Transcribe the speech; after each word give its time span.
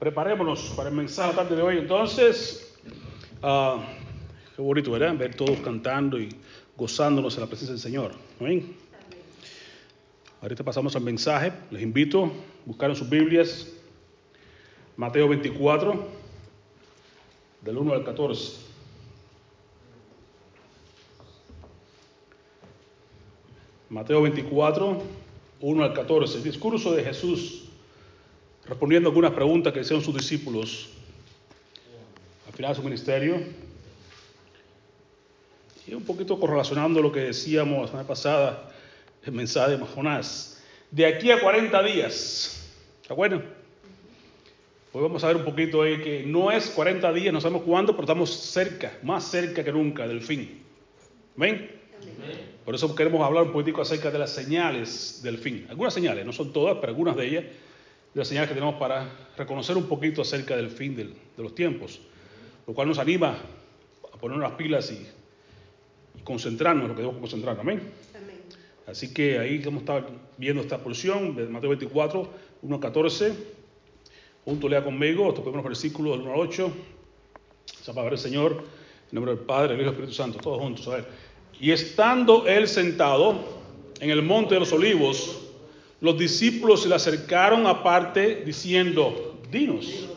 Preparémonos 0.00 0.72
para 0.74 0.88
el 0.88 0.94
mensaje 0.94 1.34
tarde 1.34 1.54
de 1.54 1.60
hoy. 1.60 1.76
Entonces, 1.76 2.74
ah, 3.42 3.84
qué 4.56 4.62
bonito, 4.62 4.90
¿verdad? 4.92 5.14
Ver 5.14 5.34
todos 5.34 5.58
cantando 5.58 6.18
y 6.18 6.30
gozándonos 6.74 7.34
en 7.34 7.40
la 7.42 7.46
presencia 7.46 7.74
del 7.74 7.82
Señor. 7.82 8.12
Amén. 8.40 8.74
Ahorita 10.40 10.64
pasamos 10.64 10.96
al 10.96 11.02
mensaje. 11.02 11.52
Les 11.70 11.82
invito 11.82 12.24
a 12.24 12.30
buscar 12.64 12.88
en 12.88 12.96
sus 12.96 13.10
Biblias 13.10 13.68
Mateo 14.96 15.28
24, 15.28 16.02
del 17.60 17.76
1 17.76 17.92
al 17.92 18.02
14. 18.02 18.56
Mateo 23.90 24.22
24, 24.22 25.02
1 25.60 25.84
al 25.84 25.92
14. 25.92 26.38
El 26.38 26.42
discurso 26.42 26.92
de 26.92 27.04
Jesús 27.04 27.69
respondiendo 28.70 29.08
algunas 29.08 29.32
preguntas 29.32 29.72
que 29.72 29.80
hicieron 29.80 30.02
sus 30.02 30.14
discípulos 30.14 30.90
al 32.46 32.52
final 32.52 32.70
de 32.70 32.76
su 32.76 32.82
ministerio. 32.84 33.42
Y 35.88 35.94
un 35.94 36.04
poquito 36.04 36.38
correlacionando 36.38 37.02
lo 37.02 37.10
que 37.10 37.18
decíamos 37.18 37.80
la 37.80 37.86
semana 37.88 38.06
pasada, 38.06 38.72
el 39.24 39.32
mensaje 39.32 39.76
de 39.76 39.84
Jonás. 39.84 40.62
De 40.88 41.04
aquí 41.04 41.32
a 41.32 41.40
40 41.40 41.82
días, 41.82 42.70
¿está 43.02 43.12
bueno? 43.14 43.42
Hoy 44.92 45.02
vamos 45.02 45.24
a 45.24 45.26
ver 45.26 45.36
un 45.36 45.44
poquito 45.44 45.82
ahí 45.82 46.00
que 46.00 46.22
no 46.24 46.52
es 46.52 46.70
40 46.70 47.12
días, 47.12 47.32
no 47.32 47.40
sabemos 47.40 47.62
cuándo, 47.64 47.92
pero 47.92 48.04
estamos 48.04 48.30
cerca, 48.30 48.96
más 49.02 49.24
cerca 49.24 49.64
que 49.64 49.72
nunca 49.72 50.06
del 50.06 50.22
fin. 50.22 50.62
¿Ven? 51.34 51.72
Por 52.64 52.76
eso 52.76 52.94
queremos 52.94 53.20
hablar 53.26 53.44
un 53.44 53.52
poquitico 53.52 53.82
acerca 53.82 54.12
de 54.12 54.18
las 54.20 54.30
señales 54.30 55.22
del 55.24 55.38
fin. 55.38 55.66
Algunas 55.68 55.92
señales, 55.92 56.24
no 56.24 56.32
son 56.32 56.52
todas, 56.52 56.76
pero 56.80 56.90
algunas 56.90 57.16
de 57.16 57.26
ellas 57.26 57.44
de 58.14 58.18
las 58.18 58.28
señales 58.28 58.48
que 58.48 58.54
tenemos 58.54 58.76
para 58.76 59.08
reconocer 59.36 59.76
un 59.76 59.84
poquito 59.84 60.22
acerca 60.22 60.56
del 60.56 60.70
fin 60.70 60.96
del, 60.96 61.14
de 61.36 61.42
los 61.42 61.54
tiempos, 61.54 62.00
lo 62.66 62.74
cual 62.74 62.88
nos 62.88 62.98
anima 62.98 63.38
a 64.12 64.16
poner 64.18 64.38
las 64.38 64.52
pilas 64.52 64.90
y, 64.90 65.06
y 66.18 66.22
concentrarnos 66.22 66.84
en 66.84 66.88
lo 66.88 66.94
que 66.94 67.02
debemos 67.02 67.20
concentrarnos. 67.20 67.62
Amén. 67.62 67.80
Amén. 68.14 68.40
Así 68.86 69.14
que 69.14 69.38
ahí 69.38 69.58
vamos 69.58 69.88
a 69.88 69.98
estar 69.98 70.10
viendo 70.36 70.62
esta 70.62 70.78
porción 70.78 71.36
de 71.36 71.46
Mateo 71.46 71.70
24, 71.70 72.28
1 72.62 72.76
a 72.76 72.80
14. 72.80 73.32
Junto 74.44 74.68
lea 74.68 74.82
conmigo 74.82 75.28
estos 75.28 75.42
primeros 75.42 75.64
versículos 75.64 76.18
del 76.18 76.26
1 76.26 76.34
al 76.34 76.40
8. 76.40 76.72
Esa 77.80 77.92
palabra 77.92 78.10
del 78.10 78.18
Señor, 78.18 78.52
en 78.52 79.14
nombre 79.14 79.34
del 79.34 79.44
Padre, 79.44 79.74
del 79.74 79.82
Hijo 79.82 79.90
y 79.90 79.94
del 79.94 79.94
Espíritu 79.94 80.14
Santo, 80.14 80.38
todos 80.38 80.60
juntos. 80.60 80.88
A 80.88 80.96
ver. 80.96 81.04
Y 81.60 81.70
estando 81.70 82.48
él 82.48 82.66
sentado 82.66 83.60
en 84.00 84.10
el 84.10 84.22
monte 84.22 84.54
de 84.54 84.60
los 84.60 84.72
olivos, 84.72 85.49
los 86.00 86.18
discípulos 86.18 86.82
se 86.82 86.88
le 86.88 86.94
acercaron 86.94 87.66
aparte 87.66 88.42
diciendo, 88.44 89.40
dinos, 89.50 90.08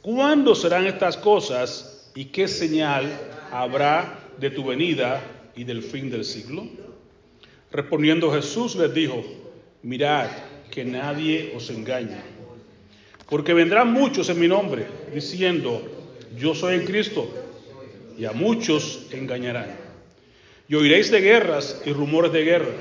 ¿cuándo 0.00 0.54
serán 0.54 0.86
estas 0.86 1.16
cosas 1.16 2.10
y 2.14 2.26
qué 2.26 2.48
señal 2.48 3.10
habrá 3.52 4.18
de 4.38 4.50
tu 4.50 4.64
venida 4.64 5.22
y 5.54 5.64
del 5.64 5.82
fin 5.82 6.10
del 6.10 6.24
siglo? 6.24 6.66
Respondiendo 7.70 8.32
Jesús 8.32 8.76
les 8.76 8.92
dijo, 8.94 9.22
mirad 9.82 10.28
que 10.70 10.84
nadie 10.84 11.52
os 11.54 11.68
engañe, 11.70 12.20
porque 13.28 13.52
vendrán 13.52 13.92
muchos 13.92 14.30
en 14.30 14.40
mi 14.40 14.48
nombre 14.48 14.86
diciendo, 15.12 15.82
yo 16.38 16.54
soy 16.54 16.76
el 16.76 16.84
Cristo, 16.84 17.28
y 18.18 18.24
a 18.24 18.32
muchos 18.32 19.06
engañarán. 19.12 19.76
Y 20.68 20.74
oiréis 20.74 21.10
de 21.10 21.20
guerras 21.20 21.80
y 21.86 21.92
rumores 21.92 22.32
de 22.32 22.44
guerra. 22.44 22.72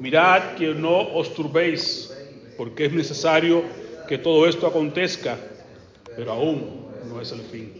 Mirad 0.00 0.56
que 0.56 0.72
no 0.72 1.12
os 1.12 1.34
turbéis, 1.34 2.10
porque 2.56 2.86
es 2.86 2.92
necesario 2.92 3.62
que 4.08 4.16
todo 4.16 4.48
esto 4.48 4.66
acontezca, 4.66 5.38
pero 6.16 6.32
aún 6.32 6.86
no 7.06 7.20
es 7.20 7.30
el 7.32 7.42
fin. 7.42 7.70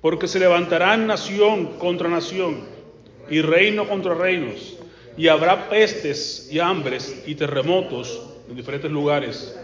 Porque 0.00 0.26
se 0.26 0.40
levantarán 0.40 1.06
nación 1.06 1.78
contra 1.78 2.08
nación 2.08 2.64
y 3.30 3.40
reino 3.40 3.88
contra 3.88 4.14
reinos, 4.14 4.76
y 5.16 5.28
habrá 5.28 5.68
pestes 5.68 6.48
y 6.50 6.58
hambres 6.58 7.22
y 7.24 7.36
terremotos 7.36 8.20
en 8.48 8.56
diferentes 8.56 8.90
lugares. 8.90 9.56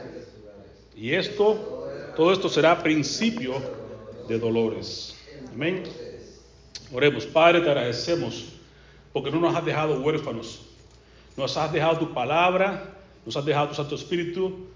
Y 0.94 1.12
esto, 1.12 1.88
todo 2.14 2.32
esto 2.32 2.48
será 2.48 2.80
principio 2.80 3.54
de 4.28 4.38
dolores. 4.38 5.16
Amén. 5.52 5.82
Oremos, 6.92 7.26
Padre, 7.26 7.62
te 7.62 7.68
agradecemos 7.68 8.44
porque 9.12 9.32
no 9.32 9.41
nos 9.41 9.56
has 9.56 9.64
dejado 9.64 10.00
huérfanos 10.00 10.67
nos 11.38 11.56
has 11.56 11.72
dejado 11.72 11.99
tu 11.99 12.12
palabra, 12.12 12.97
nos 13.25 13.37
has 13.37 13.44
dejado 13.44 13.69
tu 13.69 13.75
Santo 13.75 13.94
Espíritu 13.94 14.66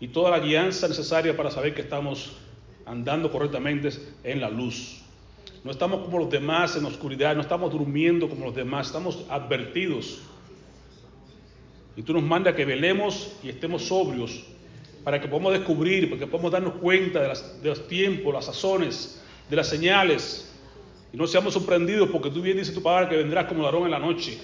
y 0.00 0.08
toda 0.08 0.30
la 0.30 0.38
guianza 0.38 0.88
necesaria 0.88 1.36
para 1.36 1.50
saber 1.50 1.74
que 1.74 1.82
estamos 1.82 2.32
andando 2.86 3.30
correctamente 3.30 3.90
en 4.24 4.40
la 4.40 4.48
luz. 4.48 5.02
No 5.62 5.70
estamos 5.70 6.02
como 6.04 6.18
los 6.18 6.30
demás 6.30 6.76
en 6.76 6.84
la 6.84 6.88
oscuridad, 6.88 7.34
no 7.34 7.42
estamos 7.42 7.70
durmiendo 7.70 8.26
como 8.26 8.46
los 8.46 8.54
demás, 8.54 8.86
estamos 8.86 9.26
advertidos. 9.28 10.20
Y 11.94 12.02
tú 12.02 12.14
nos 12.14 12.22
mandas 12.22 12.54
que 12.54 12.64
velemos 12.64 13.34
y 13.42 13.50
estemos 13.50 13.82
sobrios 13.82 14.46
para 15.04 15.20
que 15.20 15.28
podamos 15.28 15.52
descubrir, 15.52 16.08
para 16.08 16.20
que 16.20 16.26
podamos 16.26 16.52
darnos 16.52 16.74
cuenta 16.74 17.20
de, 17.20 17.28
las, 17.28 17.58
los 17.62 17.86
tiempos, 17.86 18.32
las 18.32 18.46
sazones, 18.46 19.22
de 19.50 19.56
las 19.56 19.68
señales. 19.68 20.54
Y 21.12 21.18
no 21.18 21.26
seamos 21.26 21.52
sorprendidos 21.52 22.08
porque 22.08 22.30
tú 22.30 22.40
bien 22.40 22.56
dices 22.56 22.72
tu 22.72 22.82
palabra 22.82 23.10
que 23.10 23.16
vendrás 23.16 23.44
como 23.44 23.62
ladrón 23.62 23.84
en 23.84 23.90
la 23.90 23.98
noche. 23.98 24.38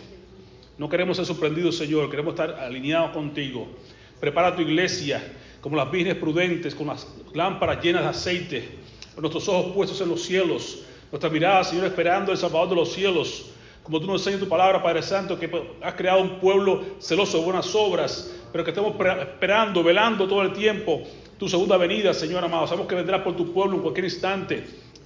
No 0.76 0.88
queremos 0.88 1.16
ser 1.16 1.26
sorprendidos, 1.26 1.76
Señor, 1.76 2.10
queremos 2.10 2.34
estar 2.34 2.50
alineados 2.54 3.12
contigo. 3.12 3.68
Prepara 4.18 4.56
tu 4.56 4.62
iglesia 4.62 5.22
como 5.60 5.76
las 5.76 5.90
vírgenes 5.90 6.18
prudentes, 6.18 6.74
con 6.74 6.88
las 6.88 7.06
lámparas 7.32 7.82
llenas 7.82 8.02
de 8.02 8.08
aceite, 8.08 8.68
con 9.14 9.22
nuestros 9.22 9.48
ojos 9.48 9.72
puestos 9.72 10.00
en 10.00 10.08
los 10.08 10.22
cielos, 10.22 10.84
nuestra 11.12 11.30
mirada, 11.30 11.62
Señor, 11.62 11.86
esperando 11.86 12.32
el 12.32 12.38
Salvador 12.38 12.70
de 12.70 12.74
los 12.74 12.92
cielos. 12.92 13.50
Como 13.84 14.00
tú 14.00 14.06
nos 14.06 14.20
enseñas 14.20 14.40
tu 14.40 14.48
palabra, 14.48 14.82
Padre 14.82 15.02
Santo, 15.02 15.38
que 15.38 15.50
has 15.80 15.94
creado 15.94 16.22
un 16.22 16.40
pueblo 16.40 16.82
celoso 16.98 17.38
de 17.38 17.44
buenas 17.44 17.72
obras, 17.74 18.34
pero 18.50 18.64
que 18.64 18.70
estemos 18.70 18.94
esperando, 18.98 19.82
velando 19.84 20.26
todo 20.26 20.42
el 20.42 20.52
tiempo 20.52 21.02
tu 21.38 21.48
segunda 21.48 21.76
venida, 21.76 22.12
Señor 22.14 22.44
amado. 22.44 22.66
Sabemos 22.66 22.88
que 22.88 22.94
vendrás 22.94 23.22
por 23.22 23.36
tu 23.36 23.52
pueblo 23.52 23.76
en 23.76 23.82
cualquier 23.82 24.06
instante. 24.06 24.64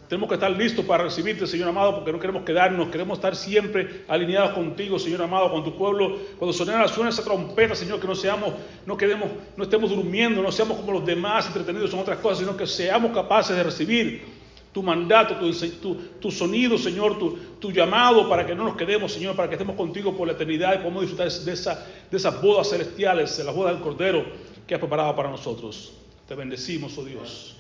Tenemos 0.09 0.29
que 0.31 0.37
estar 0.37 0.51
listos 0.51 0.87
para 0.87 1.05
recibirte, 1.05 1.47
Señor 1.47 1.69
amado, 1.69 1.97
porque 1.97 2.13
no 2.13 2.19
queremos 2.19 2.43
quedarnos, 2.43 2.89
queremos 2.89 3.19
estar 3.19 3.37
siempre 3.37 4.05
alineados 4.09 4.53
contigo, 4.53 4.99
Señor 4.99 5.21
amado, 5.21 5.53
con 5.53 5.63
tu 5.63 5.77
pueblo. 5.77 6.17
Cuando 6.39 6.55
suene, 6.55 6.89
suene 6.89 7.11
esa 7.11 7.23
trompeta, 7.23 7.75
Señor, 7.75 8.01
que 8.01 8.07
no 8.07 8.15
seamos, 8.15 8.55
no 8.87 8.97
quedemos, 8.97 9.29
no 9.55 9.65
estemos 9.65 9.91
durmiendo, 9.91 10.43
no 10.43 10.51
seamos 10.51 10.79
como 10.79 10.93
los 10.93 11.05
demás 11.05 11.47
entretenidos 11.49 11.93
en 11.93 11.99
otras 11.99 12.19
cosas, 12.21 12.39
sino 12.39 12.57
que 12.57 12.67
seamos 12.67 13.13
capaces 13.13 13.55
de 13.55 13.63
recibir 13.63 14.39
tu 14.73 14.83
mandato, 14.83 15.37
tu, 15.37 15.95
tu, 16.19 16.31
sonido, 16.31 16.79
Señor, 16.79 17.19
tu, 17.19 17.37
tu, 17.61 17.71
llamado 17.71 18.31
para 18.31 18.47
que 18.47 18.55
no 18.55 18.65
nos 18.65 18.77
quedemos, 18.77 19.13
Señor, 19.13 19.37
para 19.37 19.49
que 19.49 19.57
estemos 19.57 19.77
contigo 19.77 20.17
por 20.17 20.27
la 20.27 20.33
eternidad 20.33 20.73
y 20.75 20.79
podamos 20.79 21.03
disfrutar 21.03 21.31
de, 21.31 21.53
esa, 21.53 21.87
de 22.11 22.17
esas 22.17 22.41
bodas 22.41 22.71
celestiales, 22.71 23.37
de 23.37 23.45
las 23.45 23.55
bodas 23.55 23.75
del 23.75 23.83
Cordero 23.83 24.25
que 24.67 24.75
has 24.75 24.81
preparado 24.81 25.15
para 25.15 25.29
nosotros. 25.29 25.93
Te 26.27 26.35
bendecimos, 26.35 26.97
oh 26.97 27.05
Dios. 27.05 27.58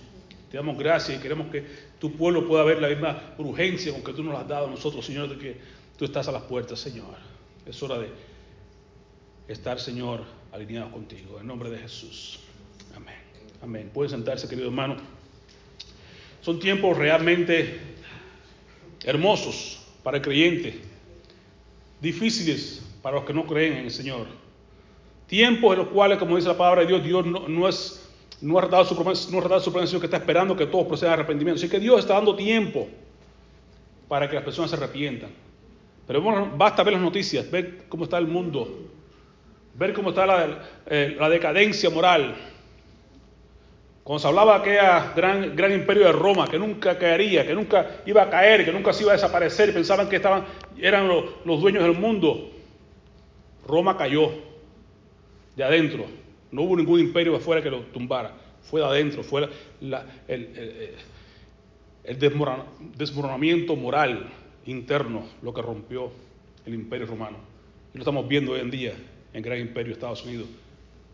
Te 0.50 0.56
damos 0.56 0.78
gracias 0.78 1.18
y 1.18 1.20
queremos 1.20 1.48
que 1.48 1.64
tu 1.98 2.16
pueblo 2.16 2.46
pueda 2.48 2.64
ver 2.64 2.80
la 2.80 2.88
misma 2.88 3.34
urgencia 3.36 3.92
con 3.92 4.02
que 4.02 4.12
tú 4.12 4.22
nos 4.22 4.38
has 4.40 4.48
dado 4.48 4.66
a 4.66 4.70
nosotros, 4.70 5.04
Señor, 5.04 5.28
de 5.28 5.36
que 5.36 5.56
tú 5.96 6.06
estás 6.06 6.26
a 6.28 6.32
las 6.32 6.42
puertas, 6.42 6.80
Señor. 6.80 7.16
Es 7.66 7.82
hora 7.82 7.98
de 7.98 8.08
estar, 9.46 9.78
Señor, 9.78 10.24
alineados 10.52 10.90
contigo. 10.90 11.38
En 11.38 11.46
nombre 11.46 11.68
de 11.68 11.78
Jesús. 11.78 12.40
Amén. 12.96 13.16
Amén. 13.60 13.90
Pueden 13.92 14.10
sentarse, 14.10 14.48
querido 14.48 14.68
hermano. 14.68 14.96
Son 16.40 16.58
tiempos 16.58 16.96
realmente 16.96 17.78
hermosos 19.04 19.82
para 20.02 20.16
el 20.16 20.22
creyente, 20.22 20.80
difíciles 22.00 22.82
para 23.02 23.16
los 23.16 23.26
que 23.26 23.34
no 23.34 23.44
creen 23.44 23.74
en 23.74 23.84
el 23.84 23.90
Señor. 23.90 24.26
Tiempos 25.26 25.72
en 25.74 25.80
los 25.80 25.88
cuales, 25.88 26.18
como 26.18 26.36
dice 26.36 26.48
la 26.48 26.56
palabra 26.56 26.82
de 26.82 26.86
Dios, 26.86 27.04
Dios 27.04 27.26
no, 27.26 27.48
no 27.48 27.68
es 27.68 28.07
no 28.40 28.58
ha 28.58 28.66
dado 28.66 28.84
su 28.84 28.94
promesa, 28.94 29.30
no 29.30 29.38
ha 29.38 29.60
su 29.60 29.72
promesa, 29.72 29.90
sino 29.90 30.00
que 30.00 30.06
está 30.06 30.18
esperando 30.18 30.56
que 30.56 30.66
todos 30.66 30.86
procedan 30.86 31.12
a 31.12 31.14
arrepentimiento. 31.14 31.58
Así 31.58 31.68
que 31.68 31.80
Dios 31.80 32.00
está 32.00 32.14
dando 32.14 32.36
tiempo 32.36 32.88
para 34.08 34.28
que 34.28 34.34
las 34.34 34.44
personas 34.44 34.70
se 34.70 34.76
arrepientan. 34.76 35.30
Pero 36.06 36.22
bueno, 36.22 36.50
basta 36.56 36.82
ver 36.82 36.94
las 36.94 37.02
noticias, 37.02 37.50
ver 37.50 37.84
cómo 37.88 38.04
está 38.04 38.16
el 38.18 38.26
mundo, 38.26 38.88
ver 39.74 39.92
cómo 39.92 40.10
está 40.10 40.24
la, 40.24 40.62
eh, 40.86 41.16
decadencia 41.30 41.90
moral. 41.90 42.34
Cuando 44.02 44.20
se 44.20 44.28
hablaba 44.28 44.60
de 44.60 44.78
aquel 44.80 45.14
gran, 45.14 45.54
gran 45.54 45.72
imperio 45.72 46.06
de 46.06 46.12
Roma, 46.12 46.48
que 46.48 46.58
nunca 46.58 46.96
caería, 46.96 47.46
que 47.46 47.54
nunca 47.54 48.00
iba 48.06 48.22
a 48.22 48.30
caer, 48.30 48.64
que 48.64 48.72
nunca 48.72 48.94
se 48.94 49.02
iba 49.02 49.12
a 49.12 49.16
desaparecer, 49.16 49.74
pensaban 49.74 50.08
que 50.08 50.16
estaban, 50.16 50.44
eran 50.80 51.06
los 51.08 51.60
dueños 51.60 51.82
del 51.82 51.92
mundo, 51.92 52.50
Roma 53.66 53.98
cayó 53.98 54.32
de 55.56 55.64
adentro. 55.64 56.06
No 56.50 56.62
hubo 56.62 56.76
ningún 56.76 57.00
imperio 57.00 57.36
afuera 57.36 57.62
que 57.62 57.70
lo 57.70 57.80
tumbara. 57.82 58.32
Fue 58.62 58.80
de 58.80 58.86
adentro, 58.86 59.22
fue 59.22 59.48
el, 59.80 59.96
el, 62.04 62.18
desmoronamiento 62.96 63.76
moral 63.76 64.28
interno 64.66 65.24
lo 65.42 65.54
que 65.54 65.62
rompió 65.62 66.10
el 66.66 66.74
imperio 66.74 67.06
romano. 67.06 67.38
Y 67.94 67.98
lo 67.98 68.02
estamos 68.02 68.28
viendo 68.28 68.52
hoy 68.52 68.60
en 68.60 68.70
día 68.70 68.92
en 69.32 69.36
el 69.38 69.42
gran 69.42 69.60
imperio 69.60 69.88
de 69.88 69.92
Estados 69.92 70.24
Unidos. 70.24 70.48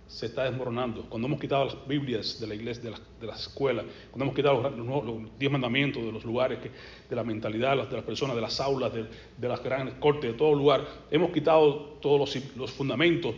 se 0.07 0.27
está 0.27 0.45
desmoronando. 0.45 1.03
Cuando 1.09 1.27
hemos 1.29 1.41
quitado 1.41 1.65
las 1.65 1.89
Biblias 1.89 2.39
de 2.39 2.47
la 2.47 2.55
iglesia, 2.55 2.85
de 2.85 2.91
las 2.91 3.01
de 3.21 3.27
la 3.27 3.35
escuelas, 3.35 3.85
cuando 4.11 4.25
hemos 4.25 4.37
quitado 4.37 4.63
los, 4.63 4.77
los, 4.77 5.05
los, 5.05 5.39
diez 5.39 5.51
mandamientos 5.51 6.05
de 6.05 6.13
los 6.13 6.25
lugares, 6.25 6.59
de 7.09 7.17
la 7.17 7.25
mentalidad 7.25 7.89
de 7.89 7.97
las 7.97 8.05
personas, 8.05 8.37
de 8.37 8.43
las 8.43 8.61
aulas, 8.61 8.93
de, 8.93 9.07
de 9.39 9.49
las 9.49 9.63
grandes 9.63 9.95
cortes, 9.95 10.33
de 10.33 10.39
todo 10.39 10.55
lugar, 10.55 10.87
hemos 11.11 11.31
quitado 11.31 11.97
todos 12.01 12.35
los, 12.35 12.57
los 12.57 12.71
fundamentos 12.71 13.35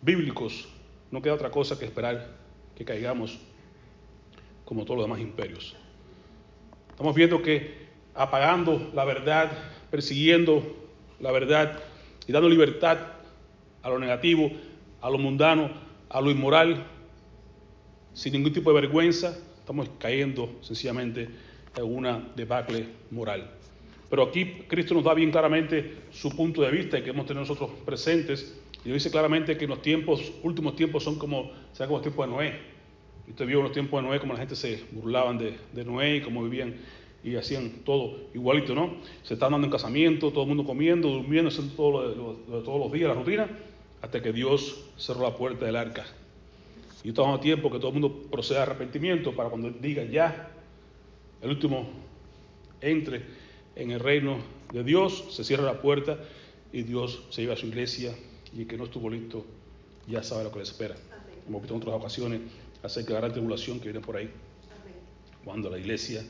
bíblicos, 0.00 0.68
no 1.14 1.22
queda 1.22 1.34
otra 1.34 1.52
cosa 1.52 1.78
que 1.78 1.84
esperar 1.84 2.26
que 2.74 2.84
caigamos 2.84 3.38
como 4.64 4.84
todos 4.84 4.98
los 4.98 5.06
demás 5.06 5.20
imperios. 5.20 5.76
Estamos 6.90 7.14
viendo 7.14 7.40
que 7.40 7.86
apagando 8.16 8.90
la 8.92 9.04
verdad, 9.04 9.52
persiguiendo 9.92 10.64
la 11.20 11.30
verdad 11.30 11.78
y 12.26 12.32
dando 12.32 12.48
libertad 12.48 12.98
a 13.80 13.90
lo 13.90 14.00
negativo, 14.00 14.50
a 15.00 15.08
lo 15.08 15.18
mundano, 15.18 15.70
a 16.08 16.20
lo 16.20 16.32
inmoral, 16.32 16.84
sin 18.12 18.32
ningún 18.32 18.52
tipo 18.52 18.72
de 18.72 18.80
vergüenza, 18.80 19.38
estamos 19.60 19.88
cayendo 20.00 20.56
sencillamente 20.62 21.28
en 21.76 21.84
una 21.84 22.28
debacle 22.34 22.88
moral. 23.12 23.52
Pero 24.10 24.24
aquí 24.24 24.64
Cristo 24.66 24.94
nos 24.94 25.04
da 25.04 25.14
bien 25.14 25.30
claramente 25.30 25.94
su 26.10 26.34
punto 26.34 26.62
de 26.62 26.72
vista 26.72 26.98
y 26.98 27.02
que 27.02 27.10
hemos 27.10 27.26
tenido 27.26 27.42
nosotros 27.42 27.70
presentes. 27.84 28.63
Y 28.84 28.90
dice 28.90 29.10
claramente 29.10 29.56
que 29.56 29.66
los 29.66 29.80
tiempos, 29.80 30.32
últimos 30.42 30.76
tiempos 30.76 31.02
son 31.02 31.18
como, 31.18 31.50
sea 31.72 31.86
como 31.86 31.98
el 31.98 32.02
tiempo 32.02 32.24
de 32.24 32.30
Noé. 32.30 32.60
Usted 33.28 33.46
vio 33.46 33.62
los 33.62 33.72
tiempos 33.72 34.02
de 34.02 34.08
Noé 34.08 34.20
como 34.20 34.34
la 34.34 34.40
gente 34.40 34.54
se 34.54 34.84
burlaban 34.92 35.38
de, 35.38 35.84
Noé 35.84 36.16
y 36.16 36.20
cómo 36.20 36.44
vivían 36.44 36.74
y 37.22 37.36
hacían 37.36 37.70
todo 37.86 38.28
igualito, 38.34 38.74
¿no? 38.74 38.96
Se 39.22 39.34
estaban 39.34 39.52
dando 39.52 39.66
en 39.66 39.70
casamiento, 39.70 40.30
todo 40.30 40.42
el 40.42 40.48
mundo 40.48 40.64
comiendo, 40.64 41.08
durmiendo, 41.08 41.48
haciendo 41.48 41.74
todo 41.74 42.34
todos 42.62 42.78
los 42.78 42.92
días, 42.92 43.08
la 43.08 43.14
rutina, 43.14 43.48
hasta 44.02 44.20
que 44.20 44.30
Dios 44.30 44.84
cerró 44.98 45.22
la 45.22 45.34
puerta 45.34 45.64
del 45.64 45.76
arca. 45.76 46.04
Y 47.02 47.08
estamos 47.08 47.38
a 47.38 47.40
tiempo 47.40 47.70
que 47.70 47.78
todo 47.78 47.88
el 47.88 47.94
mundo 47.94 48.24
proceda 48.30 48.60
a 48.60 48.62
arrepentimiento 48.64 49.32
para 49.32 49.48
cuando 49.48 49.70
diga 49.70 50.04
ya, 50.04 50.50
el 51.40 51.48
último 51.48 51.88
entre 52.82 53.22
en 53.76 53.90
el 53.90 54.00
reino 54.00 54.36
de 54.70 54.84
Dios, 54.84 55.24
se 55.30 55.44
cierra 55.44 55.64
la 55.64 55.80
puerta 55.80 56.18
y 56.74 56.82
Dios 56.82 57.22
se 57.30 57.40
lleva 57.40 57.54
a 57.54 57.56
su 57.56 57.66
iglesia 57.66 58.14
y 58.54 58.62
el 58.62 58.66
que 58.66 58.76
no 58.76 58.84
estuvo 58.84 59.10
listo 59.10 59.44
ya 60.06 60.22
sabe 60.22 60.44
lo 60.44 60.50
que 60.50 60.58
le 60.58 60.64
espera. 60.64 60.94
Amén. 60.94 61.40
Hemos 61.48 61.62
visto 61.62 61.74
en 61.74 61.80
otras 61.80 61.96
ocasiones 61.96 62.40
acerca 62.82 63.08
de 63.08 63.14
la 63.14 63.20
gran 63.20 63.32
tribulación 63.32 63.78
que 63.78 63.86
viene 63.86 64.00
por 64.00 64.16
ahí. 64.16 64.30
Cuando 65.44 65.70
la 65.70 65.78
iglesia 65.78 66.24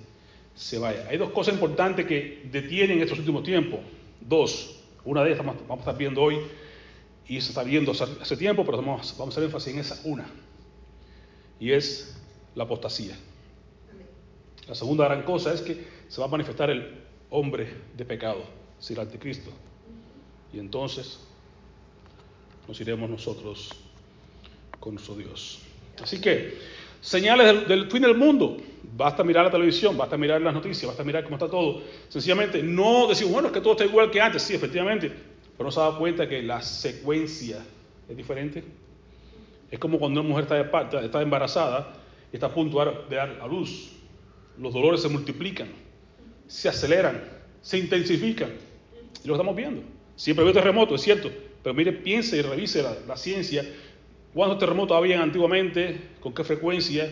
se 0.55 0.79
vaya. 0.79 1.07
Hay 1.09 1.19
dos 1.19 1.31
cosas 1.31 1.55
importantes 1.55 2.07
que 2.07 2.49
detienen 2.51 3.01
estos 3.01 3.19
últimos 3.19 3.43
tiempos. 3.43 3.81
Dos. 4.21 4.81
Una 5.05 5.23
de 5.23 5.33
ellas 5.33 5.45
vamos, 5.45 5.57
a 5.69 5.75
estar 5.75 5.99
viendo 5.99 6.23
hoy 6.23 6.39
y 7.29 7.41
se 7.41 7.51
está 7.51 7.63
viendo 7.63 7.93
hace, 7.93 8.37
tiempo, 8.37 8.65
pero 8.65 8.79
vamos, 8.79 9.19
a 9.19 9.25
hacer 9.25 9.45
énfasis 9.45 9.75
en 9.75 9.81
esa 9.81 10.01
una. 10.05 10.27
Y 11.61 11.73
es 11.73 12.17
la 12.55 12.65
apostasía. 12.65 13.17
La 14.69 14.75
segunda 14.75 15.05
gran 15.05 15.23
cosa 15.25 15.53
es 15.53 15.61
que 15.61 15.85
se 16.09 16.21
va 16.21 16.27
a 16.27 16.31
manifestar 16.31 16.71
el 16.71 17.03
hombre 17.31 17.69
de 17.97 18.05
pecado, 18.05 18.45
es 18.79 18.91
el 18.91 19.01
anticristo. 19.01 19.51
Y 20.53 20.59
entonces 20.59 21.21
nos 22.67 22.81
iremos 22.81 23.09
nosotros 23.09 23.71
con 24.81 24.95
nuestro 24.95 25.17
Dios. 25.17 25.61
Así 26.03 26.21
que, 26.21 26.59
señales 27.01 27.69
del, 27.69 27.91
fin 27.91 28.03
del 28.03 28.17
mundo. 28.17 28.57
Basta 28.97 29.25
mirar 29.25 29.47
la 29.47 29.51
televisión, 29.51 29.97
basta 29.97 30.17
mirar 30.17 30.41
las 30.41 30.55
noticias, 30.55 30.87
basta 30.87 31.03
mirar 31.03 31.25
cómo 31.25 31.37
está 31.37 31.49
todo. 31.49 31.83
Sencillamente, 32.09 32.63
no 32.63 33.09
decir, 33.09 33.27
bueno, 33.27 33.49
es 33.49 33.55
que 33.55 33.61
todo 33.61 33.73
está 33.73 33.85
igual 33.85 34.11
que 34.11 34.21
antes. 34.21 34.43
Sí, 34.43 34.55
efectivamente. 34.55 35.11
Pero 35.57 35.65
no 35.65 35.71
se 35.71 35.81
ha 35.81 35.85
dado 35.85 35.99
cuenta 35.99 36.29
que 36.29 36.43
la 36.43 36.61
secuencia 36.61 37.65
es 38.09 38.17
diferente. 38.17 38.63
Es 39.71 39.79
como 39.79 39.99
cuando 39.99 40.21
una 40.21 40.29
mujer 40.29 40.45
está, 40.45 41.01
está 41.01 41.23
embarazada 41.23 41.95
y 42.33 42.37
está 42.37 42.47
a 42.47 42.55
punto 42.55 42.79
de 43.09 43.17
dar 43.17 43.39
a 43.41 43.47
luz. 43.47 43.93
Los 44.59 44.73
dolores 44.73 45.03
se 45.03 45.09
multiplican, 45.09 45.69
se 46.47 46.69
aceleran, 46.69 47.25
se 47.63 47.79
intensifican. 47.79 48.51
Y 49.25 49.29
lo 49.29 49.35
estamos 49.35 49.57
viendo. 49.57 49.83
Siempre 50.17 50.45
veo 50.45 50.53
terremotos, 50.53 51.01
es 51.01 51.05
cierto. 51.05 51.31
Pero 51.65 51.75
mire, 51.75 51.93
piense 51.93 52.37
y 52.37 52.43
revise 52.43 52.83
la, 52.83 53.17
ciencia. 53.17 53.65
¿Cuántos 54.35 54.59
terremotos 54.59 54.95
habían 54.95 55.23
antiguamente? 55.23 55.99
¿Con 56.21 56.35
qué 56.35 56.45
frecuencia? 56.45 57.11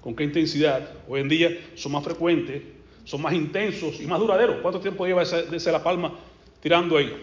¿Con 0.00 0.16
qué 0.16 0.24
intensidad? 0.24 0.88
Hoy 1.06 1.20
en 1.20 1.28
día 1.28 1.50
son 1.74 1.92
más 1.92 2.02
frecuentes, 2.02 2.62
son 3.04 3.20
más 3.20 3.34
intensos 3.34 4.00
y 4.00 4.06
más 4.06 4.18
duraderos. 4.18 4.56
¿Cuánto 4.62 4.80
tiempo 4.80 5.06
lleva 5.06 5.22
esa 5.22 5.72
La 5.72 5.84
Palma 5.84 6.14
tirando 6.62 6.96
ahí? 6.96 7.14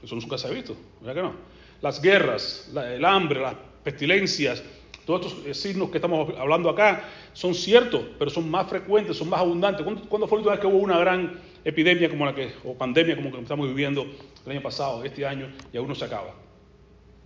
Eso 0.00 0.14
nunca 0.14 0.38
se 0.38 0.46
ha 0.46 0.50
visto, 0.50 0.76
¿verdad 1.00 1.14
que 1.14 1.22
no? 1.22 1.34
Las 1.82 2.00
guerras, 2.00 2.70
el 2.72 3.04
hambre, 3.04 3.40
las 3.40 3.56
pestilencias, 3.82 4.62
todos 5.04 5.26
estos 5.26 5.56
signos 5.56 5.90
que 5.90 5.98
estamos 5.98 6.32
hablando 6.38 6.70
acá 6.70 7.08
son 7.32 7.52
ciertos, 7.52 8.02
pero 8.16 8.30
son 8.30 8.48
más 8.48 8.68
frecuentes, 8.68 9.16
son 9.16 9.28
más 9.28 9.40
abundantes. 9.40 9.82
¿Cuándo, 9.82 10.02
¿cuándo 10.08 10.28
fue 10.28 10.38
la 10.38 10.40
última 10.40 10.52
vez 10.52 10.60
que 10.60 10.66
hubo 10.68 10.78
una 10.78 10.98
gran 10.98 11.40
epidemia 11.64 12.08
como 12.08 12.26
la 12.26 12.34
que, 12.34 12.52
o 12.64 12.74
pandemia 12.74 13.16
como 13.16 13.30
la 13.30 13.36
que 13.36 13.42
estamos 13.42 13.66
viviendo 13.68 14.06
el 14.44 14.52
año 14.52 14.62
pasado, 14.62 15.04
este 15.04 15.26
año, 15.26 15.48
y 15.72 15.76
aún 15.76 15.88
no 15.88 15.94
se 15.94 16.04
acaba? 16.04 16.34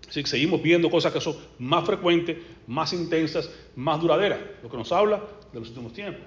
Así 0.09 0.23
que 0.23 0.29
seguimos 0.29 0.63
viendo 0.63 0.91
cosas 0.91 1.13
que 1.13 1.21
son 1.21 1.37
más 1.59 1.85
frecuentes, 1.85 2.39
más 2.67 2.93
intensas, 2.93 3.51
más 3.77 4.01
duraderas, 4.01 4.39
lo 4.63 4.71
que 4.71 4.77
nos 4.77 4.91
habla 4.91 5.23
de 5.53 5.61
los 5.61 5.69
últimos 5.69 5.93
tiempos. 5.93 6.23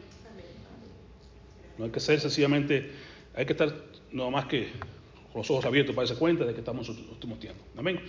No 1.77 1.85
hay 1.85 1.91
que 1.91 1.99
ser 1.99 2.19
sencillamente, 2.19 2.91
hay 3.33 3.45
que 3.45 3.53
estar 3.53 3.73
no 4.11 4.29
más 4.29 4.45
que 4.45 4.67
con 5.31 5.39
los 5.41 5.49
ojos 5.49 5.65
abiertos 5.65 5.95
para 5.95 6.07
darse 6.07 6.19
cuenta 6.19 6.45
de 6.45 6.53
que 6.53 6.59
estamos 6.59 6.87
en 6.89 6.97
los 6.97 7.09
últimos 7.09 7.39
tiempos. 7.39 7.63
Amén. 7.75 7.99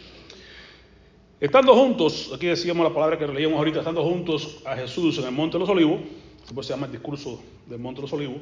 Estando 1.40 1.74
juntos, 1.74 2.30
aquí 2.34 2.46
decíamos 2.46 2.86
la 2.86 2.94
palabra 2.94 3.18
que 3.18 3.26
leíamos 3.26 3.58
ahorita, 3.58 3.78
estando 3.78 4.04
juntos 4.04 4.60
a 4.64 4.76
Jesús 4.76 5.18
en 5.18 5.24
el 5.24 5.32
Monte 5.32 5.54
de 5.54 5.60
los 5.60 5.68
Olivos, 5.68 6.00
después 6.42 6.66
se 6.66 6.72
llama 6.72 6.86
el 6.86 6.92
discurso 6.92 7.42
del 7.66 7.78
Monte 7.78 8.00
de 8.00 8.02
los 8.02 8.12
Olivos, 8.12 8.36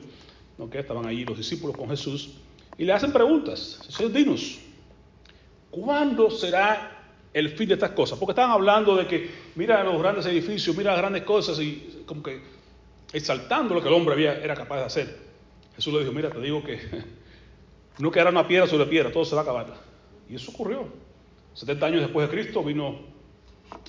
estaban 0.73 1.07
ahí 1.07 1.25
los 1.25 1.39
discípulos 1.39 1.77
con 1.77 1.89
Jesús, 1.89 2.31
y 2.77 2.85
le 2.85 2.93
hacen 2.93 3.13
preguntas. 3.13 3.81
Señor, 3.89 4.13
dinos, 4.13 4.59
¿cuándo 5.71 6.31
será 6.31 6.99
el 7.33 7.51
fin 7.51 7.69
de 7.69 7.75
estas 7.75 7.91
cosas? 7.91 8.19
Porque 8.19 8.33
estaban 8.33 8.51
hablando 8.51 8.97
de 8.97 9.07
que, 9.07 9.31
mira 9.55 9.83
los 9.85 10.01
grandes 10.01 10.27
edificios, 10.27 10.77
mira 10.77 10.93
las 10.93 11.01
grandes 11.01 11.23
cosas, 11.25 11.59
y 11.61 12.03
como 12.07 12.23
que 12.23 12.41
exaltando 13.13 13.75
lo 13.75 13.83
que 13.83 13.89
el 13.89 13.95
hombre 13.95 14.15
había, 14.15 14.35
era 14.39 14.55
capaz 14.55 14.79
de 14.79 14.85
hacer. 14.85 15.19
Jesús 15.77 15.93
le 15.93 16.01
dijo, 16.01 16.13
mira, 16.13 16.31
te 16.31 16.41
digo 16.41 16.63
que 16.63 16.81
no 17.99 18.11
quedará 18.11 18.31
una 18.31 18.47
piedra 18.47 18.67
sobre 18.67 18.87
piedra, 18.87 19.13
todo 19.13 19.25
se 19.25 19.35
va 19.35 19.43
a 19.43 19.45
acabar. 19.45 19.75
Y 20.29 20.37
eso 20.37 20.51
ocurrió. 20.51 20.87
70 21.55 21.87
años 21.87 22.01
después 22.03 22.29
de 22.29 22.35
Cristo 22.35 22.63
vino, 22.63 23.01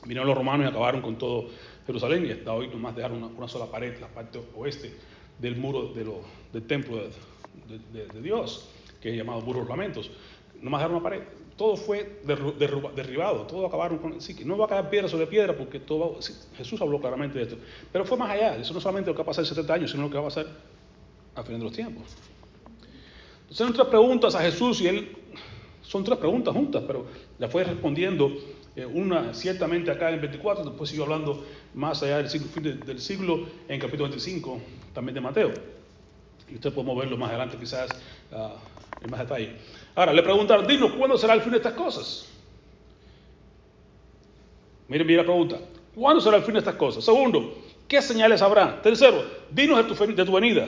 vinieron 0.04 0.28
los 0.28 0.36
romanos 0.36 0.66
y 0.66 0.70
acabaron 0.70 1.02
con 1.02 1.18
todo 1.18 1.50
Jerusalén 1.86 2.26
y 2.26 2.32
hasta 2.32 2.54
hoy 2.54 2.68
nomás 2.68 2.96
dejaron 2.96 3.18
una, 3.24 3.28
una 3.28 3.48
sola 3.48 3.66
pared, 3.68 4.00
la 4.00 4.08
parte 4.08 4.42
oeste 4.56 4.96
del 5.42 5.56
muro 5.58 5.88
de 5.88 6.06
lo, 6.06 6.22
del 6.54 6.64
templo 6.64 6.98
de, 6.98 7.10
de, 7.92 8.06
de, 8.06 8.22
Dios, 8.22 8.70
que 9.02 9.10
es 9.10 9.18
llamado 9.18 9.42
muro 9.42 9.62
de 9.64 9.70
lamentos. 9.70 10.12
Nomás 10.62 10.80
dejaron 10.80 10.98
una 10.98 11.04
pared. 11.04 11.24
Todo 11.58 11.76
fue 11.76 12.22
derribado, 12.24 13.42
todo 13.42 13.66
acabaron 13.66 13.98
con... 13.98 14.22
Sí, 14.22 14.36
que 14.36 14.46
no 14.46 14.58
va 14.58 14.66
a 14.66 14.70
caer 14.70 14.90
piedra 14.90 15.08
sobre 15.08 15.28
piedra 15.28 15.56
porque 15.56 15.80
todo 15.80 16.22
sí, 16.22 16.34
Jesús 16.56 16.82
habló 16.82 17.00
claramente 17.00 17.38
de 17.38 17.44
esto. 17.44 17.58
Pero 17.92 18.06
fue 18.06 18.18
más 18.18 18.32
allá, 18.32 18.56
eso 18.56 18.74
no 18.74 18.80
solamente 18.80 19.10
lo 19.10 19.16
que 19.16 19.20
va 19.20 19.24
a 19.24 19.28
pasar 19.28 19.44
en 19.44 19.50
70 19.50 19.74
años, 19.74 19.92
sino 19.92 20.04
lo 20.04 20.10
que 20.10 20.16
va 20.16 20.22
a 20.22 20.26
pasar 20.26 20.48
al 21.36 21.44
final 21.44 21.60
de 21.60 21.66
los 21.66 21.74
tiempos. 21.74 22.04
Entonces, 23.42 23.66
nuestras 23.66 23.88
preguntas 23.88 24.34
a 24.36 24.42
Jesús 24.42 24.82
y 24.82 24.88
él 24.88 25.18
son 25.82 26.04
tres 26.04 26.18
preguntas 26.18 26.54
juntas, 26.54 26.84
pero 26.88 27.06
la 27.38 27.50
fue 27.50 27.64
respondiendo 27.64 28.32
eh, 28.76 28.86
una 28.86 29.34
ciertamente 29.34 29.92
acá 29.92 30.10
en 30.10 30.22
24, 30.22 30.64
después 30.64 30.90
siguió 30.90 31.04
hablando 31.04 31.46
más 31.74 32.02
allá 32.02 32.18
del 32.18 32.30
siglo, 32.30 32.48
del 32.86 33.00
siglo 33.00 33.46
en 33.68 33.80
capítulo 33.80 34.10
25 34.10 34.62
también 34.94 35.16
de 35.16 35.22
Mateo. 35.22 35.52
Y 36.50 36.56
usted 36.56 36.74
podemos 36.74 36.98
verlo 36.98 37.18
más 37.18 37.30
adelante 37.30 37.58
quizás 37.58 37.90
uh, 38.32 39.04
en 39.04 39.10
más 39.10 39.20
detalle. 39.22 39.56
Ahora, 39.96 40.14
le 40.14 40.24
preguntaron, 40.24 40.68
dinos, 40.68 40.92
¿cuándo 40.94 41.18
será 41.18 41.34
el 41.34 41.42
fin 41.42 41.52
de 41.52 41.58
estas 41.58 41.74
cosas? 41.74 42.30
Miren 44.88 45.08
bien 45.08 45.18
la 45.18 45.24
pregunta. 45.24 45.58
¿Cuándo 45.96 46.22
será 46.22 46.38
el 46.38 46.44
fin 46.44 46.54
de 46.54 46.60
estas 46.60 46.76
cosas? 46.76 47.04
Segundo, 47.04 47.58
¿qué 47.88 48.02
señales 48.02 48.42
habrá? 48.42 48.82
Tercero, 48.82 49.24
dinos 49.50 49.78
de 49.78 50.26
tu, 50.26 50.32
venida 50.32 50.68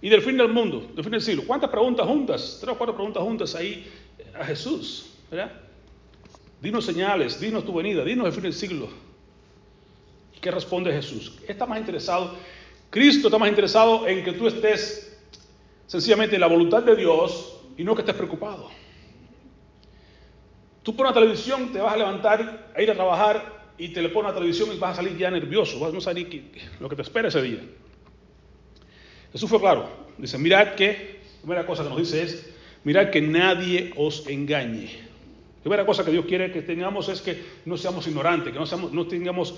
y 0.00 0.08
del 0.08 0.22
fin 0.22 0.36
del 0.36 0.48
mundo, 0.48 0.90
del 0.94 1.04
fin 1.04 1.12
del 1.12 1.22
siglo. 1.22 1.44
¿Cuántas 1.46 1.70
preguntas 1.70 2.06
juntas? 2.06 2.58
Tres 2.60 2.74
o 2.74 2.78
cuatro 2.78 2.94
preguntas 2.94 3.22
juntas 3.22 3.54
ahí 3.54 3.90
a 4.38 4.44
Jesús, 4.44 5.10
¿verdad? 5.30 5.52
Dinos 6.60 6.84
señales, 6.84 7.40
dinos 7.40 7.64
tu 7.64 7.72
venida, 7.72 8.04
dinos 8.04 8.26
el 8.26 8.32
fin 8.32 8.42
del 8.42 8.54
siglo. 8.54 8.88
¿Qué 10.40 10.50
responde 10.50 10.92
Jesús? 10.92 11.38
Está 11.46 11.66
más 11.66 11.78
interesado, 11.78 12.34
Cristo 12.92 13.28
está 13.28 13.38
más 13.38 13.48
interesado 13.48 14.06
en 14.06 14.22
que 14.22 14.34
tú 14.34 14.46
estés 14.46 15.18
sencillamente 15.86 16.34
en 16.34 16.42
la 16.42 16.46
voluntad 16.46 16.82
de 16.82 16.94
Dios 16.94 17.58
y 17.78 17.84
no 17.84 17.94
que 17.94 18.02
estés 18.02 18.14
preocupado. 18.14 18.68
Tú 20.82 20.94
pones 20.94 21.14
la 21.14 21.20
televisión, 21.22 21.72
te 21.72 21.78
vas 21.78 21.94
a 21.94 21.96
levantar 21.96 22.70
a 22.76 22.82
ir 22.82 22.90
a 22.90 22.94
trabajar 22.94 23.72
y 23.78 23.88
te 23.88 24.02
le 24.02 24.10
pones 24.10 24.32
la 24.32 24.34
televisión 24.34 24.68
y 24.74 24.78
vas 24.78 24.92
a 24.92 24.96
salir 24.96 25.16
ya 25.16 25.30
nervioso, 25.30 25.80
vas 25.80 25.88
a 26.06 26.12
no 26.12 26.22
lo 26.80 26.88
que 26.90 26.96
te 26.96 27.00
espera 27.00 27.28
ese 27.28 27.40
día. 27.40 27.60
Jesús 29.32 29.48
fue 29.48 29.58
claro. 29.58 29.88
Dice, 30.18 30.36
mirad 30.36 30.74
que, 30.74 31.20
la 31.36 31.40
primera 31.40 31.66
cosa 31.66 31.84
que 31.84 31.88
nos 31.88 31.98
dice 31.98 32.22
es, 32.24 32.54
mirad 32.84 33.08
que 33.08 33.22
nadie 33.22 33.94
os 33.96 34.26
engañe. 34.26 34.84
La 34.84 35.62
primera 35.62 35.86
cosa 35.86 36.04
que 36.04 36.10
Dios 36.10 36.26
quiere 36.26 36.52
que 36.52 36.60
tengamos 36.60 37.08
es 37.08 37.22
que 37.22 37.42
no 37.64 37.78
seamos 37.78 38.06
ignorantes, 38.06 38.52
que 38.52 38.58
no, 38.58 38.66
seamos, 38.66 38.92
no 38.92 39.06
tengamos, 39.06 39.54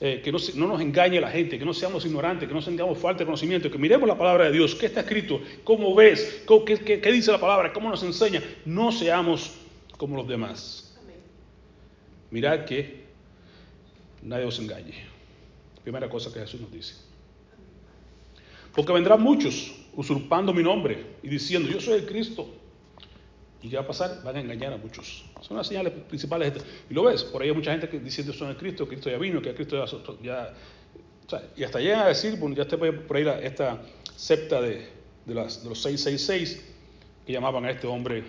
eh, 0.00 0.20
que 0.22 0.30
no, 0.30 0.38
no, 0.54 0.68
nos 0.68 0.80
engañe 0.80 1.20
la 1.20 1.30
gente, 1.30 1.58
que 1.58 1.64
no 1.64 1.74
seamos 1.74 2.04
ignorantes, 2.04 2.48
que 2.48 2.54
no 2.54 2.62
tengamos 2.62 2.98
falta 2.98 3.20
de 3.20 3.24
conocimiento, 3.24 3.70
que 3.70 3.78
miremos 3.78 4.08
la 4.08 4.16
palabra 4.16 4.44
de 4.44 4.52
Dios, 4.52 4.74
qué 4.76 4.86
está 4.86 5.00
escrito, 5.00 5.40
cómo 5.64 5.94
ves, 5.94 6.44
qué, 6.46 6.78
qué, 6.84 7.00
qué 7.00 7.12
dice 7.12 7.32
la 7.32 7.40
palabra, 7.40 7.72
cómo 7.72 7.90
nos 7.90 8.02
enseña. 8.02 8.42
No 8.64 8.92
seamos 8.92 9.54
como 9.96 10.16
los 10.16 10.28
demás. 10.28 10.96
Mirad 12.30 12.64
que 12.64 13.04
nadie 14.22 14.44
os 14.44 14.58
engañe. 14.58 14.94
Primera 15.82 16.08
cosa 16.08 16.32
que 16.32 16.40
Jesús 16.40 16.60
nos 16.60 16.70
dice. 16.70 16.94
Porque 18.74 18.92
vendrán 18.92 19.20
muchos 19.20 19.74
usurpando 19.94 20.54
mi 20.54 20.62
nombre 20.62 21.04
y 21.22 21.28
diciendo, 21.28 21.68
yo 21.68 21.80
soy 21.80 21.98
el 21.98 22.06
Cristo. 22.06 22.48
¿Y 23.62 23.68
qué 23.68 23.76
va 23.76 23.82
a 23.82 23.86
pasar? 23.86 24.22
Van 24.22 24.36
a 24.36 24.40
engañar 24.40 24.72
a 24.72 24.76
muchos. 24.76 25.24
Son 25.40 25.56
las 25.56 25.66
señales 25.66 25.92
principales. 25.92 26.52
Y 26.88 26.94
lo 26.94 27.04
ves, 27.04 27.24
por 27.24 27.42
ahí 27.42 27.48
hay 27.48 27.54
mucha 27.54 27.72
gente 27.72 27.88
que 27.88 27.98
diciendo 27.98 28.32
son 28.32 28.50
el 28.50 28.56
Cristo, 28.56 28.86
Cristo 28.86 29.10
ya 29.10 29.18
vino, 29.18 29.42
que 29.42 29.54
Cristo 29.54 29.84
ya... 29.84 30.22
ya 30.22 30.54
o 31.26 31.30
sea, 31.30 31.42
y 31.56 31.62
hasta 31.62 31.78
llegan 31.78 32.00
a 32.00 32.06
decir, 32.06 32.38
bueno, 32.38 32.56
ya 32.56 32.62
está 32.62 32.78
por 32.78 33.16
ahí 33.16 33.24
la, 33.24 33.38
esta 33.40 33.82
septa 34.16 34.62
de, 34.62 34.88
de, 35.26 35.34
las, 35.34 35.62
de, 35.62 35.68
los 35.68 35.82
666, 35.82 36.74
que 37.26 37.32
llamaban 37.34 37.66
a 37.66 37.70
este 37.70 37.86
hombre 37.86 38.24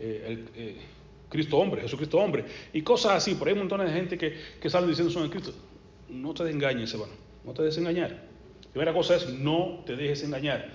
eh, 0.00 0.44
eh, 0.56 0.76
Cristo 1.28 1.58
hombre, 1.58 1.82
Jesucristo 1.82 2.18
hombre, 2.18 2.44
y 2.72 2.82
cosas 2.82 3.12
así. 3.12 3.36
Por 3.36 3.46
ahí 3.46 3.54
hay 3.54 3.60
montones 3.60 3.86
de 3.86 3.92
gente 3.92 4.18
que, 4.18 4.36
que 4.60 4.68
salen 4.68 4.88
diciendo 4.88 5.12
son 5.12 5.24
el 5.24 5.30
Cristo. 5.30 5.52
No 6.08 6.34
te 6.34 6.50
engañes, 6.50 6.92
hermano, 6.92 7.12
no 7.44 7.52
te 7.52 7.62
dejes. 7.62 7.78
Primera 8.72 8.92
cosa 8.92 9.14
es 9.14 9.28
no 9.28 9.84
te 9.86 9.94
dejes 9.94 10.24
engañar, 10.24 10.72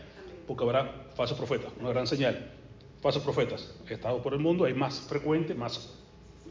porque 0.48 0.64
habrá 0.64 1.10
falsos 1.16 1.38
profetas, 1.38 1.74
una 1.78 1.90
gran 1.90 2.08
señal 2.08 2.59
falsos 3.02 3.24
profetas. 3.24 3.74
Estado 3.90 4.22
por 4.22 4.34
el 4.34 4.40
mundo, 4.40 4.66
hay 4.66 4.74
más 4.74 5.02
frecuente, 5.02 5.54
más 5.54 5.96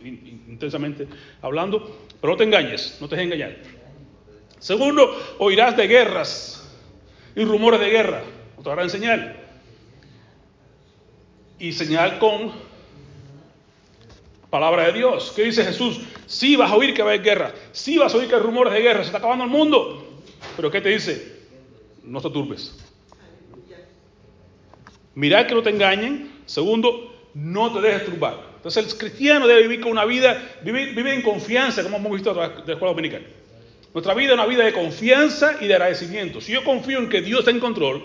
intensamente 0.03 1.09
hablando, 1.43 2.07
pero 2.21 2.33
no 2.33 2.37
te 2.37 2.45
engañes, 2.45 2.99
no 3.01 3.09
te 3.09 3.17
dejes 3.17 3.33
engañar. 3.33 3.57
Segundo, 4.59 5.37
oirás 5.39 5.77
de 5.77 5.87
guerras 5.87 6.69
y 7.35 7.45
rumores 7.45 7.81
de 7.81 7.91
guerra, 7.91 8.23
otra 8.57 8.75
gran 8.75 8.91
señal. 8.91 9.37
Y 11.59 11.73
señal 11.73 12.19
con 12.19 12.53
palabra 14.51 14.87
de 14.87 14.93
Dios. 14.93 15.33
¿Qué 15.35 15.45
dice 15.45 15.65
Jesús? 15.65 16.01
Sí 16.27 16.57
vas 16.57 16.71
a 16.71 16.77
oír 16.77 16.95
que 16.95 17.03
va 17.03 17.11
a 17.11 17.15
haber 17.15 17.25
guerra, 17.25 17.55
sí 17.73 17.99
vas 17.99 18.15
a 18.15 18.19
oír 18.19 18.29
que 18.29 18.35
hay 18.35 18.41
rumores 18.41 18.73
de 18.73 18.81
guerra, 18.81 19.01
se 19.01 19.07
está 19.07 19.19
acabando 19.19 19.45
el 19.45 19.51
mundo. 19.51 20.23
Pero 20.57 20.71
¿qué 20.71 20.81
te 20.81 20.91
dice? 20.91 21.39
No 22.05 22.21
te 22.21 22.31
turbes. 22.31 22.77
Mirad 25.15 25.47
que 25.47 25.55
no 25.55 25.63
te 25.63 25.71
engañen. 25.71 26.38
Segundo, 26.49 27.15
no 27.35 27.71
te 27.73 27.81
dejes 27.83 28.07
turbar. 28.07 28.41
Entonces 28.57 28.85
el 28.85 28.99
cristiano 28.99 29.47
debe 29.47 29.63
vivir 29.63 29.81
con 29.81 29.93
una 29.93 30.07
vida, 30.07 30.43
vivir, 30.63 30.95
vivir 30.95 31.13
en 31.13 31.23
confianza, 31.23 31.83
como 31.83 31.99
hemos 31.99 32.13
visto 32.13 32.33
de 32.33 32.41
la 32.41 32.47
escuela 32.47 32.89
dominical. 32.89 33.23
Nuestra 33.93 34.15
vida 34.15 34.29
es 34.29 34.35
una 34.35 34.47
vida 34.47 34.65
de 34.65 34.73
confianza 34.73 35.59
y 35.61 35.67
de 35.67 35.75
agradecimiento. 35.75 36.41
Si 36.41 36.53
yo 36.53 36.65
confío 36.65 37.01
en 37.01 37.11
que 37.11 37.21
Dios 37.21 37.41
está 37.41 37.51
en 37.51 37.61
control, 37.61 38.03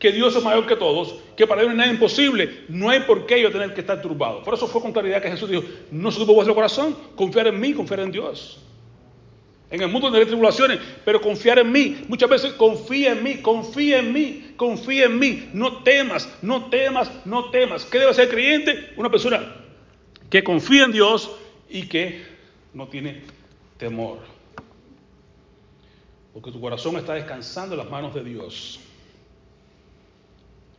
que 0.00 0.10
Dios 0.10 0.34
es 0.34 0.42
mayor 0.42 0.66
que 0.66 0.74
todos, 0.74 1.14
que 1.36 1.46
para 1.46 1.60
Dios 1.60 1.72
no 1.72 1.78
nada 1.78 1.92
imposible, 1.92 2.64
no 2.68 2.90
hay 2.90 3.00
por 3.00 3.26
qué 3.26 3.40
yo 3.40 3.52
tener 3.52 3.72
que 3.72 3.82
estar 3.82 4.02
turbado. 4.02 4.42
Por 4.42 4.54
eso 4.54 4.66
fue 4.66 4.82
con 4.82 4.92
claridad 4.92 5.22
que 5.22 5.30
Jesús 5.30 5.48
dijo, 5.48 5.62
no 5.92 6.10
se 6.10 6.18
turbe 6.18 6.32
vuestro 6.32 6.56
corazón, 6.56 6.96
confiar 7.14 7.46
en 7.46 7.60
mí, 7.60 7.72
confiar 7.72 8.00
en 8.00 8.10
Dios. 8.10 8.58
En 9.70 9.80
el 9.80 9.88
mundo 9.88 10.08
tendré 10.08 10.26
tribulaciones, 10.26 10.80
pero 11.04 11.20
confiar 11.20 11.60
en 11.60 11.70
mí. 11.70 12.04
Muchas 12.08 12.28
veces 12.28 12.52
confía 12.54 13.12
en 13.12 13.22
mí, 13.22 13.36
confía 13.36 14.00
en 14.00 14.12
mí, 14.12 14.52
confía 14.56 15.04
en 15.04 15.18
mí. 15.18 15.48
No 15.52 15.84
temas, 15.84 16.28
no 16.42 16.68
temas, 16.68 17.10
no 17.24 17.50
temas. 17.50 17.84
¿Qué 17.84 18.00
debe 18.00 18.12
ser 18.12 18.28
creyente? 18.28 18.92
Una 18.96 19.08
persona 19.08 19.54
que 20.28 20.42
confía 20.42 20.84
en 20.84 20.92
Dios 20.92 21.30
y 21.68 21.86
que 21.86 22.20
no 22.74 22.88
tiene 22.88 23.22
temor. 23.76 24.18
Porque 26.32 26.50
tu 26.50 26.60
corazón 26.60 26.96
está 26.96 27.14
descansando 27.14 27.76
en 27.76 27.78
las 27.78 27.90
manos 27.90 28.12
de 28.12 28.24
Dios. 28.24 28.80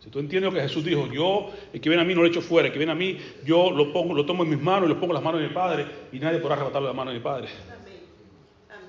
Si 0.04 0.10
tú 0.10 0.20
entiendes 0.20 0.52
lo 0.52 0.58
que 0.58 0.64
Jesús 0.64 0.84
dijo, 0.84 1.08
yo, 1.14 1.52
el 1.72 1.80
que 1.80 1.88
viene 1.88 2.02
a 2.02 2.06
mí 2.06 2.14
no 2.14 2.24
lo 2.24 2.28
echo 2.28 2.42
fuera, 2.42 2.68
el 2.68 2.74
que 2.74 2.80
viene 2.80 2.92
a 2.92 2.96
mí, 2.96 3.18
yo 3.46 3.72
lo 3.72 3.94
pongo, 3.94 4.14
lo 4.16 4.26
tomo 4.26 4.44
en 4.44 4.50
mis 4.50 4.60
manos 4.60 4.90
y 4.90 4.94
lo 4.94 5.00
pongo 5.00 5.14
en 5.14 5.16
las 5.16 5.24
manos 5.24 5.40
de 5.40 5.48
mi 5.48 5.54
Padre, 5.54 5.86
y 6.12 6.20
nadie 6.20 6.40
podrá 6.40 6.56
arrebatarlo 6.56 6.88
de 6.88 6.94
las 6.94 6.98
manos 6.98 7.14
de 7.14 7.20
mi 7.20 7.24
Padre 7.24 7.48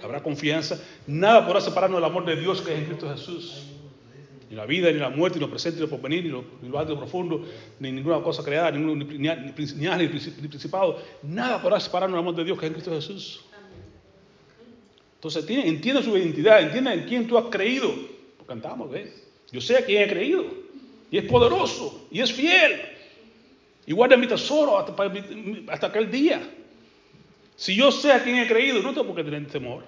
habrá 0.02 0.23
confianza, 0.23 0.82
nada 1.06 1.47
podrá 1.47 1.61
separarnos 1.61 2.00
del 2.00 2.11
amor 2.11 2.25
de 2.25 2.37
Dios 2.37 2.61
que 2.61 2.73
es 2.73 2.78
en 2.78 2.85
Cristo 2.87 3.11
Jesús. 3.11 3.62
Ni 4.50 4.56
la 4.56 4.66
vida, 4.66 4.92
ni 4.92 4.99
la 4.99 5.09
muerte, 5.09 5.38
ni 5.38 5.44
lo 5.44 5.50
presente, 5.50 5.76
ni 5.76 5.87
lo 5.87 5.90
porvenir, 5.90 6.25
ni 6.25 6.30
lo, 6.30 6.44
ni 6.61 6.68
lo 6.68 6.78
alto, 6.78 6.92
lo 6.92 6.99
profundo, 6.99 7.47
ni 7.80 7.90
ninguna 7.90 8.21
cosa 8.21 8.42
creada, 8.42 8.71
ni, 8.73 8.94
ni, 8.94 9.04
ni, 9.04 9.28
ni, 9.28 9.28
ni 9.28 10.49
principado, 10.49 11.02
nada 11.23 11.62
podrá 11.62 11.80
separarnos 11.80 12.16
del 12.16 12.21
amor 12.21 12.35
de 12.37 12.44
Dios 12.44 12.59
que 12.59 12.66
es 12.66 12.71
en 12.71 12.75
Cristo 12.75 12.90
Jesús. 12.90 13.44
Entonces 15.14 15.49
entiende 15.49 16.02
su 16.02 16.16
identidad, 16.18 16.61
entiende 16.61 16.92
en 16.92 17.04
quién 17.04 17.28
tú 17.28 17.38
has 17.38 17.44
creído. 17.44 17.94
Cantamos, 18.44 18.90
¿ves? 18.90 19.23
Yo 19.52 19.61
sé 19.61 19.76
a 19.76 19.85
quién 19.85 20.02
he 20.02 20.09
creído. 20.09 20.44
Y 21.12 21.18
es 21.18 21.25
poderoso, 21.25 22.09
y 22.11 22.21
es 22.21 22.32
fiel. 22.32 22.80
Y 23.87 23.92
guarda 23.92 24.16
mi 24.16 24.26
tesoro 24.26 24.78
hasta, 24.78 24.94
hasta 25.68 25.87
aquel 25.87 26.11
día. 26.11 26.42
Si 27.56 27.76
yo 27.76 27.92
sé 27.92 28.12
a 28.12 28.23
quién 28.23 28.37
he 28.37 28.47
creído, 28.47 28.82
no 28.82 28.90
tengo 28.90 29.06
por 29.06 29.16
qué 29.16 29.25
tener 29.25 29.47
temor. 29.47 29.85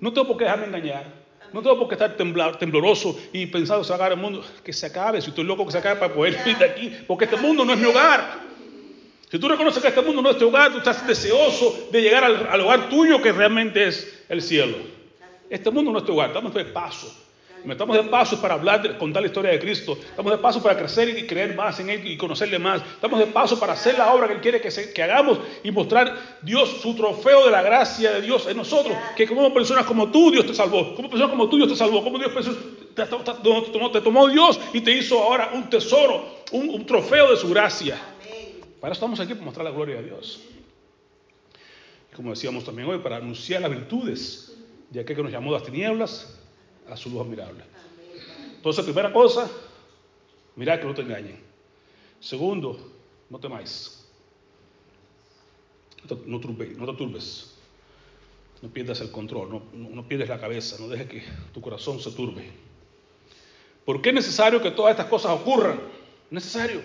No 0.00 0.12
tengo 0.12 0.28
por 0.28 0.36
qué 0.36 0.44
dejarme 0.44 0.66
engañar. 0.66 1.04
No 1.52 1.62
tengo 1.62 1.78
por 1.78 1.88
qué 1.88 1.94
estar 1.94 2.16
tembloroso 2.16 3.18
y 3.32 3.46
pensando 3.46 3.84
sacar 3.84 4.12
el 4.12 4.18
mundo. 4.18 4.44
Que 4.64 4.72
se 4.72 4.86
acabe. 4.86 5.20
Si 5.22 5.30
estoy 5.30 5.44
loco, 5.44 5.64
que 5.64 5.72
se 5.72 5.78
acabe 5.78 6.00
para 6.00 6.12
poder 6.12 6.36
ir 6.46 6.58
de 6.58 6.64
aquí. 6.64 6.92
Porque 7.06 7.26
este 7.26 7.36
mundo 7.36 7.64
no 7.64 7.72
es 7.72 7.78
mi 7.78 7.86
hogar. 7.86 8.40
Si 9.30 9.38
tú 9.38 9.48
reconoces 9.48 9.80
que 9.82 9.88
este 9.88 10.02
mundo 10.02 10.20
no 10.20 10.30
es 10.30 10.38
tu 10.38 10.48
hogar, 10.48 10.72
tú 10.72 10.78
estás 10.78 11.06
deseoso 11.06 11.88
de 11.90 12.02
llegar 12.02 12.24
al, 12.24 12.60
hogar 12.60 12.88
tuyo 12.88 13.22
que 13.22 13.32
realmente 13.32 13.86
es 13.86 14.24
el 14.28 14.42
cielo. 14.42 14.76
Este 15.48 15.70
mundo 15.70 15.92
no 15.92 15.98
es 15.98 16.04
tu 16.04 16.12
hogar. 16.12 16.28
Estamos 16.28 16.52
de 16.54 16.64
paso. 16.66 17.23
Estamos 17.72 17.96
de 17.96 18.04
paso 18.04 18.40
para 18.40 18.54
hablar, 18.54 18.98
contar 18.98 19.22
la 19.22 19.28
historia 19.28 19.50
de 19.50 19.58
Cristo. 19.58 19.98
Estamos 19.98 20.32
de 20.32 20.38
paso 20.38 20.62
para 20.62 20.76
crecer 20.76 21.08
y 21.18 21.26
creer 21.26 21.54
más 21.54 21.80
en 21.80 21.88
Él 21.88 22.06
y 22.06 22.16
conocerle 22.16 22.58
más. 22.58 22.82
Estamos 22.82 23.18
de 23.18 23.26
paso 23.26 23.58
para 23.58 23.72
hacer 23.72 23.96
la 23.96 24.12
obra 24.12 24.28
que 24.28 24.34
Él 24.34 24.40
quiere 24.40 24.60
que, 24.60 24.70
se, 24.70 24.92
que 24.92 25.02
hagamos 25.02 25.38
y 25.62 25.70
mostrar 25.70 26.38
Dios, 26.42 26.80
su 26.82 26.94
trofeo 26.94 27.46
de 27.46 27.50
la 27.50 27.62
gracia 27.62 28.12
de 28.12 28.20
Dios 28.20 28.46
en 28.46 28.58
nosotros. 28.58 28.94
Que 29.16 29.26
como 29.26 29.52
personas 29.54 29.86
como 29.86 30.10
tú, 30.10 30.30
Dios 30.30 30.46
te 30.46 30.54
salvó. 30.54 30.94
Como 30.94 31.08
personas 31.08 31.30
como 31.30 31.48
tú, 31.48 31.56
Dios 31.56 31.70
te 31.70 31.76
salvó. 31.76 32.04
Como 32.04 32.18
Dios 32.18 32.32
te, 32.94 33.02
te, 33.02 33.90
te 33.92 34.00
tomó 34.02 34.28
Dios 34.28 34.60
y 34.74 34.82
te 34.82 34.90
hizo 34.90 35.22
ahora 35.22 35.52
un 35.54 35.70
tesoro, 35.70 36.42
un, 36.52 36.68
un 36.68 36.84
trofeo 36.84 37.30
de 37.30 37.36
su 37.38 37.48
gracia. 37.48 37.96
Para 38.78 38.92
eso 38.92 38.98
estamos 38.98 39.18
aquí, 39.20 39.32
para 39.32 39.44
mostrar 39.46 39.64
la 39.64 39.70
gloria 39.70 39.96
de 39.96 40.02
Dios. 40.02 40.42
Y 42.12 42.14
como 42.14 42.30
decíamos 42.30 42.64
también 42.64 42.88
hoy, 42.88 42.98
para 42.98 43.16
anunciar 43.16 43.62
las 43.62 43.70
virtudes 43.70 44.54
de 44.90 45.00
aquel 45.00 45.16
que 45.16 45.22
nos 45.22 45.32
llamó 45.32 45.52
de 45.52 45.58
las 45.58 45.66
tinieblas 45.66 46.40
a 46.88 46.96
su 46.96 47.10
luz 47.10 47.22
admirable. 47.22 47.64
Entonces, 48.56 48.84
primera 48.84 49.12
cosa, 49.12 49.50
mirad 50.56 50.80
que 50.80 50.86
no 50.86 50.94
te 50.94 51.02
engañen. 51.02 51.38
Segundo, 52.20 52.78
no 53.28 53.38
temáis. 53.38 54.06
No 56.02 56.16
te, 56.16 56.26
no, 56.26 56.40
turbes, 56.96 57.54
no 58.62 58.68
pierdas 58.68 59.00
el 59.00 59.10
control, 59.10 59.50
no, 59.50 59.62
no, 59.72 60.06
pierdes 60.06 60.28
la 60.28 60.38
cabeza, 60.38 60.76
no 60.78 60.88
dejes 60.88 61.08
que 61.08 61.22
tu 61.52 61.60
corazón 61.60 62.00
se 62.00 62.10
turbe. 62.12 62.50
¿Por 63.84 64.00
qué 64.00 64.10
es 64.10 64.14
necesario 64.14 64.62
que 64.62 64.70
todas 64.70 64.92
estas 64.92 65.06
cosas 65.06 65.32
ocurran? 65.32 65.80
Necesario. 66.30 66.80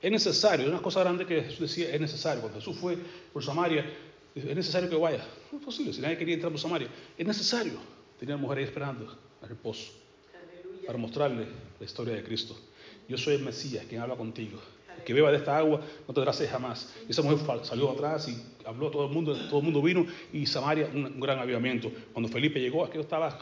Es 0.00 0.10
necesario, 0.10 0.66
es 0.66 0.72
una 0.72 0.82
cosa 0.82 1.00
grande 1.00 1.26
que 1.26 1.42
Jesús 1.42 1.60
decía, 1.60 1.92
es 1.92 2.00
necesario. 2.00 2.40
Cuando 2.42 2.60
Jesús 2.60 2.76
fue 2.76 2.96
por 3.32 3.44
Samaria, 3.44 3.84
es 4.34 4.44
necesario 4.44 4.88
que 4.88 4.96
vaya. 4.96 5.26
No 5.50 5.58
es 5.58 5.64
posible, 5.64 5.92
si 5.92 6.00
nadie 6.00 6.16
quería 6.16 6.34
entrar 6.34 6.52
por 6.52 6.60
Samaria. 6.60 6.88
Es 7.16 7.26
necesario. 7.26 7.97
Tenía 8.18 8.36
mujer 8.36 8.58
ahí 8.58 8.64
esperando 8.64 9.16
al 9.42 9.48
reposo 9.48 9.92
para 10.86 10.98
mostrarle 10.98 11.46
la 11.78 11.84
historia 11.84 12.14
de 12.14 12.24
Cristo. 12.24 12.56
Yo 13.08 13.16
soy 13.16 13.36
el 13.36 13.42
Mesías, 13.42 13.84
quien 13.86 14.00
habla 14.00 14.16
contigo. 14.16 14.58
El 14.96 15.04
que 15.04 15.14
beba 15.14 15.30
de 15.30 15.36
esta 15.36 15.56
agua 15.56 15.80
no 16.06 16.12
tendrá 16.14 16.32
sed 16.32 16.50
jamás. 16.50 16.94
Y 17.06 17.12
esa 17.12 17.22
mujer 17.22 17.38
salió 17.62 17.90
atrás 17.90 18.28
y 18.28 18.42
habló 18.66 18.88
a 18.88 18.90
todo 18.90 19.06
el 19.06 19.12
mundo, 19.12 19.36
todo 19.48 19.58
el 19.58 19.64
mundo 19.64 19.80
vino 19.80 20.06
y 20.32 20.46
Samaria 20.46 20.90
un 20.92 21.20
gran 21.20 21.38
avivamiento. 21.38 21.92
Cuando 22.12 22.28
Felipe 22.28 22.58
llegó, 22.60 22.84
aquello 22.84 23.02
estaba 23.02 23.38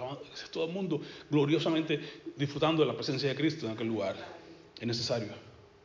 todo 0.53 0.67
el 0.67 0.73
mundo 0.73 1.01
gloriosamente 1.31 1.99
disfrutando 2.37 2.83
de 2.83 2.89
la 2.89 2.95
presencia 2.95 3.29
de 3.29 3.35
Cristo 3.35 3.67
en 3.67 3.73
aquel 3.73 3.87
lugar. 3.87 4.17
Es 4.79 4.87
necesario 4.87 5.29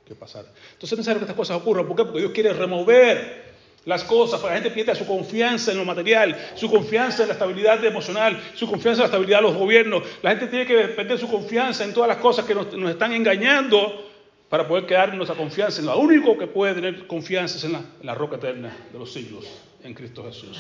que 0.06 0.16
pasara. 0.16 0.50
Entonces 0.74 0.92
es 0.92 0.98
necesario 0.98 1.20
que 1.20 1.26
estas 1.26 1.38
cosas 1.38 1.58
ocurran. 1.58 1.88
¿Por 1.88 1.96
qué? 1.96 2.04
Porque 2.04 2.20
Dios 2.20 2.32
quiere 2.34 2.54
remover 2.54 3.41
las 3.86 4.04
cosas, 4.04 4.40
para 4.40 4.56
la 4.56 4.62
gente 4.62 4.74
pierda 4.74 4.94
su 4.94 5.06
confianza 5.08 5.72
en 5.72 5.78
lo 5.78 5.86
material, 5.86 6.38
su 6.56 6.70
confianza 6.70 7.24
en 7.24 7.30
la 7.30 7.34
estabilidad 7.34 7.84
emocional, 7.84 8.40
su 8.54 8.68
confianza 8.68 9.02
en 9.02 9.04
la 9.04 9.06
estabilidad 9.06 9.38
de 9.40 9.44
los 9.44 9.56
gobiernos. 9.56 10.04
La 10.22 10.32
gente 10.32 10.48
tiene 10.48 10.66
que 10.66 10.76
perder 10.90 11.18
su 11.18 11.28
confianza 11.28 11.84
en 11.84 11.94
todas 11.94 12.08
las 12.08 12.18
cosas 12.18 12.46
que 12.46 12.54
nos, 12.54 12.68
están 12.90 13.14
engañando 13.14 14.10
para 14.50 14.68
poder 14.68 14.86
quedar 14.86 15.14
nuestra 15.16 15.36
confianza 15.36 15.80
en 15.80 15.88
lo 15.88 15.98
único 15.98 16.38
que 16.38 16.46
puede 16.46 16.76
tener 16.76 17.08
confianza 17.08 17.58
es 17.58 17.64
en 17.64 17.72
la, 17.72 17.84
en 18.02 18.16
roca 18.16 18.36
eterna 18.36 18.76
de 18.92 19.00
los 19.00 19.12
siglos, 19.12 19.46
en 19.84 19.94
Cristo 19.94 20.24
Jesús. 20.26 20.60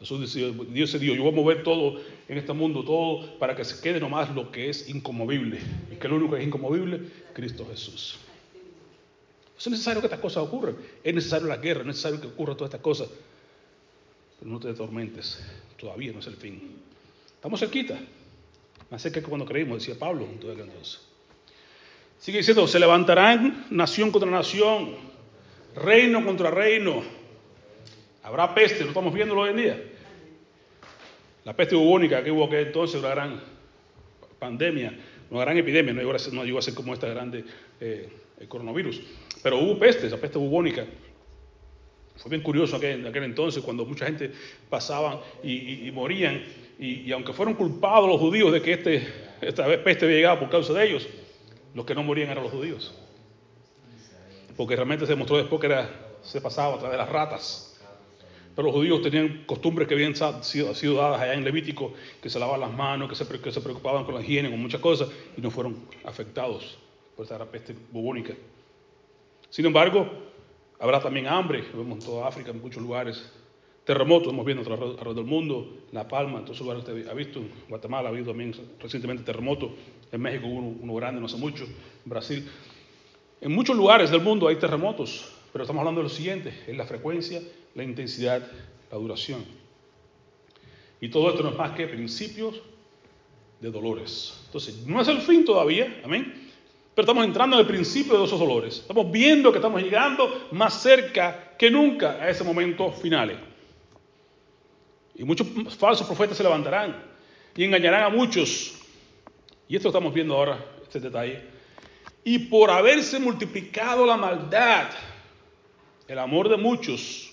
Jesús 0.00 0.20
decía, 0.20 0.52
Dios 0.70 0.90
se 0.90 0.98
dio, 0.98 1.14
yo 1.14 1.22
voy 1.22 1.32
a 1.32 1.36
mover 1.36 1.62
todo 1.62 2.00
en 2.28 2.38
este 2.38 2.52
mundo, 2.52 2.84
todo 2.84 3.38
para 3.38 3.56
que 3.56 3.64
se 3.64 3.80
quede 3.82 3.98
nomás 4.00 4.32
lo 4.34 4.50
que 4.50 4.70
es 4.70 4.88
inconmovible. 4.88 5.58
Y 5.92 5.96
que 5.96 6.08
lo 6.08 6.16
único 6.16 6.34
que 6.34 6.40
es 6.40 6.46
inconmovible, 6.46 7.00
Cristo 7.32 7.66
Jesús. 7.68 8.18
Es 9.58 9.66
necesario 9.66 10.00
que 10.00 10.06
estas 10.06 10.20
cosas 10.20 10.44
ocurran. 10.44 10.76
Es 11.02 11.14
necesario 11.14 11.48
la 11.48 11.56
guerra, 11.56 11.80
es 11.80 11.86
necesario 11.86 12.20
que 12.20 12.28
ocurran 12.28 12.56
todas 12.56 12.68
estas 12.68 12.82
cosas. 12.82 13.08
Pero 14.38 14.50
no 14.50 14.60
te 14.60 14.70
atormentes. 14.70 15.44
Todavía 15.76 16.12
no 16.12 16.20
es 16.20 16.26
el 16.28 16.36
fin. 16.36 16.76
Estamos 17.34 17.58
cerquita. 17.58 17.98
Más 18.90 19.02
cerca 19.02 19.20
que 19.20 19.26
cuando 19.26 19.44
creímos, 19.44 19.80
decía 19.80 19.98
Pablo. 19.98 20.26
Entonces. 20.30 21.00
Sigue 22.18 22.38
diciendo, 22.38 22.66
se 22.66 22.78
levantarán 22.78 23.66
nación 23.70 24.10
contra 24.10 24.30
nación, 24.30 24.96
reino 25.74 26.24
contra 26.24 26.50
reino. 26.50 27.02
Habrá 28.22 28.54
peste, 28.54 28.82
lo 28.82 28.88
estamos 28.88 29.12
viendo 29.12 29.36
hoy 29.36 29.50
en 29.50 29.56
día. 29.56 29.82
La 31.44 31.54
peste 31.54 31.74
bubónica 31.74 32.22
que 32.22 32.30
hubo 32.30 32.44
aquel 32.44 32.66
entonces, 32.66 33.00
una 33.00 33.10
gran 33.10 33.40
pandemia, 34.38 34.98
una 35.30 35.40
gran 35.40 35.56
epidemia, 35.56 35.92
no 35.92 36.00
llegó 36.00 36.12
a 36.12 36.18
ser, 36.18 36.32
no 36.32 36.44
llegó 36.44 36.58
a 36.58 36.62
ser 36.62 36.74
como 36.74 36.92
esta 36.92 37.08
grande 37.08 37.44
eh, 37.80 38.08
el 38.40 38.48
coronavirus. 38.48 39.00
Pero 39.42 39.58
hubo 39.58 39.78
peste, 39.78 40.06
esa 40.06 40.16
peste 40.16 40.38
bubónica. 40.38 40.84
Fue 42.16 42.30
bien 42.30 42.42
curioso 42.42 42.76
aquel, 42.76 43.06
aquel 43.06 43.24
entonces 43.24 43.62
cuando 43.62 43.84
mucha 43.84 44.06
gente 44.06 44.32
pasaba 44.68 45.22
y, 45.42 45.90
morían. 45.92 46.42
Y, 46.78 47.10
aunque 47.12 47.32
fueron 47.32 47.54
culpados 47.54 48.08
los 48.08 48.20
judíos 48.20 48.52
de 48.52 48.60
que 48.60 48.72
este, 48.72 49.06
esta 49.40 49.64
peste 49.82 50.04
había 50.04 50.16
llegado 50.16 50.40
por 50.40 50.50
causa 50.50 50.72
de 50.72 50.88
ellos, 50.88 51.06
los 51.74 51.84
que 51.84 51.94
no 51.94 52.02
morían 52.02 52.30
eran 52.30 52.42
los 52.42 52.52
judíos. 52.52 52.94
Porque 54.56 54.74
realmente 54.74 55.06
se 55.06 55.12
demostró 55.12 55.36
después 55.36 55.60
que 55.60 55.68
era, 55.68 55.88
se 56.22 56.40
pasaba 56.40 56.74
a 56.74 56.78
través 56.78 56.98
de 56.98 57.04
las 57.04 57.08
ratas. 57.08 57.64
Pero 58.56 58.66
los 58.66 58.74
judíos 58.74 59.00
tenían 59.02 59.44
costumbres 59.46 59.86
que 59.86 59.94
habían 59.94 60.16
sido, 60.42 60.96
dadas 60.96 61.20
allá 61.20 61.34
en 61.34 61.44
Levítico, 61.44 61.94
que 62.20 62.28
se 62.28 62.40
lavaban 62.40 62.60
las 62.60 62.72
manos, 62.72 63.08
que 63.08 63.38
que 63.38 63.52
se 63.52 63.60
preocupaban 63.60 64.04
con 64.04 64.16
la 64.16 64.20
higiene, 64.20 64.50
con 64.50 64.60
muchas 64.60 64.80
cosas, 64.80 65.08
y 65.36 65.40
no 65.40 65.52
fueron 65.52 65.76
afectados 66.04 66.78
por 67.18 67.24
esta 67.24 67.44
peste 67.46 67.74
bubónica. 67.90 68.32
Sin 69.50 69.66
embargo, 69.66 70.08
habrá 70.78 71.00
también 71.00 71.26
hambre, 71.26 71.64
lo 71.72 71.78
vemos 71.78 71.98
en 71.98 72.04
toda 72.04 72.28
África, 72.28 72.52
en 72.52 72.62
muchos 72.62 72.80
lugares, 72.80 73.32
terremotos, 73.82 74.32
hemos 74.32 74.46
visto 74.46 74.72
alrededor 74.72 75.16
del 75.16 75.24
mundo, 75.24 75.78
La 75.90 76.06
Palma, 76.06 76.38
en 76.38 76.44
todos 76.44 76.58
esos 76.58 76.66
lugares 76.68 76.88
usted 76.88 77.08
ha 77.08 77.14
visto, 77.14 77.40
en 77.40 77.50
Guatemala 77.68 78.08
ha 78.08 78.12
habido 78.12 78.26
también 78.26 78.54
recientemente 78.78 79.24
terremotos, 79.24 79.72
en 80.12 80.20
México 80.20 80.46
hubo 80.46 80.58
uno, 80.58 80.76
uno 80.80 80.94
grande 80.94 81.18
no 81.18 81.26
hace 81.26 81.38
mucho, 81.38 81.64
en 81.64 81.72
Brasil. 82.04 82.48
En 83.40 83.50
muchos 83.50 83.76
lugares 83.76 84.12
del 84.12 84.20
mundo 84.20 84.46
hay 84.46 84.54
terremotos, 84.54 85.32
pero 85.52 85.64
estamos 85.64 85.80
hablando 85.80 86.02
de 86.02 86.04
lo 86.04 86.14
siguiente, 86.14 86.54
es 86.68 86.76
la 86.76 86.86
frecuencia, 86.86 87.42
la 87.74 87.82
intensidad, 87.82 88.48
la 88.92 88.96
duración. 88.96 89.44
Y 91.00 91.08
todo 91.08 91.30
esto 91.30 91.42
no 91.42 91.48
es 91.48 91.56
más 91.56 91.72
que 91.72 91.88
principios 91.88 92.62
de 93.58 93.72
dolores. 93.72 94.40
Entonces, 94.46 94.86
no 94.86 95.00
es 95.00 95.08
el 95.08 95.20
fin 95.20 95.44
todavía, 95.44 96.00
amén. 96.04 96.47
Pero 96.98 97.04
estamos 97.12 97.26
entrando 97.26 97.54
en 97.54 97.60
el 97.60 97.66
principio 97.68 98.18
de 98.18 98.24
esos 98.24 98.40
dolores. 98.40 98.78
Estamos 98.78 99.08
viendo 99.12 99.52
que 99.52 99.58
estamos 99.58 99.80
llegando 99.80 100.48
más 100.50 100.82
cerca 100.82 101.54
que 101.56 101.70
nunca 101.70 102.20
a 102.20 102.28
ese 102.28 102.42
momento 102.42 102.90
final. 102.90 103.38
Y 105.14 105.22
muchos 105.22 105.46
falsos 105.76 106.04
profetas 106.08 106.36
se 106.36 106.42
levantarán 106.42 107.00
y 107.54 107.62
engañarán 107.62 108.02
a 108.02 108.08
muchos. 108.08 108.80
Y 109.68 109.76
esto 109.76 109.90
estamos 109.90 110.12
viendo 110.12 110.34
ahora, 110.34 110.58
este 110.82 110.98
detalle. 110.98 111.40
Y 112.24 112.36
por 112.40 112.68
haberse 112.68 113.20
multiplicado 113.20 114.04
la 114.04 114.16
maldad, 114.16 114.88
el 116.08 116.18
amor 116.18 116.48
de 116.48 116.56
muchos 116.56 117.32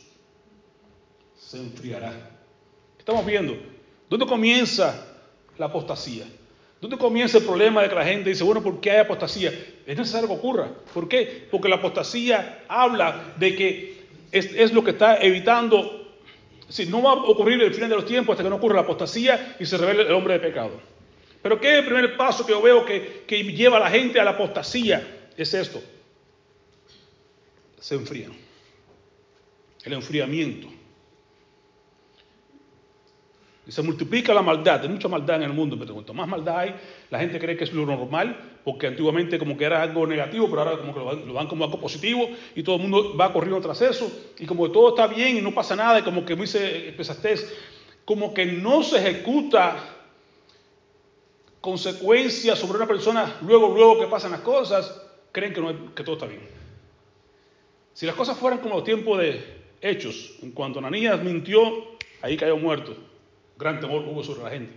se 1.35 1.57
enfriará. 1.57 2.13
Estamos 2.99 3.25
viendo, 3.25 3.57
¿dónde 4.11 4.27
comienza 4.27 5.07
la 5.57 5.65
apostasía? 5.65 6.27
¿Dónde 6.81 6.97
comienza 6.97 7.37
el 7.37 7.45
problema 7.45 7.81
de 7.81 7.89
que 7.89 7.95
la 7.95 8.05
gente 8.05 8.29
dice, 8.29 8.43
bueno, 8.43 8.61
¿por 8.61 8.79
qué 8.79 8.91
hay 8.91 8.99
apostasía? 8.99 9.51
Es 9.85 9.97
necesario 9.97 10.27
que 10.27 10.33
ocurra. 10.33 10.69
¿Por 10.93 11.07
qué? 11.07 11.47
Porque 11.49 11.69
la 11.69 11.77
apostasía 11.77 12.63
habla 12.67 13.33
de 13.37 13.55
que 13.55 14.05
es, 14.31 14.53
es 14.53 14.73
lo 14.73 14.83
que 14.83 14.91
está 14.91 15.17
evitando, 15.21 16.13
si 16.67 16.85
no 16.85 17.01
va 17.01 17.11
a 17.11 17.13
ocurrir 17.15 17.61
el 17.61 17.73
final 17.73 17.89
de 17.89 17.95
los 17.95 18.05
tiempos 18.05 18.33
hasta 18.33 18.43
que 18.43 18.49
no 18.49 18.57
ocurra 18.57 18.75
la 18.75 18.81
apostasía 18.81 19.55
y 19.59 19.65
se 19.65 19.77
revele 19.77 20.03
el 20.03 20.11
hombre 20.11 20.33
de 20.33 20.39
pecado. 20.39 20.79
Pero 21.41 21.59
¿qué 21.61 21.73
es 21.73 21.79
el 21.79 21.85
primer 21.85 22.17
paso 22.17 22.45
que 22.45 22.51
yo 22.51 22.61
veo 22.61 22.85
que, 22.85 23.23
que 23.27 23.43
lleva 23.43 23.77
a 23.77 23.79
la 23.79 23.89
gente 23.89 24.19
a 24.19 24.23
la 24.23 24.31
apostasía? 24.31 25.29
Es 25.37 25.53
esto. 25.53 25.81
Se 27.79 27.95
enfrían. 27.95 28.33
El 29.83 29.93
enfriamiento. 29.93 30.67
Y 33.67 33.71
se 33.71 33.81
multiplica 33.81 34.33
la 34.33 34.43
maldad, 34.43 34.81
hay 34.81 34.89
mucha 34.89 35.07
maldad 35.07 35.37
en 35.37 35.43
el 35.43 35.53
mundo, 35.53 35.75
pero 35.79 35.93
cuanto 35.95 36.13
más 36.13 36.27
maldad 36.27 36.59
hay, 36.59 36.75
la 37.09 37.19
gente 37.19 37.39
cree 37.39 37.57
que 37.57 37.63
es 37.63 37.73
lo 37.73 37.83
normal, 37.85 38.59
porque 38.63 38.85
antiguamente 38.85 39.39
como 39.39 39.57
que 39.57 39.65
era 39.65 39.81
algo 39.81 40.05
negativo, 40.05 40.47
pero 40.47 40.61
ahora 40.61 40.77
como 40.77 40.93
que 40.93 41.25
lo 41.25 41.33
dan 41.33 41.47
como 41.47 41.65
algo 41.65 41.79
positivo, 41.79 42.29
y 42.55 42.61
todo 42.61 42.75
el 42.75 42.83
mundo 42.83 43.17
va 43.17 43.33
corriendo 43.33 43.59
tras 43.61 43.81
eso, 43.81 44.11
y 44.37 44.45
como 44.45 44.65
que 44.67 44.73
todo 44.73 44.89
está 44.89 45.07
bien 45.07 45.37
y 45.37 45.41
no 45.41 45.51
pasa 45.51 45.75
nada, 45.75 45.97
y 45.99 46.03
como 46.03 46.23
que 46.23 46.35
dice 46.35 46.93
Pesastés, 46.95 47.51
como 48.05 48.35
que 48.35 48.45
no 48.45 48.83
se 48.83 48.97
ejecuta 48.97 49.83
consecuencias 51.59 52.59
sobre 52.59 52.77
una 52.77 52.85
persona 52.85 53.37
luego, 53.41 53.69
luego 53.69 53.99
que 53.99 54.05
pasan 54.05 54.31
las 54.31 54.41
cosas, 54.41 55.01
creen 55.31 55.53
que, 55.53 55.61
que 55.95 56.03
todo 56.03 56.13
está 56.13 56.27
bien. 56.27 56.47
Si 57.93 58.05
las 58.05 58.13
cosas 58.13 58.37
fueran 58.37 58.59
como 58.59 58.75
los 58.75 58.83
tiempos 58.83 59.17
de 59.17 59.41
Hechos, 59.81 60.37
en 60.43 60.51
cuanto 60.51 60.77
Ananías 60.77 61.19
mintió, 61.23 61.61
ahí 62.21 62.37
cayó 62.37 62.57
muerto 62.57 62.95
gran 63.57 63.79
temor 63.79 64.03
hubo 64.07 64.23
sobre 64.23 64.43
la 64.43 64.49
gente. 64.49 64.73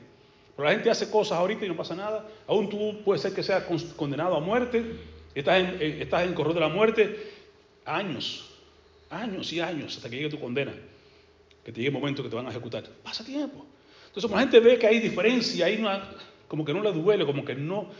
Pero 0.56 0.68
la 0.68 0.74
gente 0.74 0.90
hace 0.90 1.10
cosas 1.10 1.38
ahorita 1.38 1.64
y 1.64 1.68
no 1.68 1.76
pasa 1.76 1.94
nada. 1.94 2.26
Aún 2.46 2.68
tú 2.68 3.00
puedes 3.04 3.22
ser 3.22 3.32
que 3.32 3.42
seas 3.42 3.64
condenado 3.96 4.36
a 4.36 4.40
muerte, 4.40 4.84
estás 5.34 5.60
en, 5.60 5.80
estás 6.02 6.24
en 6.26 6.34
correr 6.34 6.54
de 6.54 6.60
la 6.60 6.68
muerte 6.68 7.32
años, 7.84 8.50
años 9.10 9.52
y 9.52 9.60
años 9.60 9.96
hasta 9.96 10.10
que 10.10 10.16
llegue 10.16 10.30
tu 10.30 10.40
condena, 10.40 10.72
que 11.64 11.72
te 11.72 11.80
llegue 11.80 11.88
el 11.88 11.94
momento 11.94 12.22
que 12.22 12.28
te 12.28 12.36
van 12.36 12.46
a 12.46 12.50
ejecutar. 12.50 12.84
Pasa 13.02 13.24
tiempo. 13.24 13.64
Entonces, 14.08 14.28
cuando 14.28 14.36
la 14.36 14.40
gente 14.50 14.60
ve 14.60 14.78
que 14.78 14.86
hay 14.86 14.98
diferencia, 15.00 15.66
hay 15.66 15.76
una, 15.76 16.10
como 16.48 16.64
que 16.64 16.74
no 16.74 16.82
le 16.82 16.92
duele, 16.92 17.24
como 17.24 17.44
que 17.44 17.54
no. 17.54 17.90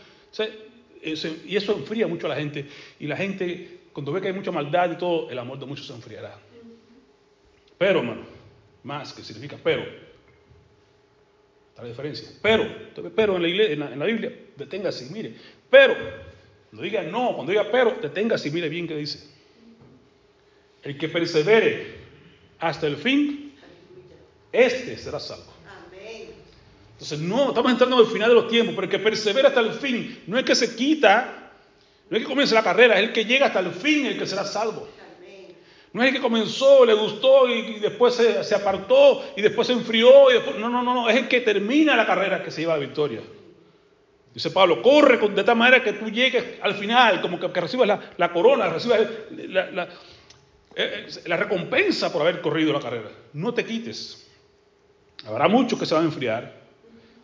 Y 1.01 1.55
eso 1.55 1.73
enfría 1.77 2.07
mucho 2.07 2.25
a 2.25 2.31
la 2.31 2.35
gente. 2.35 2.67
Y 2.99 3.07
la 3.07 3.15
gente, 3.15 3.83
cuando 3.93 4.11
ve 4.11 4.19
que 4.19 4.27
hay 4.27 4.33
mucha 4.33 4.51
maldad 4.51 4.91
y 4.91 4.97
todo, 4.97 5.29
el 5.29 5.39
amor 5.39 5.59
de 5.59 5.65
muchos 5.65 5.87
se 5.87 5.93
enfriará. 5.93 6.37
Pero, 7.77 7.99
hermano, 7.99 8.23
más 8.83 9.13
que 9.13 9.23
significa 9.23 9.57
pero 9.63 10.08
la 11.81 11.87
diferencia. 11.87 12.29
Pero, 12.41 12.65
pero 13.15 13.35
en 13.35 13.41
la, 13.41 13.47
iglesia, 13.47 13.73
en 13.73 13.79
la, 13.79 13.93
en 13.93 13.99
la 13.99 14.05
Biblia, 14.05 14.31
deténgase 14.55 15.07
y 15.07 15.09
mire. 15.09 15.35
Pero, 15.69 15.95
no 16.71 16.81
diga 16.81 17.03
no, 17.03 17.35
cuando 17.35 17.51
diga 17.51 17.67
pero, 17.71 17.97
deténgase 18.01 18.49
y 18.49 18.51
mire 18.51 18.69
bien 18.69 18.87
qué 18.87 18.95
dice. 18.95 19.27
El 20.83 20.97
que 20.97 21.09
persevere 21.09 21.95
hasta 22.59 22.87
el 22.87 22.97
fin, 22.97 23.53
este 24.51 24.97
será 24.97 25.19
salvo. 25.19 25.59
Entonces, 26.93 27.19
no, 27.19 27.49
estamos 27.49 27.71
entrando 27.71 27.97
al 27.97 28.07
final 28.07 28.27
de 28.27 28.35
los 28.35 28.49
tiempos, 28.49 28.75
pero 28.75 28.83
el 28.85 28.91
que 28.91 28.99
persevera 28.99 29.47
hasta 29.47 29.61
el 29.61 29.71
fin, 29.71 30.21
no 30.27 30.37
es 30.37 30.43
que 30.43 30.53
se 30.53 30.75
quita, 30.75 31.53
no 32.09 32.17
es 32.17 32.23
que 32.23 32.27
comience 32.27 32.53
la 32.53 32.61
carrera, 32.61 32.99
es 32.99 33.07
el 33.07 33.13
que 33.13 33.23
llega 33.23 33.45
hasta 33.45 33.61
el 33.61 33.71
fin 33.71 34.05
el 34.05 34.19
que 34.19 34.27
será 34.27 34.43
salvo. 34.43 34.85
No 35.91 36.03
es 36.03 36.09
el 36.09 36.15
que 36.15 36.21
comenzó, 36.21 36.85
le 36.85 36.93
gustó 36.93 37.47
y, 37.47 37.79
después 37.79 38.13
se, 38.13 38.43
se, 38.43 38.55
apartó 38.55 39.23
y 39.35 39.41
después 39.41 39.67
se 39.67 39.73
enfrió. 39.73 40.29
Y 40.29 40.35
después, 40.35 40.57
no, 40.57 40.69
no, 40.69 40.83
no, 40.83 40.93
no, 40.93 41.09
es 41.09 41.17
el 41.17 41.27
que 41.27 41.41
termina 41.41 41.95
la 41.95 42.05
carrera 42.05 42.43
que 42.43 42.51
se 42.51 42.61
lleva 42.61 42.75
la 42.75 42.79
victoria. 42.79 43.21
Dice 44.33 44.51
Pablo, 44.51 44.81
corre 44.83 45.17
de 45.17 45.43
tal 45.43 45.55
manera 45.55 45.83
que 45.83 45.93
tú 45.93 46.09
llegues 46.09 46.59
al 46.61 46.75
final, 46.75 47.21
como 47.21 47.39
que, 47.39 47.47
recibas 47.59 47.87
la, 47.87 48.11
la, 48.17 48.31
corona, 48.31 48.69
recibas 48.69 49.01
la, 49.31 49.71
la, 49.71 49.89
eh, 50.75 51.07
la, 51.25 51.37
recompensa 51.37 52.13
por 52.13 52.21
haber 52.21 52.39
corrido 52.39 52.71
la 52.71 52.79
carrera. 52.79 53.09
No 53.33 53.53
te 53.53 53.65
quites. 53.65 54.27
Habrá 55.25 55.47
muchos 55.47 55.79
que 55.79 55.85
se 55.87 55.95
van 55.95 56.03
a 56.03 56.07
enfriar, 56.07 56.53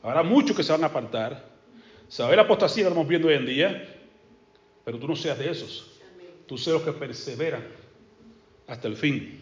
habrá 0.02 0.24
muchos 0.24 0.58
que 0.58 0.64
se 0.64 0.72
van 0.72 0.84
a 0.84 0.88
apartar. 0.88 1.54
A 2.20 2.28
ver 2.28 2.38
la 2.38 2.44
apostasía 2.44 2.84
que 2.84 2.90
estamos 2.90 3.08
viendo 3.08 3.28
hoy 3.28 3.36
en 3.36 3.46
día, 3.46 3.96
pero 4.84 4.98
tú 4.98 5.08
no 5.08 5.16
seas 5.16 5.38
de 5.38 5.50
esos. 5.50 6.00
Tú 6.48 6.58
seas 6.58 6.76
los 6.76 6.84
que 6.84 6.92
perseveran 6.92 7.85
hasta 8.68 8.88
el 8.88 8.96
fin. 8.96 9.42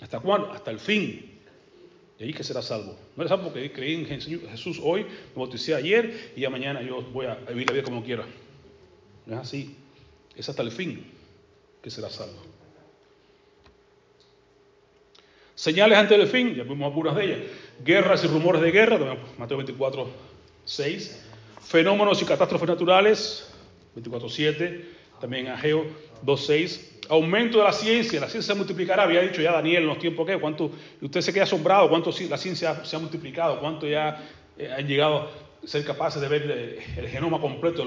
¿Hasta 0.00 0.20
cuándo? 0.20 0.52
Hasta 0.52 0.70
el 0.70 0.78
fin. 0.78 1.30
Y 2.18 2.24
ahí 2.24 2.32
que 2.32 2.44
será 2.44 2.62
salvo. 2.62 2.96
No 3.16 3.22
eres 3.22 3.30
salvo 3.30 3.44
porque 3.44 3.72
creí 3.72 3.94
en 3.94 4.06
Jesús 4.06 4.80
hoy, 4.82 5.02
me 5.02 5.36
bauticé 5.36 5.74
ayer 5.74 6.32
y 6.36 6.42
ya 6.42 6.50
mañana 6.50 6.82
yo 6.82 7.02
voy 7.02 7.26
a 7.26 7.34
vivir 7.34 7.66
la 7.68 7.72
vida 7.72 7.84
como 7.84 8.04
quiera. 8.04 8.24
No 9.26 9.34
es 9.34 9.40
así. 9.40 9.76
Es 10.36 10.48
hasta 10.48 10.62
el 10.62 10.70
fin 10.70 11.04
que 11.82 11.90
será 11.90 12.10
salvo. 12.10 12.38
Señales 15.54 15.96
antes 15.96 16.18
del 16.18 16.26
fin, 16.26 16.54
ya 16.54 16.64
vimos 16.64 16.86
algunas 16.86 17.14
de 17.14 17.24
ellas. 17.24 17.38
Guerras 17.84 18.24
y 18.24 18.26
rumores 18.26 18.60
de 18.60 18.72
guerra, 18.72 19.16
Mateo 19.38 19.56
24, 19.56 20.08
6. 20.64 21.24
Fenómenos 21.60 22.20
y 22.20 22.24
catástrofes 22.24 22.68
naturales, 22.68 23.54
24, 23.94 24.28
7. 24.28 24.88
También 25.20 25.48
Ageo 25.48 25.86
2, 26.22 26.46
6 26.46 26.93
aumento 27.08 27.58
de 27.58 27.64
la 27.64 27.72
ciencia, 27.72 28.20
la 28.20 28.28
ciencia 28.28 28.54
se 28.54 28.58
multiplicará, 28.58 29.04
había 29.04 29.20
dicho 29.20 29.42
ya 29.42 29.52
Daniel 29.52 29.82
en 29.82 29.88
los 29.88 29.98
tiempos 29.98 30.26
que, 30.26 30.38
cuánto, 30.38 30.70
usted 31.00 31.20
se 31.20 31.32
queda 31.32 31.44
asombrado, 31.44 31.88
cuánto 31.88 32.10
la 32.28 32.38
ciencia 32.38 32.84
se 32.84 32.96
ha 32.96 32.98
multiplicado, 32.98 33.60
cuánto 33.60 33.86
ya 33.86 34.22
eh, 34.56 34.70
han 34.70 34.86
llegado 34.86 35.18
a 35.18 35.66
ser 35.66 35.84
capaces 35.84 36.20
de 36.20 36.28
ver 36.28 36.50
eh, 36.50 36.84
el 36.96 37.08
genoma 37.08 37.40
completo, 37.40 37.84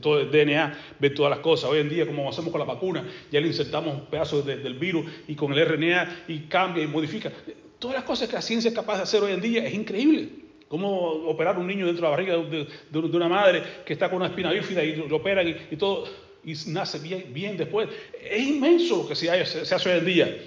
todo 0.00 0.20
el 0.20 0.30
DNA, 0.30 0.78
ver 0.98 1.14
todas 1.14 1.30
las 1.30 1.40
cosas. 1.40 1.70
Hoy 1.70 1.80
en 1.80 1.88
día, 1.88 2.06
como 2.06 2.28
hacemos 2.28 2.50
con 2.50 2.60
la 2.60 2.66
vacuna, 2.66 3.04
ya 3.30 3.40
le 3.40 3.46
insertamos 3.46 3.94
un 3.94 4.06
pedazo 4.06 4.42
del 4.42 4.74
virus 4.74 5.06
y 5.26 5.34
con 5.34 5.52
el 5.52 5.66
RNA 5.66 6.24
y 6.28 6.40
cambia 6.40 6.82
y 6.84 6.86
modifica. 6.86 7.32
Todas 7.78 7.96
las 7.96 8.04
cosas 8.04 8.28
que 8.28 8.34
la 8.34 8.42
ciencia 8.42 8.68
es 8.68 8.74
capaz 8.74 8.98
de 8.98 9.02
hacer 9.04 9.22
hoy 9.22 9.32
en 9.32 9.40
día 9.40 9.66
es 9.66 9.74
increíble. 9.74 10.28
Cómo 10.68 11.00
operar 11.26 11.58
un 11.58 11.66
niño 11.66 11.86
dentro 11.86 12.02
de 12.02 12.10
la 12.10 12.16
barriga 12.16 12.36
de, 12.36 12.98
una 12.98 13.28
madre 13.28 13.62
que 13.84 13.92
está 13.92 14.08
con 14.08 14.18
una 14.18 14.26
espina 14.26 14.52
bífida 14.52 14.84
y 14.84 14.94
lo 14.94 15.16
operan 15.16 15.48
y, 15.48 15.76
todo, 15.76 16.04
y 16.44 16.54
nace 16.66 16.98
bien, 16.98 17.56
después. 17.56 17.88
Es 18.20 18.46
inmenso 18.46 18.98
lo 18.98 19.08
que 19.08 19.14
se, 19.14 19.30
hace 19.30 19.90
hoy 19.90 19.98
en 19.98 20.04
día 20.04 20.38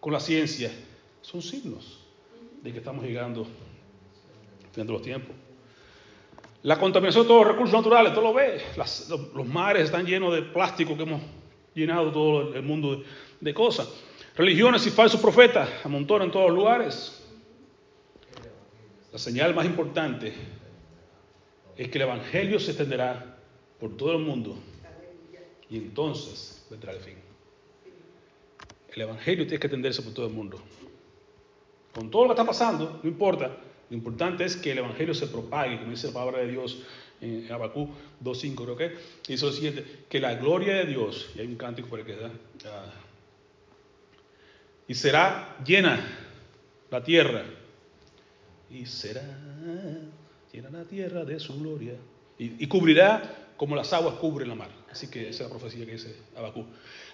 con 0.00 0.12
la 0.12 0.20
ciencia. 0.20 0.70
Son 1.22 1.40
signos 1.40 2.00
de 2.62 2.72
que 2.72 2.78
estamos 2.78 3.04
llegando 3.04 3.46
de 4.74 4.84
los 4.84 5.02
tiempos. 5.02 5.34
La 6.62 6.78
contaminación 6.78 7.24
de 7.24 7.28
todos 7.28 7.44
los 7.44 7.52
recursos 7.52 7.74
naturales, 7.74 8.12
todo 8.14 8.24
lo 8.24 8.34
ve. 8.34 8.60
los, 8.76 9.46
mares 9.46 9.84
están 9.84 10.06
llenos 10.06 10.34
de 10.34 10.42
plástico 10.42 10.96
que 10.96 11.02
hemos 11.02 11.22
llenado 11.74 12.10
todo 12.10 12.54
el 12.54 12.62
mundo 12.62 13.02
de 13.40 13.54
cosas. 13.54 13.88
Religiones 14.36 14.86
y 14.86 14.90
falsos 14.90 15.20
profetas 15.20 15.68
amontonan 15.84 16.28
en 16.28 16.32
todos 16.32 16.48
los 16.48 16.56
lugares. 16.56 17.20
La 19.12 19.18
señal 19.18 19.54
más 19.54 19.66
importante 19.66 20.34
es 21.76 21.88
que 21.88 21.98
el 21.98 22.02
Evangelio 22.02 22.58
se 22.58 22.70
extenderá 22.72 23.33
por 23.84 23.98
todo 23.98 24.12
el 24.12 24.20
mundo 24.20 24.56
y 25.68 25.76
entonces 25.76 26.64
vendrá 26.70 26.92
el 26.92 27.00
fin. 27.00 27.16
El 28.94 29.02
Evangelio 29.02 29.44
tiene 29.44 29.60
que 29.60 29.66
extenderse 29.66 30.00
por 30.00 30.14
todo 30.14 30.26
el 30.26 30.32
mundo. 30.32 30.58
Con 31.94 32.10
todo 32.10 32.22
lo 32.22 32.28
que 32.28 32.32
está 32.32 32.46
pasando, 32.46 33.00
no 33.02 33.06
importa. 33.06 33.54
Lo 33.90 33.94
importante 33.94 34.42
es 34.42 34.56
que 34.56 34.72
el 34.72 34.78
Evangelio 34.78 35.12
se 35.12 35.26
propague, 35.26 35.76
como 35.76 35.90
dice 35.90 36.06
la 36.06 36.14
palabra 36.14 36.38
de 36.38 36.52
Dios 36.52 36.82
en 37.20 37.52
Abacú 37.52 37.90
2.5, 38.24 38.54
creo 38.54 38.76
que. 38.78 38.96
Dice 39.28 39.44
lo 39.44 39.52
siguiente, 39.52 39.84
que 40.08 40.18
la 40.18 40.34
gloria 40.36 40.76
de 40.76 40.86
Dios, 40.86 41.28
y 41.36 41.40
hay 41.40 41.46
un 41.46 41.56
cántico 41.56 41.88
por 41.90 42.02
que 42.06 42.16
da, 42.16 42.30
y 44.88 44.94
será 44.94 45.58
llena 45.62 46.00
la 46.90 47.04
tierra. 47.04 47.44
Y 48.70 48.86
será 48.86 49.22
llena 50.50 50.70
la 50.70 50.84
tierra 50.84 51.22
de 51.26 51.38
su 51.38 51.60
gloria. 51.60 51.96
Y, 52.38 52.66
cubrirá 52.66 53.43
como 53.56 53.76
las 53.76 53.92
aguas 53.92 54.14
cubren 54.16 54.48
la 54.48 54.54
mar. 54.54 54.70
Así 54.90 55.08
que 55.08 55.28
esa 55.28 55.44
es 55.44 55.50
la 55.50 55.56
profecía 55.56 55.84
que 55.84 55.92
dice 55.92 56.16
Abacú. 56.36 56.66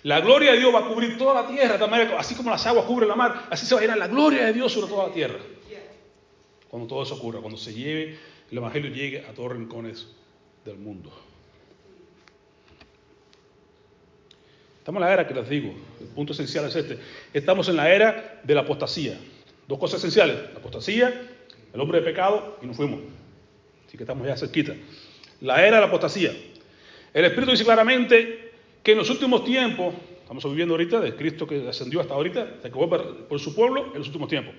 La 0.03 0.20
gloria 0.20 0.53
de 0.53 0.59
Dios 0.59 0.74
va 0.74 0.81
a 0.81 0.88
cubrir 0.88 1.18
toda 1.18 1.42
la 1.42 1.48
tierra, 1.48 1.79
así 2.18 2.35
como 2.35 2.50
las 2.50 2.66
aguas 2.66 2.85
cubren 2.87 3.09
la 3.09 3.16
mar, 3.16 3.46
así 3.50 3.66
se 3.66 3.74
va 3.74 3.81
a 3.81 3.83
llenar 3.83 3.98
la 3.98 4.09
gloria 4.09 4.46
de 4.46 4.53
Dios 4.53 4.72
sobre 4.72 4.88
toda 4.88 5.09
la 5.09 5.12
tierra. 5.12 5.38
Cuando 6.68 6.88
todo 6.88 7.03
eso 7.03 7.16
ocurra, 7.16 7.40
cuando 7.40 7.59
se 7.59 7.74
lleve, 7.74 8.16
el 8.50 8.59
Evangelio 8.59 8.90
llegue 8.90 9.26
a 9.26 9.33
todos 9.33 9.50
los 9.50 9.59
rincones 9.59 10.09
del 10.64 10.76
mundo. 10.76 11.12
Estamos 14.79 15.00
en 15.03 15.07
la 15.07 15.12
era 15.12 15.29
que 15.29 15.35
les 15.35 15.48
digo, 15.48 15.74
el 16.00 16.07
punto 16.09 16.33
esencial 16.33 16.64
es 16.66 16.76
este. 16.76 16.98
Estamos 17.35 17.68
en 17.68 17.76
la 17.76 17.92
era 17.92 18.40
de 18.42 18.55
la 18.55 18.62
apostasía. 18.62 19.18
Dos 19.68 19.79
cosas 19.79 19.98
esenciales, 19.98 20.37
la 20.53 20.59
apostasía, 20.59 21.29
el 21.72 21.81
hombre 21.81 22.00
de 22.00 22.05
pecado 22.07 22.59
y 22.62 22.66
nos 22.66 22.76
fuimos. 22.76 23.00
Así 23.87 23.96
que 23.96 24.05
estamos 24.05 24.26
ya 24.26 24.37
cerquita. 24.37 24.74
La 25.40 25.66
era 25.66 25.76
de 25.76 25.81
la 25.83 25.87
apostasía. 25.88 26.33
El 27.12 27.24
Espíritu 27.24 27.53
dice 27.53 27.64
claramente 27.64 28.53
que 28.83 28.92
en 28.92 28.98
los 28.98 29.11
últimos 29.11 29.44
tiempos, 29.44 29.94
estamos 30.20 30.44
viviendo 30.44 30.74
ahorita 30.74 31.00
de 31.00 31.14
Cristo 31.16 31.46
que 31.46 31.68
ascendió 31.68 32.00
hasta 32.00 32.14
ahorita, 32.14 32.57
se 32.61 32.68
acabó 32.68 32.88
por 32.88 33.40
su 33.40 33.55
pueblo 33.55 33.87
en 33.92 33.98
los 33.98 34.07
últimos 34.07 34.29
tiempos. 34.29 34.55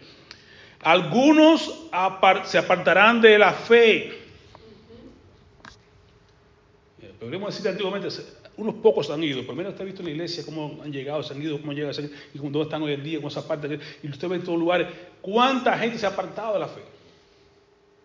Algunos 0.81 1.89
se 2.45 2.57
apartarán 2.57 3.21
de 3.21 3.37
la 3.37 3.53
fe. 3.53 4.07
Eh, 7.01 7.13
podríamos 7.19 7.53
decir 7.53 7.69
antiguamente, 7.69 8.09
unos 8.57 8.75
pocos 8.75 9.09
han 9.11 9.23
ido. 9.23 9.45
Primero 9.45 9.69
ha 9.77 9.83
visto 9.83 10.01
en 10.01 10.05
la 10.05 10.11
iglesia 10.11 10.43
cómo 10.43 10.81
han 10.83 10.91
llegado, 10.91 11.21
se 11.21 11.33
han 11.33 11.41
ido, 11.41 11.59
cómo 11.59 11.73
llegan, 11.73 11.93
y 12.33 12.37
dónde 12.37 12.61
están 12.61 12.81
hoy 12.81 12.93
en 12.93 13.03
día, 13.03 13.19
con 13.19 13.27
esa 13.29 13.47
parte. 13.47 13.79
Y 14.01 14.09
usted 14.09 14.27
ve 14.27 14.37
en 14.37 14.43
todos 14.43 14.59
lugares 14.59 14.87
cuánta 15.21 15.77
gente 15.77 15.99
se 15.99 16.07
ha 16.07 16.09
apartado 16.09 16.53
de 16.53 16.59
la 16.59 16.67
fe. 16.67 16.81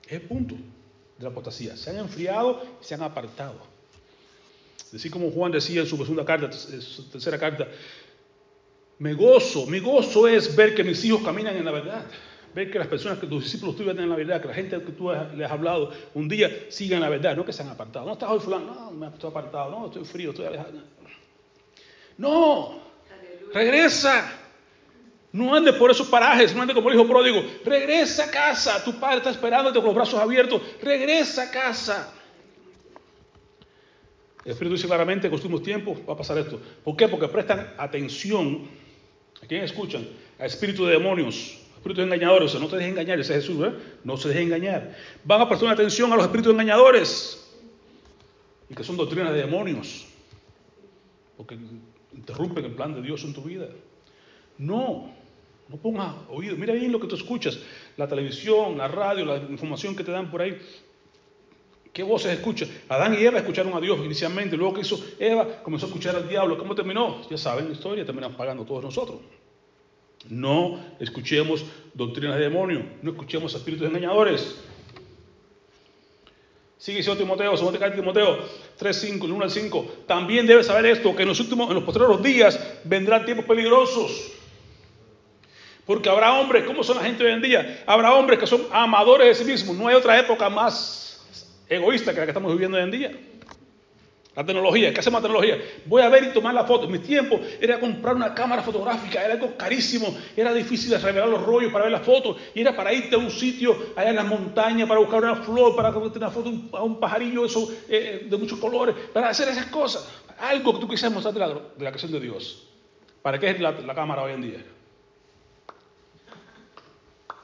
Es 0.06 0.12
el 0.12 0.22
punto 0.22 0.54
de 1.18 1.24
la 1.24 1.30
apostasía. 1.30 1.76
Se 1.76 1.90
han 1.90 1.98
enfriado 1.98 2.62
y 2.80 2.84
se 2.84 2.94
han 2.94 3.02
apartado. 3.02 3.56
Así 4.94 5.10
como 5.10 5.30
Juan 5.30 5.52
decía 5.52 5.80
en 5.80 5.86
su 5.86 5.96
segunda 5.96 6.24
carta, 6.24 6.50
su 6.52 7.08
tercera 7.10 7.38
carta, 7.38 7.66
me 8.98 9.12
gozo, 9.14 9.66
mi 9.66 9.80
gozo 9.80 10.26
es 10.26 10.54
ver 10.56 10.74
que 10.74 10.82
mis 10.82 11.04
hijos 11.04 11.22
caminan 11.22 11.56
en 11.56 11.64
la 11.64 11.72
verdad 11.72 12.06
ver 12.56 12.70
que 12.70 12.78
las 12.78 12.88
personas 12.88 13.18
que 13.18 13.26
tus 13.26 13.44
discípulos 13.44 13.76
tuyos 13.76 13.96
en 13.98 14.08
la 14.08 14.16
verdad, 14.16 14.40
que 14.40 14.48
la 14.48 14.54
gente 14.54 14.80
que 14.80 14.92
tú 14.92 15.12
les 15.12 15.44
has 15.44 15.52
hablado 15.52 15.92
un 16.14 16.26
día 16.26 16.50
sigan 16.70 17.02
la 17.02 17.10
verdad, 17.10 17.36
no 17.36 17.44
que 17.44 17.52
se 17.52 17.62
han 17.62 17.68
apartado. 17.68 18.06
No 18.06 18.14
estás 18.14 18.30
hoy 18.30 18.40
fulano, 18.40 18.74
no, 18.74 18.90
me 18.92 19.08
estoy 19.08 19.28
apartado, 19.28 19.70
no, 19.70 19.86
estoy 19.86 20.06
frío, 20.06 20.30
estoy 20.30 20.46
alejado. 20.46 20.72
No, 22.16 22.80
regresa. 23.52 24.45
No 25.36 25.54
andes 25.54 25.74
por 25.74 25.90
esos 25.90 26.08
parajes, 26.08 26.54
no 26.54 26.62
andes 26.62 26.74
como 26.74 26.88
el 26.88 26.94
hijo 26.94 27.06
pródigo. 27.06 27.44
Regresa 27.62 28.24
a 28.24 28.30
casa, 28.30 28.82
tu 28.82 28.98
padre 28.98 29.18
está 29.18 29.28
esperándote 29.28 29.76
con 29.76 29.88
los 29.88 29.94
brazos 29.94 30.18
abiertos. 30.18 30.62
Regresa 30.82 31.42
a 31.42 31.50
casa. 31.50 32.14
El 34.42 34.52
Espíritu 34.52 34.76
dice 34.76 34.86
claramente 34.86 35.26
en 35.26 35.32
los 35.32 35.42
últimos 35.42 35.62
tiempos 35.62 35.98
va 36.08 36.14
a 36.14 36.16
pasar 36.16 36.38
esto. 36.38 36.58
¿Por 36.82 36.96
qué? 36.96 37.06
Porque 37.06 37.28
prestan 37.28 37.74
atención. 37.76 38.66
¿A 39.42 39.46
quién 39.46 39.62
escuchan? 39.62 40.08
A 40.38 40.46
espíritus 40.46 40.86
de 40.86 40.92
demonios 40.94 41.58
espíritus 41.76 42.04
engañadores. 42.04 42.48
O 42.48 42.52
sea, 42.52 42.60
no 42.60 42.68
te 42.68 42.76
dejes 42.76 42.92
engañar, 42.92 43.20
ese 43.20 43.36
es 43.36 43.44
Jesús, 43.44 43.66
¿eh? 43.66 43.72
No 44.04 44.16
se 44.16 44.28
deje 44.28 44.40
engañar. 44.40 44.96
Van 45.22 45.42
a 45.42 45.48
prestar 45.48 45.68
atención 45.68 46.10
a 46.14 46.16
los 46.16 46.24
espíritus 46.24 46.52
engañadores. 46.52 47.54
Y 48.70 48.74
que 48.74 48.82
son 48.82 48.96
doctrinas 48.96 49.34
de 49.34 49.40
demonios. 49.40 50.06
Porque 51.36 51.58
interrumpen 52.14 52.64
el 52.64 52.72
plan 52.72 52.94
de 52.94 53.02
Dios 53.02 53.22
en 53.24 53.34
tu 53.34 53.42
vida. 53.42 53.68
No, 54.58 55.14
no 55.68 55.76
pongas 55.76 56.14
oído. 56.30 56.56
Mira 56.56 56.74
bien 56.74 56.92
lo 56.92 57.00
que 57.00 57.06
tú 57.06 57.16
escuchas. 57.16 57.58
La 57.96 58.06
televisión, 58.06 58.78
la 58.78 58.88
radio, 58.88 59.24
la 59.24 59.36
información 59.36 59.96
que 59.96 60.04
te 60.04 60.12
dan 60.12 60.30
por 60.30 60.42
ahí. 60.42 60.58
¿Qué 61.92 62.02
voces 62.02 62.32
escuchas? 62.32 62.68
Adán 62.88 63.14
y 63.14 63.24
Eva 63.24 63.38
escucharon 63.38 63.72
a 63.74 63.80
Dios 63.80 63.98
inicialmente. 64.04 64.56
Luego 64.56 64.74
que 64.74 64.82
hizo 64.82 65.02
Eva, 65.18 65.62
comenzó 65.62 65.86
a 65.86 65.88
escuchar 65.88 66.14
al 66.14 66.28
diablo. 66.28 66.58
¿Cómo 66.58 66.74
terminó? 66.74 67.26
Ya 67.30 67.38
saben 67.38 67.66
la 67.66 67.72
historia, 67.72 68.04
terminan 68.04 68.36
pagando 68.36 68.64
todos 68.64 68.84
nosotros. 68.84 69.18
No 70.28 70.78
escuchemos 71.00 71.64
doctrinas 71.94 72.36
de 72.36 72.42
demonio, 72.42 72.84
no 73.02 73.12
escuchemos 73.12 73.54
espíritus 73.54 73.88
engañadores. 73.88 74.56
Sigue 76.78 76.98
diciendo 76.98 77.22
Timoteo, 77.22 77.56
2 77.56 77.94
Timoteo 77.94 78.38
3, 78.76 78.96
5, 78.96 79.26
1 79.26 79.44
al 79.44 79.50
5. 79.50 79.92
También 80.06 80.46
debes 80.46 80.66
saber 80.66 80.86
esto, 80.86 81.16
que 81.16 81.22
en 81.22 81.28
los 81.28 81.40
últimos, 81.40 81.68
en 81.68 81.76
los 81.76 81.84
posteriores 81.84 82.22
días 82.22 82.60
vendrán 82.84 83.24
tiempos 83.24 83.46
peligrosos. 83.46 84.35
Porque 85.86 86.08
habrá 86.08 86.34
hombres, 86.34 86.64
¿cómo 86.64 86.82
son 86.82 86.96
la 86.96 87.04
gente 87.04 87.24
hoy 87.24 87.32
en 87.32 87.40
día? 87.40 87.84
Habrá 87.86 88.12
hombres 88.12 88.38
que 88.38 88.46
son 88.46 88.66
amadores 88.72 89.28
de 89.28 89.34
sí 89.44 89.50
mismos. 89.50 89.76
No 89.76 89.86
hay 89.86 89.94
otra 89.94 90.18
época 90.18 90.50
más 90.50 91.24
egoísta 91.68 92.12
que 92.12 92.18
la 92.18 92.26
que 92.26 92.30
estamos 92.30 92.52
viviendo 92.52 92.76
hoy 92.76 92.82
en 92.82 92.90
día. 92.90 93.12
La 94.36 94.44
tecnología, 94.44 94.92
¿qué 94.92 95.00
hacemos 95.00 95.22
la 95.22 95.28
tecnología? 95.28 95.58
Voy 95.86 96.02
a 96.02 96.10
ver 96.10 96.24
y 96.24 96.26
tomar 96.34 96.52
la 96.52 96.64
foto. 96.64 96.84
En 96.84 96.92
mi 96.92 96.98
tiempo 96.98 97.40
era 97.58 97.80
comprar 97.80 98.14
una 98.16 98.34
cámara 98.34 98.62
fotográfica, 98.62 99.24
era 99.24 99.32
algo 99.32 99.56
carísimo, 99.56 100.14
era 100.36 100.52
difícil 100.52 100.90
de 100.90 100.98
revelar 100.98 101.28
los 101.30 101.42
rollos 101.42 101.72
para 101.72 101.84
ver 101.84 101.92
las 101.92 102.02
fotos, 102.02 102.36
y 102.54 102.60
era 102.60 102.76
para 102.76 102.92
irte 102.92 103.14
a 103.14 103.18
un 103.18 103.30
sitio 103.30 103.74
allá 103.96 104.10
en 104.10 104.16
las 104.16 104.26
montañas 104.26 104.86
para 104.86 105.00
buscar 105.00 105.22
una 105.22 105.36
flor, 105.36 105.74
para 105.74 105.90
tener 105.90 106.18
una 106.18 106.30
foto 106.30 106.52
a 106.72 106.82
un 106.82 107.00
pajarillo 107.00 107.46
eso, 107.46 107.72
eh, 107.88 108.24
eh, 108.24 108.26
de 108.28 108.36
muchos 108.36 108.58
colores, 108.58 108.94
para 109.14 109.30
hacer 109.30 109.48
esas 109.48 109.66
cosas. 109.66 110.06
Algo 110.38 110.74
que 110.74 110.80
tú 110.80 110.88
quisieras 110.88 111.14
mostrar 111.14 111.32
de 111.32 111.40
la, 111.40 111.48
de 111.48 111.84
la 111.84 111.90
creación 111.90 112.12
de 112.12 112.20
Dios. 112.20 112.68
¿Para 113.22 113.38
qué 113.38 113.50
es 113.50 113.58
la, 113.58 113.94
cámara 113.94 114.22
hoy 114.22 114.32
en 114.34 114.42
día? 114.42 114.64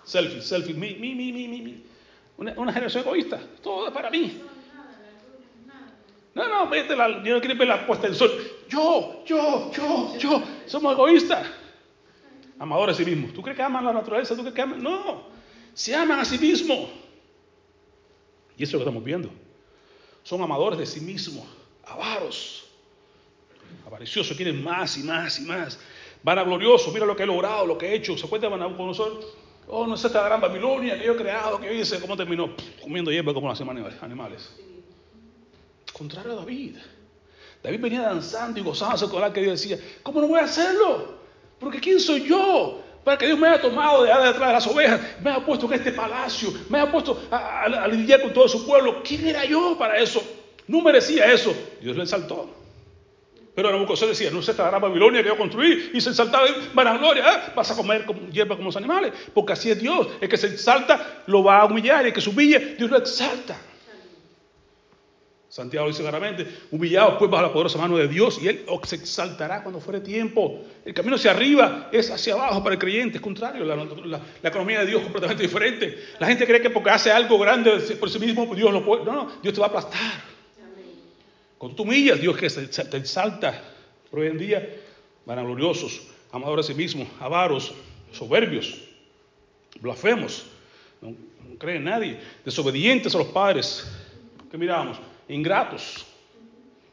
Selfie, 0.05 0.43
selfie, 0.43 0.75
mi, 0.75 0.95
mi, 0.95 1.15
mi, 1.15 1.33
mi, 1.33 1.49
mi. 1.49 1.85
Una, 2.37 2.73
generación 2.73 3.05
egoísta. 3.05 3.41
Todo 3.63 3.89
es 3.89 3.93
para 3.93 4.11
mí. 4.11 4.41
No, 6.35 6.49
no, 6.49 6.69
vete 6.69 6.97
la, 6.97 7.23
yo 7.23 7.35
no 7.35 7.41
quiero 7.41 7.57
ver 7.57 7.69
la 7.69 7.87
puesta 7.87 8.07
del 8.07 8.17
sol. 8.17 8.31
Yo, 8.69 9.23
yo, 9.27 9.71
yo, 9.73 10.19
yo. 10.19 10.43
Somos 10.67 10.95
egoístas. 10.95 11.47
Amadores 12.59 12.97
a 12.97 12.99
sí 12.99 13.05
mismos. 13.05 13.33
¿Tú 13.33 13.43
crees 13.43 13.57
que 13.57 13.63
aman 13.63 13.85
la 13.85 13.93
naturaleza? 13.93 14.35
¿Tú 14.35 14.41
crees 14.41 14.55
que 14.55 14.63
aman? 14.63 14.83
No. 14.83 15.25
Se 15.75 15.95
aman 15.95 16.21
a 16.21 16.25
sí 16.25 16.39
mismos. 16.39 16.89
Y 18.57 18.63
eso 18.63 18.71
es 18.71 18.73
lo 18.73 18.79
que 18.79 18.83
estamos 18.85 19.05
viendo. 19.05 19.31
Son 20.23 20.41
amadores 20.41 20.79
de 20.79 20.87
sí 20.87 21.01
mismos. 21.01 21.45
Avaros. 21.85 22.67
Avariciosos. 23.87 24.37
Quieren 24.37 24.63
más 24.63 24.97
y 24.97 25.03
más 25.03 25.39
y 25.39 25.43
más. 25.43 25.79
Van 26.23 26.39
a 26.39 26.45
gloriosos. 26.45 26.93
Mira 26.95 27.05
lo 27.05 27.15
que 27.15 27.25
he 27.25 27.27
logrado, 27.27 27.67
lo 27.67 27.77
que 27.77 27.89
he 27.89 27.95
hecho. 27.95 28.17
¿Se 28.17 28.25
acuerdan 28.25 28.53
de 28.53 28.59
nosotros? 28.59 29.37
Oh, 29.69 29.87
no 29.87 29.95
es 29.95 30.05
esta 30.05 30.23
gran 30.23 30.41
Babilonia 30.41 30.99
que 30.99 31.07
yo 31.07 31.13
he 31.13 31.17
creado, 31.17 31.59
que 31.61 31.67
yo 31.67 31.73
hice. 31.73 32.01
¿Cómo 32.01 32.17
terminó? 32.17 32.51
comiendo 32.83 33.11
hierba 33.11 33.33
como 33.33 33.49
los 33.49 33.61
animales 34.03 34.51
contrario 35.93 36.33
a 36.33 36.37
David. 36.37 36.77
David 37.63 37.81
venía 37.81 38.03
danzando 38.03 38.59
y 38.59 38.63
gozándose 38.63 39.09
con 39.09 39.21
la 39.21 39.33
que 39.33 39.41
Dios 39.41 39.61
decía, 39.61 39.79
¿cómo 40.03 40.21
no 40.21 40.27
voy 40.27 40.41
a 40.41 40.45
hacerlo? 40.45 41.15
Porque 41.61 41.79
¿quién 41.79 42.01
soy 42.01 42.27
yo 42.27 42.83
Para 43.05 43.17
que 43.19 43.27
Dios 43.27 43.39
me 43.39 43.47
haya 43.47 43.61
tomado 43.61 44.03
de 44.03 44.09
detrás 44.09 44.49
de 44.49 44.53
las 44.53 44.67
ovejas, 44.67 45.01
me 45.23 45.31
haya 45.31 45.45
puesto 45.45 45.67
en 45.67 45.75
este 45.75 45.93
palacio, 45.93 46.53
me 46.69 46.81
haya 46.81 46.91
puesto 46.91 47.21
a, 47.31 47.63
a 47.65 47.89
lidiar 47.89 48.23
con 48.23 48.33
todo 48.33 48.49
su 48.49 48.67
pueblo. 48.67 49.03
¿Quién 49.05 49.27
era 49.29 49.45
yo 49.45 49.77
para 49.79 49.99
eso? 49.99 50.23
No 50.67 50.81
merecía 50.81 51.33
eso. 51.33 51.55
Dios 51.81 51.97
le 51.97 52.03
exaltó. 52.03 52.62
Pero 53.55 53.71
Nabucodonosor 53.71 54.09
decía, 54.09 54.31
no 54.31 54.41
se 54.41 54.55
tragará 54.55 54.79
Babilonia 54.79 55.23
que 55.23 55.29
yo 55.29 55.37
construí 55.37 55.91
y 55.93 56.01
se 56.01 56.11
exaltaba 56.11 56.47
en 56.47 56.55
vanagloria, 56.75 57.23
¿eh? 57.23 57.53
vas 57.55 57.71
a 57.71 57.77
comer 57.77 58.07
como, 58.07 58.29
hierba 58.31 58.57
como 58.57 58.69
los 58.69 58.77
animales, 58.77 59.13
porque 59.35 59.53
así 59.53 59.71
es 59.71 59.79
Dios, 59.79 60.09
el 60.21 60.29
que 60.29 60.39
se 60.39 60.47
exalta 60.47 61.23
lo 61.27 61.45
va 61.45 61.61
a 61.61 61.67
humillar 61.67 62.07
el 62.07 62.15
que 62.15 62.21
se 62.23 62.31
humilla, 62.31 62.59
Dios 62.59 62.91
lo 62.91 62.97
exalta. 62.97 63.59
Santiago 65.53 65.87
dice 65.87 66.01
claramente, 66.01 66.47
humillado 66.71 67.19
pues 67.19 67.31
bajo 67.31 67.43
la 67.43 67.53
poderosa 67.53 67.77
mano 67.77 67.99
de 67.99 68.09
Dios 68.09 68.41
y 68.43 68.49
Él 68.49 68.65
se 68.85 68.97
exaltará 68.97 69.63
cuando 69.63 69.83
fuere 69.83 70.01
tiempo. 70.01 70.63
El 70.83 70.95
camino 70.95 71.17
hacia 71.17 71.33
arriba 71.33 71.91
es 71.93 72.11
hacia 72.11 72.33
abajo 72.33 72.63
para 72.63 72.77
el 72.77 72.79
creyente, 72.81 73.19
es 73.19 73.23
contrario, 73.23 73.63
la, 73.63 73.77
la, 73.77 74.49
economía 74.49 74.81
de 74.81 74.87
Dios 74.87 75.01
es 75.01 75.05
completamente 75.05 75.43
diferente. 75.43 76.03
La 76.19 76.27
gente 76.27 76.47
cree 76.47 76.63
que 76.63 76.71
porque 76.71 76.89
hace 76.89 77.13
algo 77.13 77.39
grande 77.39 77.71
por 78.01 78.09
sí 78.09 78.19
mismo, 78.19 78.47
Dios 78.55 78.73
lo 78.73 78.83
puede. 78.83 79.05
No, 79.05 79.13
no, 79.13 79.33
Dios 79.43 79.53
te 79.53 79.61
va 79.61 79.67
a 79.67 79.69
aplastar. 79.69 80.32
Cuando 81.63 81.77
tú 81.77 81.85
humillas, 81.85 82.21
Dios 82.21 82.37
que 82.37 82.51
te 82.51 82.97
exalta. 82.97 83.63
Pero 84.11 84.21
hoy 84.21 84.29
en 84.31 84.37
día, 84.37 84.69
vanagloriosos, 85.25 86.03
amadores 86.33 86.67
de 86.67 86.75
sí 86.75 86.77
mismos, 86.77 87.07
avaros, 87.21 87.73
soberbios, 88.11 88.83
blasfemos, 89.81 90.45
no, 91.01 91.11
no 91.11 91.59
creen 91.61 91.85
nadie, 91.85 92.19
desobedientes 92.45 93.15
a 93.15 93.19
los 93.19 93.29
padres. 93.29 93.89
¿Qué 94.51 94.59
miramos? 94.59 94.99
Ingratos. 95.29 96.05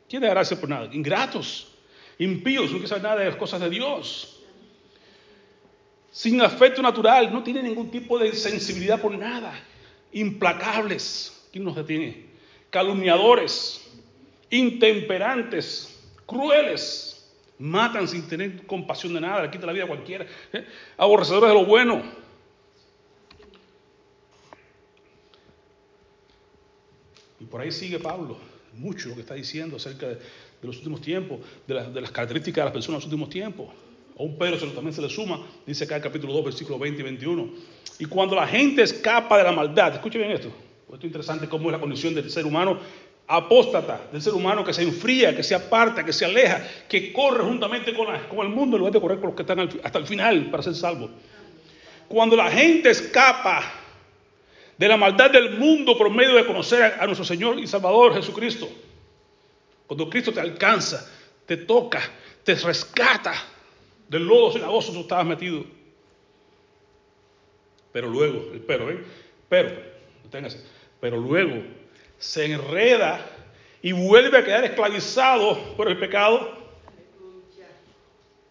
¿Quién 0.07 0.21
da 0.21 0.29
gracia 0.29 0.59
por 0.59 0.69
nada? 0.69 0.87
Ingratos. 0.93 1.73
Impíos, 2.19 2.65
no 2.65 2.73
quieren 2.73 2.89
saber 2.89 3.03
nada 3.05 3.19
de 3.21 3.25
las 3.25 3.37
cosas 3.37 3.59
de 3.61 3.71
Dios. 3.71 4.39
Sin 6.11 6.39
afecto 6.41 6.83
natural, 6.83 7.33
no 7.33 7.41
tienen 7.41 7.63
ningún 7.63 7.89
tipo 7.89 8.19
de 8.19 8.33
sensibilidad 8.33 9.01
por 9.01 9.17
nada. 9.17 9.51
Implacables. 10.11 11.47
¿Quién 11.51 11.63
nos 11.63 11.75
detiene? 11.75 12.27
Calumniadores, 12.69 13.89
intemperantes, 14.49 15.99
crueles, 16.25 17.19
matan 17.59 18.07
sin 18.07 18.27
tener 18.27 18.65
compasión 18.65 19.13
de 19.13 19.21
nada, 19.21 19.43
le 19.43 19.51
quitan 19.51 19.67
la 19.67 19.73
vida 19.73 19.83
a 19.83 19.87
cualquiera, 19.87 20.25
¿eh? 20.53 20.65
aborrecedores 20.97 21.49
de 21.49 21.53
lo 21.53 21.65
bueno. 21.65 22.01
Y 27.39 27.45
por 27.45 27.61
ahí 27.61 27.71
sigue 27.71 27.99
Pablo, 27.99 28.37
mucho 28.73 29.09
lo 29.09 29.15
que 29.15 29.21
está 29.21 29.33
diciendo 29.33 29.77
acerca 29.77 30.07
de, 30.07 30.19
los 30.61 30.77
últimos 30.77 31.01
tiempos, 31.01 31.39
de, 31.67 31.73
las 31.73 32.11
características 32.11 32.61
de 32.61 32.65
las 32.65 32.73
personas 32.73 32.95
en 32.95 32.95
los 32.95 33.05
últimos 33.05 33.29
tiempos. 33.29 33.67
A 34.17 34.23
un 34.23 34.37
Pedro 34.37 34.57
también 34.73 34.93
se 34.93 35.01
le 35.01 35.09
suma, 35.09 35.47
dice 35.65 35.85
acá 35.85 35.95
el 35.95 36.01
capítulo 36.01 36.33
2, 36.33 36.45
versículos 36.45 36.79
20 36.81 36.99
y 36.99 37.03
21. 37.03 37.49
Y 37.99 38.05
cuando 38.05 38.35
la 38.35 38.45
gente 38.45 38.81
escapa 38.81 39.37
de 39.37 39.45
la 39.45 39.53
maldad, 39.53 39.93
escuche 39.93 40.17
bien 40.17 40.31
esto, 40.31 40.49
esto 40.49 40.97
es 40.97 41.03
interesante 41.05 41.47
cómo 41.47 41.69
es 41.69 41.73
la 41.73 41.79
condición 41.79 42.13
del 42.13 42.29
ser 42.29 42.45
humano 42.45 42.79
apóstata, 43.31 44.09
del 44.11 44.23
ser 44.23 44.33
humano 44.33 44.63
que 44.63 44.73
se 44.73 44.81
enfría, 44.81 45.35
que 45.35 45.43
se 45.43 45.53
aparta, 45.53 46.03
que 46.03 46.11
se 46.11 46.25
aleja, 46.25 46.67
que 46.89 47.13
corre 47.13 47.43
juntamente 47.43 47.93
con, 47.93 48.07
el 48.11 48.49
mundo 48.49 48.75
en 48.75 48.79
lugar 48.79 48.93
de 48.93 48.99
correr 48.99 49.19
con 49.19 49.27
los 49.27 49.35
que 49.35 49.43
están 49.43 49.59
hasta 49.83 49.99
el 49.99 50.07
final 50.07 50.49
para 50.49 50.63
ser 50.63 50.73
salvo. 50.73 51.11
Cuando 52.07 52.35
la 52.35 52.49
gente 52.49 52.89
escapa 52.89 53.71
de 54.75 54.87
la 54.87 54.97
maldad 54.97 55.29
del 55.29 55.59
mundo 55.59 55.95
por 55.95 56.09
medio 56.09 56.33
de 56.33 56.45
conocer 56.47 56.95
a, 56.99 57.05
nuestro 57.05 57.23
Señor 57.23 57.59
y 57.59 57.67
Salvador 57.67 58.15
Jesucristo, 58.15 58.67
cuando 59.85 60.09
Cristo 60.09 60.33
te 60.33 60.39
alcanza, 60.39 61.07
te 61.45 61.57
toca, 61.57 62.01
te 62.43 62.55
rescata 62.55 63.35
del 64.07 64.25
lodo 64.25 64.53
cenagoso 64.53 64.91
tú 64.91 65.01
estabas 65.01 65.27
metido. 65.27 65.63
Pero 67.91 68.07
luego, 68.07 68.49
el 68.53 68.61
pero, 68.61 68.89
¿eh? 68.89 69.03
Pero, 69.47 69.69
pero 70.99 71.17
luego 71.17 71.78
se 72.19 72.45
enreda 72.45 73.25
y 73.81 73.93
vuelve 73.93 74.37
a 74.37 74.43
quedar 74.43 74.65
esclavizado 74.65 75.75
por 75.75 75.87
el 75.87 75.97
pecado. 75.97 76.59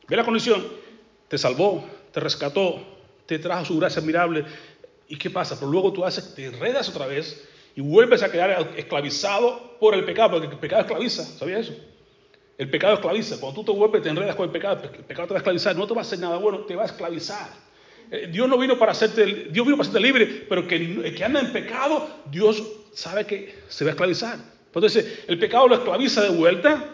Ve 0.09 0.17
la 0.17 0.25
condición. 0.25 0.67
Te 1.29 1.37
salvó, 1.37 1.85
te 2.13 2.21
rescató, 2.21 2.83
te 3.27 3.39
trajo 3.39 3.67
su 3.67 3.79
gracia 3.79 4.01
admirable. 4.01 4.45
¿Y 5.07 5.17
qué 5.17 5.29
pasa? 5.29 5.55
Pero 5.57 5.71
luego 5.71 5.93
tú 5.93 6.05
haces, 6.05 6.35
te 6.35 6.47
enredas 6.47 6.89
otra 6.89 7.07
vez 7.07 7.47
y 7.77 7.83
vuelves 7.83 8.23
a 8.23 8.33
quedar 8.33 8.73
esclavizado 8.77 9.77
por 9.79 9.95
el 9.95 10.05
pecado, 10.05 10.31
porque 10.33 10.47
el 10.47 10.59
pecado 10.59 10.83
esclaviza. 10.83 11.25
¿Sabías 11.25 11.69
eso? 11.69 11.75
El 12.57 12.71
pecado 12.71 12.95
esclaviza. 12.95 13.39
Cuando 13.39 13.61
tú 13.61 13.73
te 13.73 13.79
vuelves, 13.79 14.03
te 14.03 14.09
enredas 14.09 14.35
con 14.35 14.47
el 14.47 14.51
pecado, 14.51 14.83
el 14.83 15.05
pecado 15.05 15.29
te 15.29 15.35
va 15.35 15.39
a 15.39 15.41
esclavizar. 15.41 15.77
No 15.77 15.87
te 15.87 15.95
va 15.95 16.01
a 16.01 16.03
hacer 16.03 16.19
nada 16.19 16.39
bueno, 16.39 16.61
te 16.61 16.75
va 16.75 16.85
a 16.85 16.87
esclavizar. 16.87 17.68
Eh, 18.11 18.29
Dios 18.33 18.49
no 18.49 18.59
vino 18.59 18.79
para 18.79 18.93
hacerte, 18.93 19.25
Dios 19.51 19.67
vino 19.67 19.77
para 19.77 19.89
hacerte 19.89 20.01
libre, 20.01 20.47
pero 20.49 20.67
que 20.67 20.77
el 20.77 21.15
que 21.15 21.25
anda 21.25 21.41
en 21.41 21.53
pecado, 21.53 22.09
Dios 22.31 22.63
sabe 22.93 23.27
que 23.27 23.55
se 23.69 23.85
va 23.85 23.91
a 23.91 23.93
esclavizar. 23.93 24.39
Entonces, 24.67 25.25
el 25.27 25.39
pecado 25.39 25.69
lo 25.69 25.75
esclaviza 25.75 26.23
de 26.23 26.31
vuelta. 26.31 26.85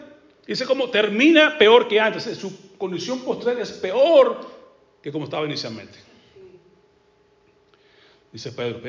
Dice 0.47 0.65
como 0.65 0.89
termina 0.89 1.57
peor 1.57 1.87
que 1.87 1.99
antes. 1.99 2.23
Su 2.23 2.77
condición 2.77 3.19
posterior 3.21 3.61
es 3.61 3.71
peor 3.73 4.39
que 5.01 5.11
como 5.11 5.25
estaba 5.25 5.45
inicialmente. 5.45 5.97
Dice 8.31 8.51
Pedro, 8.51 8.81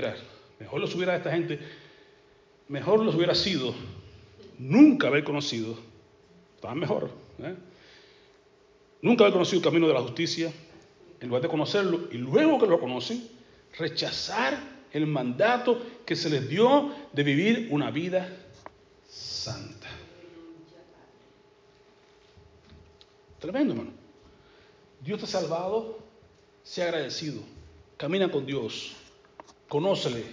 mejor 0.58 0.80
los 0.80 0.94
hubiera 0.94 1.14
esta 1.14 1.30
gente, 1.30 1.58
mejor 2.68 3.04
los 3.04 3.14
hubiera 3.14 3.34
sido 3.34 3.74
nunca 4.58 5.06
haber 5.06 5.22
conocido, 5.22 5.78
estaba 6.56 6.74
mejor, 6.74 7.10
¿eh? 7.38 7.54
nunca 9.02 9.24
haber 9.24 9.34
conocido 9.34 9.58
el 9.58 9.64
camino 9.64 9.86
de 9.86 9.94
la 9.94 10.00
justicia, 10.00 10.52
en 11.20 11.28
lugar 11.28 11.42
de 11.42 11.48
conocerlo 11.48 12.08
y 12.10 12.18
luego 12.18 12.58
que 12.58 12.66
lo 12.66 12.80
conocen, 12.80 13.28
rechazar 13.78 14.58
el 14.92 15.06
mandato 15.06 15.82
que 16.04 16.16
se 16.16 16.30
les 16.30 16.48
dio 16.48 16.92
de 17.12 17.22
vivir 17.22 17.68
una 17.70 17.90
vida 17.90 18.28
santa. 19.08 19.88
Tremendo, 23.38 23.74
hermano. 23.74 23.92
Dios 25.00 25.20
te 25.20 25.26
ha 25.26 25.28
salvado, 25.28 25.98
sea 26.62 26.86
agradecido, 26.86 27.42
camina 27.96 28.30
con 28.30 28.44
Dios, 28.44 28.96
conócele, 29.68 30.24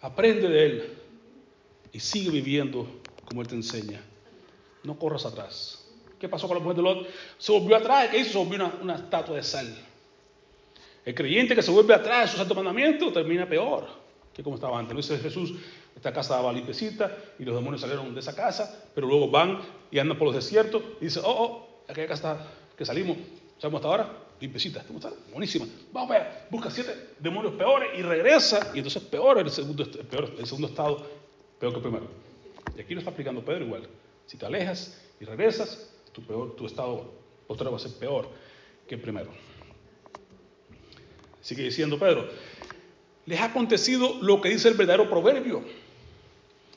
aprende 0.00 0.48
de 0.48 0.66
Él 0.66 0.98
y 1.92 2.00
sigue 2.00 2.30
viviendo 2.30 2.86
como 3.24 3.42
Él 3.42 3.48
te 3.48 3.54
enseña. 3.54 4.00
No 4.84 4.98
corras 4.98 5.26
atrás. 5.26 5.79
¿Qué 6.20 6.28
pasó 6.28 6.46
con 6.46 6.58
la 6.58 6.62
mujer 6.62 6.76
de 6.76 6.82
Lot? 6.82 7.08
Se 7.38 7.50
volvió 7.50 7.76
atrás, 7.76 8.08
¿qué 8.10 8.18
hizo? 8.18 8.32
Se 8.32 8.38
volvió 8.38 8.56
una, 8.56 8.74
una 8.82 8.94
estatua 8.96 9.36
de 9.36 9.42
sal. 9.42 9.74
El 11.04 11.14
creyente 11.14 11.54
que 11.54 11.62
se 11.62 11.70
vuelve 11.70 11.94
atrás 11.94 12.26
de 12.26 12.28
su 12.32 12.36
santo 12.36 12.54
mandamiento 12.54 13.10
termina 13.10 13.48
peor 13.48 13.88
que 14.34 14.42
como 14.42 14.56
estaba 14.56 14.78
antes. 14.78 14.94
Lo 14.94 15.00
dice 15.00 15.18
Jesús, 15.18 15.54
esta 15.96 16.12
casa 16.12 16.34
estaba 16.34 16.52
limpiecita 16.52 17.16
y 17.38 17.44
los 17.44 17.54
demonios 17.54 17.80
salieron 17.80 18.14
de 18.14 18.20
esa 18.20 18.34
casa, 18.34 18.84
pero 18.94 19.06
luego 19.06 19.30
van 19.30 19.60
y 19.90 19.98
andan 19.98 20.18
por 20.18 20.26
los 20.26 20.34
desiertos 20.34 20.82
y 21.00 21.06
dicen, 21.06 21.22
oh, 21.24 21.30
oh, 21.30 21.90
aquella 21.90 22.08
casa 22.08 22.46
que 22.76 22.84
salimos, 22.84 23.16
¿sabemos 23.58 23.80
hasta 23.80 23.88
ahora? 23.88 24.16
Limpiecita, 24.40 24.82
¿cómo 24.86 24.98
está? 24.98 25.12
Buenísima. 25.32 25.66
Vamos 25.92 26.10
allá, 26.12 26.46
busca 26.50 26.70
siete 26.70 26.92
demonios 27.18 27.54
peores 27.54 27.90
y 27.98 28.02
regresa 28.02 28.70
y 28.74 28.78
entonces 28.78 29.02
peor 29.02 29.38
el 29.38 29.50
segundo, 29.50 29.84
peor, 29.90 30.34
el 30.38 30.46
segundo 30.46 30.68
estado, 30.68 31.06
peor 31.58 31.72
que 31.72 31.78
el 31.78 31.82
primero. 31.82 32.06
Y 32.76 32.80
aquí 32.80 32.94
lo 32.94 33.00
está 33.00 33.10
aplicando 33.10 33.44
Pedro 33.44 33.64
igual. 33.64 33.86
Si 34.26 34.38
te 34.38 34.46
alejas 34.46 34.98
y 35.20 35.24
regresas, 35.24 35.90
tu, 36.12 36.22
peor, 36.22 36.56
tu 36.56 36.66
estado 36.66 37.12
posterior 37.46 37.72
va 37.72 37.76
a 37.76 37.80
ser 37.80 37.92
peor 37.92 38.28
que 38.86 38.94
el 38.96 39.00
primero. 39.00 39.30
Sigue 41.40 41.64
diciendo 41.64 41.98
Pedro, 41.98 42.28
les 43.26 43.40
ha 43.40 43.46
acontecido 43.46 44.18
lo 44.20 44.40
que 44.40 44.50
dice 44.50 44.68
el 44.68 44.74
verdadero 44.74 45.08
proverbio. 45.08 45.62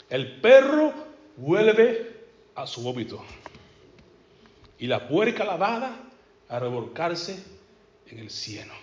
El 0.09 0.39
perro 0.41 0.93
vuelve 1.37 2.13
a 2.55 2.67
su 2.67 2.81
vómito 2.81 3.23
y 4.77 4.87
la 4.87 5.07
puerca 5.07 5.43
lavada 5.43 5.99
a 6.49 6.59
revolcarse 6.59 7.43
en 8.07 8.19
el 8.19 8.29
cieno. 8.29 8.73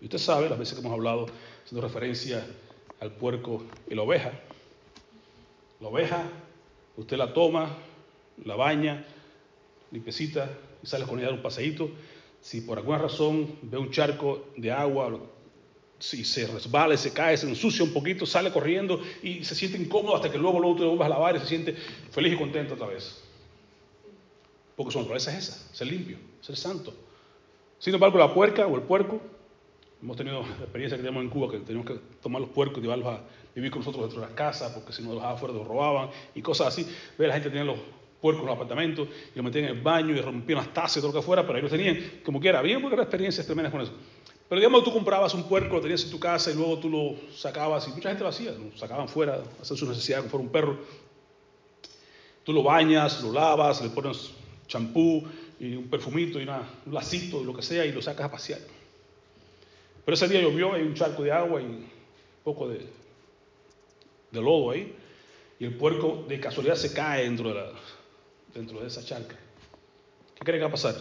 Y 0.00 0.04
usted 0.04 0.18
sabe, 0.18 0.48
las 0.48 0.58
veces 0.58 0.74
que 0.74 0.80
hemos 0.80 0.92
hablado, 0.92 1.26
haciendo 1.64 1.86
referencia 1.86 2.44
al 3.00 3.12
puerco 3.12 3.62
y 3.88 3.94
la 3.94 4.02
oveja. 4.02 4.32
La 5.80 5.88
oveja, 5.88 6.24
usted 6.96 7.16
la 7.16 7.32
toma, 7.32 7.76
la 8.44 8.56
baña, 8.56 9.04
limpiecita, 9.90 10.50
y 10.82 10.86
sale 10.86 11.04
con 11.04 11.18
ella 11.18 11.28
a 11.28 11.32
un 11.32 11.42
paseíto, 11.42 11.90
si 12.40 12.62
por 12.62 12.78
alguna 12.78 12.98
razón 12.98 13.56
ve 13.62 13.78
un 13.78 13.90
charco 13.90 14.46
de 14.56 14.70
agua, 14.72 15.20
si 15.98 16.24
se 16.24 16.46
resbala, 16.46 16.96
se 16.96 17.12
cae, 17.12 17.36
se 17.36 17.48
ensucia 17.48 17.84
un 17.84 17.92
poquito, 17.92 18.24
sale 18.24 18.50
corriendo 18.50 19.02
y 19.22 19.44
se 19.44 19.54
siente 19.54 19.76
incómodo 19.76 20.16
hasta 20.16 20.30
que 20.30 20.38
luego 20.38 20.58
luego 20.58 20.76
te 20.76 20.84
vuelvas 20.84 21.06
a 21.06 21.10
lavar 21.10 21.36
y 21.36 21.40
se 21.40 21.46
siente 21.46 21.74
feliz 22.10 22.32
y 22.32 22.36
contento 22.36 22.74
otra 22.74 22.86
vez. 22.86 23.22
Porque 24.74 24.92
su 24.92 24.98
naturaleza 24.98 25.36
es 25.36 25.48
esa, 25.48 25.74
ser 25.74 25.88
limpio, 25.88 26.16
ser 26.40 26.56
santo. 26.56 26.94
Sin 27.78 27.92
embargo, 27.92 28.18
la 28.18 28.32
puerca 28.32 28.66
o 28.66 28.76
el 28.76 28.82
puerco, 28.82 29.20
hemos 30.02 30.16
tenido 30.16 30.40
experiencia 30.40 30.96
que 30.96 31.02
tenemos 31.02 31.22
en 31.22 31.28
Cuba, 31.28 31.50
que 31.50 31.58
tenemos 31.58 31.86
que 31.86 32.00
tomar 32.22 32.40
los 32.40 32.50
puercos 32.50 32.78
y 32.78 32.82
llevarlos 32.82 33.08
a 33.08 33.20
vivir 33.54 33.70
con 33.70 33.80
nosotros 33.80 34.04
dentro 34.04 34.22
de 34.22 34.26
las 34.26 34.34
casas, 34.34 34.72
porque 34.72 34.92
si 34.92 35.02
no 35.02 35.08
los 35.08 35.16
dejaba 35.16 35.34
afuera 35.34 35.54
los 35.54 35.66
robaban 35.66 36.08
y 36.34 36.40
cosas 36.40 36.68
así. 36.68 36.86
Ve, 37.18 37.26
la 37.26 37.34
gente 37.34 37.50
tenía 37.50 37.64
los 37.64 37.78
puercos 38.20 38.42
en 38.42 38.48
los 38.48 38.56
apartamentos, 38.56 39.08
y 39.34 39.36
lo 39.36 39.42
metían 39.42 39.64
en 39.64 39.76
el 39.76 39.82
baño 39.82 40.14
y 40.14 40.20
rompían 40.20 40.58
las 40.58 40.72
tazas 40.74 40.98
y 40.98 41.00
todo 41.00 41.12
lo 41.12 41.20
que 41.20 41.26
fuera, 41.26 41.42
pero 41.42 41.56
ahí 41.56 41.62
lo 41.62 41.68
tenían 41.68 42.20
como 42.24 42.40
quiera. 42.40 42.60
Bien, 42.62 42.80
porque 42.80 42.94
eran 42.94 43.04
experiencias 43.04 43.46
tremendas 43.46 43.72
con 43.72 43.82
eso. 43.82 43.92
Pero 44.48 44.60
digamos, 44.60 44.82
tú 44.82 44.92
comprabas 44.92 45.32
un 45.34 45.44
puerco, 45.44 45.76
lo 45.76 45.80
tenías 45.80 46.04
en 46.04 46.10
tu 46.10 46.18
casa 46.18 46.50
y 46.50 46.54
luego 46.54 46.78
tú 46.78 46.90
lo 46.90 47.14
sacabas, 47.32 47.86
y 47.88 47.92
mucha 47.92 48.08
gente 48.08 48.24
lo 48.24 48.30
hacía, 48.30 48.52
lo 48.52 48.76
sacaban 48.76 49.08
fuera, 49.08 49.36
a 49.36 49.62
hacer 49.62 49.76
sus 49.76 49.88
necesidades 49.88 50.24
como 50.24 50.30
fuera 50.30 50.44
un 50.44 50.52
perro. 50.52 50.78
Tú 52.44 52.52
lo 52.52 52.62
bañas, 52.62 53.22
lo 53.22 53.32
lavas, 53.32 53.80
le 53.80 53.90
pones 53.90 54.32
champú 54.66 55.24
y 55.58 55.76
un 55.76 55.88
perfumito 55.88 56.40
y 56.40 56.44
un 56.44 56.92
lacito 56.92 57.42
y 57.42 57.44
lo 57.44 57.54
que 57.54 57.62
sea 57.62 57.84
y 57.84 57.92
lo 57.92 58.02
sacas 58.02 58.26
a 58.26 58.30
pasear. 58.30 58.60
Pero 60.04 60.14
ese 60.14 60.26
día 60.26 60.40
llovió, 60.40 60.72
hay 60.72 60.82
un 60.82 60.94
charco 60.94 61.22
de 61.22 61.30
agua 61.30 61.60
y 61.60 61.66
un 61.66 61.88
poco 62.42 62.68
de, 62.68 62.86
de 64.32 64.40
lodo 64.40 64.70
ahí, 64.70 64.96
y 65.60 65.64
el 65.64 65.76
puerco 65.76 66.24
de 66.26 66.40
casualidad 66.40 66.74
se 66.74 66.92
cae 66.92 67.24
dentro 67.24 67.50
de, 67.50 67.54
la, 67.54 67.70
dentro 68.54 68.80
de 68.80 68.88
esa 68.88 69.04
charca. 69.04 69.36
¿Qué 70.34 70.44
cree 70.44 70.58
que 70.58 70.64
va 70.64 70.68
a 70.68 70.72
pasar? 70.72 70.94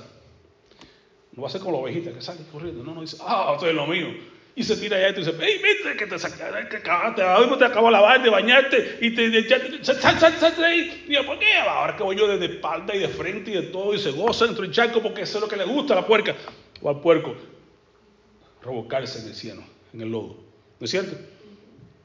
No 1.34 1.44
va 1.44 1.48
a 1.48 1.52
ser 1.52 1.62
como 1.62 1.74
la 1.74 1.78
ovejita 1.80 2.12
que 2.12 2.22
sale 2.22 2.40
corriendo, 2.52 2.84
no, 2.84 2.94
no, 2.94 3.02
dice, 3.02 3.18
ah, 3.22 3.52
esto 3.54 3.68
es 3.68 3.76
lo 3.76 3.88
mío. 3.88 4.08
Y 4.56 4.64
se 4.64 4.76
tira 4.76 4.98
allá 4.98 5.10
y 5.10 5.14
te 5.14 5.20
dice, 5.22 5.34
hey, 5.40 5.62
viste 5.64 5.96
que 5.96 6.06
te 6.06 6.20
sacaste, 6.20 6.68
que 6.70 6.78
acabaste, 6.78 7.24
hoy 7.24 7.58
te 7.58 7.66
acabo 7.66 7.88
de 7.88 7.94
lavar, 7.94 8.22
de 8.22 8.30
bañarte, 8.30 8.98
y 9.00 9.12
te, 9.12 9.30
te, 9.44 9.84
sal, 9.84 10.20
sal, 10.20 10.34
sal, 10.38 10.56
de 10.58 11.24
¿por 11.26 11.40
qué? 11.40 11.54
Ahora 11.54 11.96
que 11.96 12.04
voy 12.04 12.18
yo 12.18 12.28
desde 12.28 12.56
espalda 12.56 12.94
y 12.94 13.00
de 13.00 13.08
frente 13.08 13.52
y 13.52 13.54
de 13.54 13.62
todo, 13.64 13.94
y 13.94 14.00
se 14.00 14.12
goza 14.12 14.46
dentro 14.46 14.64
del 14.64 14.74
charco 14.74 15.02
porque 15.02 15.22
eso 15.22 15.38
es 15.38 15.44
lo 15.44 15.48
que 15.48 15.56
le 15.56 15.66
gusta 15.66 15.94
a 15.94 15.98
la 16.02 16.06
puerca, 16.08 16.36
o 16.82 16.90
al 16.90 17.00
puerco, 17.00 17.36
revolcarse 18.62 19.20
en 19.20 19.28
el 19.28 19.36
cielo, 19.36 19.64
en 19.94 20.02
el 20.02 20.12
lodo. 20.12 20.36
¿No 20.80 20.86
es 20.86 20.92
cierto? 20.92 21.16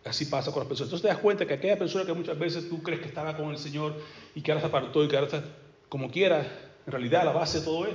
Así 0.04 0.26
pasa 0.26 0.52
con 0.52 0.60
las 0.60 0.68
personas. 0.68 0.88
Entonces 0.88 1.02
te 1.02 1.08
das 1.08 1.18
cuenta 1.18 1.46
que 1.46 1.54
aquella 1.54 1.78
persona 1.78 2.04
que 2.04 2.12
muchas 2.12 2.38
veces 2.38 2.68
tú 2.68 2.82
crees 2.82 3.00
que 3.00 3.08
estaba 3.08 3.36
con 3.36 3.50
el 3.50 3.58
Señor 3.58 3.94
y 4.34 4.42
que 4.42 4.52
ahora 4.52 4.60
se 4.60 4.66
apartó 4.66 5.02
y 5.02 5.08
que 5.08 5.16
ahora 5.16 5.26
está 5.26 5.44
como 5.88 6.10
quiera, 6.10 6.40
en 6.86 6.92
realidad 6.92 7.24
la 7.24 7.32
base 7.32 7.60
de 7.60 7.64
todo 7.64 7.86
es 7.86 7.94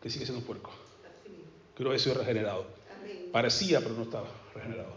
que 0.00 0.08
sigue 0.08 0.24
siendo 0.24 0.40
un 0.40 0.46
puerco. 0.46 0.70
Que 1.76 1.82
no 1.82 1.90
había 1.90 1.98
sido 1.98 2.14
regenerado. 2.14 2.64
Parecía, 3.32 3.80
pero 3.80 3.94
no 3.94 4.04
estaba 4.04 4.28
regenerado. 4.54 4.94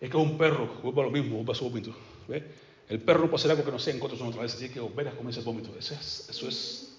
Es 0.00 0.08
que 0.08 0.16
es 0.16 0.22
un 0.22 0.38
perro, 0.38 0.66
vuelve 0.82 1.00
a 1.00 1.04
lo 1.04 1.10
mismo, 1.10 1.36
vuelve 1.36 1.52
a 1.52 1.54
su 1.54 1.64
vómito. 1.64 1.94
¿Ve? 2.28 2.44
El 2.88 3.00
perro 3.00 3.20
no 3.20 3.26
puede 3.30 3.40
hacer 3.40 3.50
algo 3.50 3.64
que 3.64 3.72
no 3.72 3.78
sea 3.78 3.94
en 3.94 4.00
contra 4.00 4.16
de 4.16 4.20
su 4.20 4.26
naturaleza, 4.26 4.58
tiene 4.58 4.74
que 4.74 4.80
volver 4.80 5.08
a 5.08 5.12
comerse 5.12 5.40
el 5.40 5.46
vómito. 5.46 5.70
Eso 5.78 5.94
es, 5.94 6.28
eso 6.30 6.48
es 6.48 6.98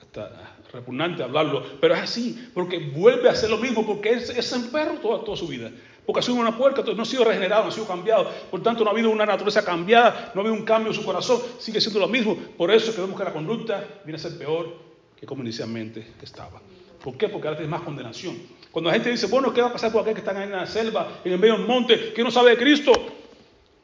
hasta 0.00 0.56
repugnante 0.72 1.22
hablarlo, 1.22 1.64
pero 1.80 1.94
es 1.94 2.00
así, 2.00 2.48
porque 2.54 2.78
vuelve 2.78 3.28
a 3.28 3.32
hacer 3.32 3.50
lo 3.50 3.58
mismo, 3.58 3.86
porque 3.86 4.10
es, 4.10 4.30
es 4.30 4.52
un 4.52 4.70
perro 4.70 4.94
toda, 5.00 5.24
toda 5.24 5.36
su 5.36 5.46
vida. 5.46 5.70
Porque 6.06 6.20
ha 6.20 6.22
sido 6.22 6.38
una 6.38 6.56
puerca, 6.56 6.82
no 6.82 7.02
ha 7.02 7.06
sido 7.06 7.24
regenerado, 7.24 7.64
no 7.64 7.68
ha 7.68 7.72
sido 7.72 7.86
cambiado. 7.86 8.30
Por 8.50 8.62
tanto, 8.62 8.82
no 8.84 8.90
ha 8.90 8.92
habido 8.92 9.10
una 9.10 9.26
naturaleza 9.26 9.64
cambiada, 9.64 10.32
no 10.34 10.40
ha 10.40 10.44
habido 10.44 10.54
un 10.54 10.64
cambio 10.64 10.90
en 10.90 10.94
su 10.94 11.04
corazón, 11.04 11.40
sigue 11.58 11.80
siendo 11.80 12.00
lo 12.00 12.08
mismo. 12.08 12.36
Por 12.56 12.70
eso 12.70 12.94
que 12.94 13.00
vemos 13.00 13.18
que 13.18 13.24
la 13.24 13.32
conducta 13.32 13.84
viene 14.04 14.16
a 14.16 14.20
ser 14.20 14.36
peor 14.36 14.74
que 15.18 15.26
como 15.26 15.42
inicialmente 15.42 16.14
estaba. 16.22 16.60
¿Por 17.02 17.16
qué? 17.16 17.28
Porque 17.28 17.48
ahora 17.48 17.58
tienes 17.58 17.70
más 17.70 17.82
condenación. 17.82 18.36
Cuando 18.70 18.88
la 18.88 18.94
gente 18.94 19.10
dice, 19.10 19.26
bueno, 19.26 19.52
¿qué 19.52 19.60
va 19.60 19.68
a 19.68 19.72
pasar 19.72 19.92
por 19.92 20.02
aquel 20.02 20.14
que 20.14 20.20
están 20.20 20.36
ahí 20.36 20.44
en 20.44 20.52
la 20.52 20.66
selva, 20.66 21.20
en 21.24 21.32
el 21.32 21.38
medio 21.38 21.56
del 21.56 21.66
monte, 21.66 22.12
que 22.12 22.22
no 22.22 22.30
sabe 22.30 22.50
de 22.50 22.56
Cristo? 22.56 22.92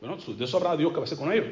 Bueno, 0.01 0.17
de 0.17 0.45
eso 0.45 0.57
habrá 0.57 0.77
Dios 0.77 0.91
que 0.91 0.97
va 0.97 1.03
a 1.03 1.05
hacer 1.05 1.19
con 1.19 1.33
ellos. 1.33 1.47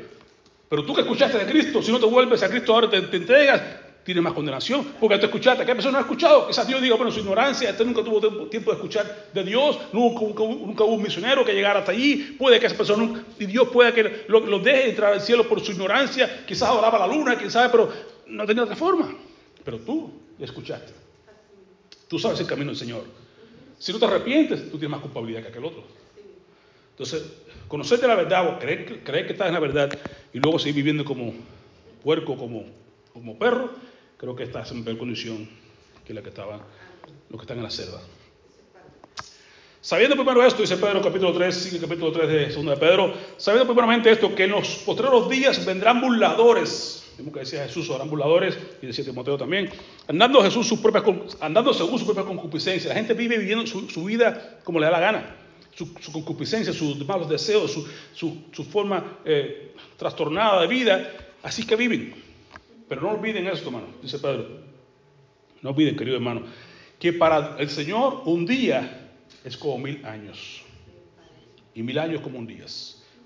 Pero 0.68 0.84
tú 0.84 0.94
que 0.94 1.02
escuchaste 1.02 1.38
de 1.38 1.46
Cristo, 1.46 1.82
si 1.82 1.92
no 1.92 1.98
te 2.00 2.06
vuelves 2.06 2.42
a 2.42 2.48
Cristo 2.48 2.74
ahora 2.74 2.90
te, 2.90 3.00
te 3.02 3.16
entregas, 3.16 3.62
tienes 4.04 4.22
más 4.22 4.32
condenación. 4.32 4.84
Porque 5.00 5.18
te 5.18 5.26
escuchaste, 5.26 5.64
¿qué 5.64 5.74
persona 5.74 5.92
no 5.92 5.98
ha 5.98 6.02
escuchado? 6.02 6.46
Quizás 6.46 6.66
Dios 6.66 6.80
diga, 6.80 6.96
bueno, 6.96 7.10
su 7.10 7.20
ignorancia, 7.20 7.70
este 7.70 7.84
nunca 7.84 8.04
tuvo 8.04 8.46
tiempo 8.48 8.70
de 8.70 8.76
escuchar 8.76 9.28
de 9.32 9.42
Dios, 9.42 9.78
nunca, 9.92 10.20
hubo 10.22 10.94
un 10.94 11.02
misionero 11.02 11.44
que 11.44 11.52
llegara 11.52 11.80
hasta 11.80 11.92
allí, 11.92 12.36
puede 12.38 12.60
que 12.60 12.66
esa 12.66 12.76
persona, 12.76 13.04
nunca, 13.04 13.22
y 13.38 13.46
Dios 13.46 13.68
pueda 13.68 13.92
que 13.92 14.24
lo, 14.28 14.40
lo, 14.40 14.58
deje 14.58 14.90
entrar 14.90 15.12
al 15.14 15.20
cielo 15.20 15.48
por 15.48 15.60
su 15.60 15.72
ignorancia, 15.72 16.44
quizás 16.46 16.68
adoraba 16.68 16.98
la 16.98 17.06
luna, 17.06 17.36
quién 17.36 17.50
sabe, 17.50 17.70
pero 17.70 17.90
no 18.26 18.46
tenía 18.46 18.62
otra 18.62 18.76
forma. 18.76 19.14
Pero 19.64 19.78
tú 19.78 20.12
escuchaste. 20.38 20.92
Tú 22.08 22.18
sabes 22.18 22.38
el 22.40 22.46
camino 22.46 22.70
del 22.70 22.78
Señor. 22.78 23.04
Si 23.78 23.92
no 23.92 23.98
te 23.98 24.04
arrepientes, 24.04 24.70
tú 24.70 24.78
tienes 24.78 24.90
más 24.90 25.00
culpabilidad 25.00 25.42
que 25.42 25.48
aquel 25.48 25.64
otro. 25.64 25.82
Entonces, 26.90 27.24
conocerte 27.66 28.06
la 28.06 28.14
verdad 28.14 28.48
o 28.48 28.58
creer, 28.58 29.02
creer 29.02 29.26
que 29.26 29.32
estás 29.32 29.48
en 29.48 29.54
la 29.54 29.60
verdad 29.60 29.90
y 30.32 30.38
luego 30.38 30.58
seguir 30.58 30.76
viviendo 30.76 31.04
como 31.04 31.34
puerco, 32.02 32.36
como, 32.36 32.64
como 33.12 33.36
perro, 33.36 33.72
creo 34.16 34.36
que 34.36 34.44
estás 34.44 34.70
en 34.72 34.84
peor 34.84 34.98
condición 34.98 35.48
que 36.04 36.14
la 36.14 36.22
que 36.22 36.28
estaban 36.28 36.60
los 37.30 37.40
que 37.40 37.44
están 37.44 37.58
en 37.58 37.64
la 37.64 37.70
selva. 37.70 38.00
Sabiendo 39.80 40.16
primero 40.16 40.42
esto, 40.42 40.62
dice 40.62 40.78
Pedro 40.78 41.02
capítulo 41.02 41.34
3, 41.34 41.54
sigue 41.54 41.78
capítulo 41.78 42.10
3 42.10 42.28
de 42.28 42.46
2 42.54 42.64
de 42.64 42.76
Pedro, 42.78 43.12
sabiendo 43.36 43.66
primeramente 43.66 44.10
esto, 44.10 44.34
que 44.34 44.44
en 44.44 44.52
los 44.52 44.76
postreros 44.76 45.28
días 45.28 45.66
vendrán 45.66 46.00
burladores, 46.00 47.12
vimos 47.18 47.34
que 47.34 47.40
decía 47.40 47.66
Jesús, 47.66 47.86
serán 47.86 48.08
burladores, 48.08 48.56
y 48.80 48.86
decía 48.86 49.04
Timoteo 49.04 49.36
también, 49.36 49.68
andando, 50.08 50.42
Jesús 50.42 50.66
sus 50.66 50.78
propias, 50.78 51.04
andando 51.38 51.74
según 51.74 51.98
su 51.98 52.06
propia 52.06 52.24
concupiscencia. 52.24 52.88
La 52.88 52.94
gente 52.94 53.12
vive 53.12 53.36
viviendo 53.36 53.66
su, 53.66 53.90
su 53.90 54.04
vida 54.04 54.58
como 54.64 54.80
le 54.80 54.86
da 54.86 54.92
la 54.92 55.00
gana, 55.00 55.36
su, 55.74 55.92
su 56.00 56.12
concupiscencia, 56.12 56.72
sus 56.72 57.06
malos 57.06 57.28
deseos, 57.28 57.70
su, 58.14 58.44
su 58.52 58.64
forma 58.64 59.18
eh, 59.26 59.74
trastornada 59.98 60.62
de 60.62 60.66
vida, 60.66 61.10
así 61.42 61.66
que 61.66 61.76
viven. 61.76 62.23
Pero 62.88 63.00
no 63.00 63.10
olviden 63.10 63.46
esto, 63.46 63.66
hermano, 63.66 63.86
dice 64.02 64.18
Pedro. 64.18 64.46
No 65.62 65.70
olviden, 65.70 65.96
querido 65.96 66.16
hermano, 66.16 66.42
que 66.98 67.12
para 67.12 67.56
el 67.58 67.70
Señor 67.70 68.22
un 68.26 68.44
día 68.44 69.10
es 69.44 69.56
como 69.56 69.78
mil 69.78 70.04
años. 70.04 70.62
Y 71.74 71.82
mil 71.82 71.98
años 71.98 72.20
como 72.20 72.38
un 72.38 72.46
día. 72.46 72.66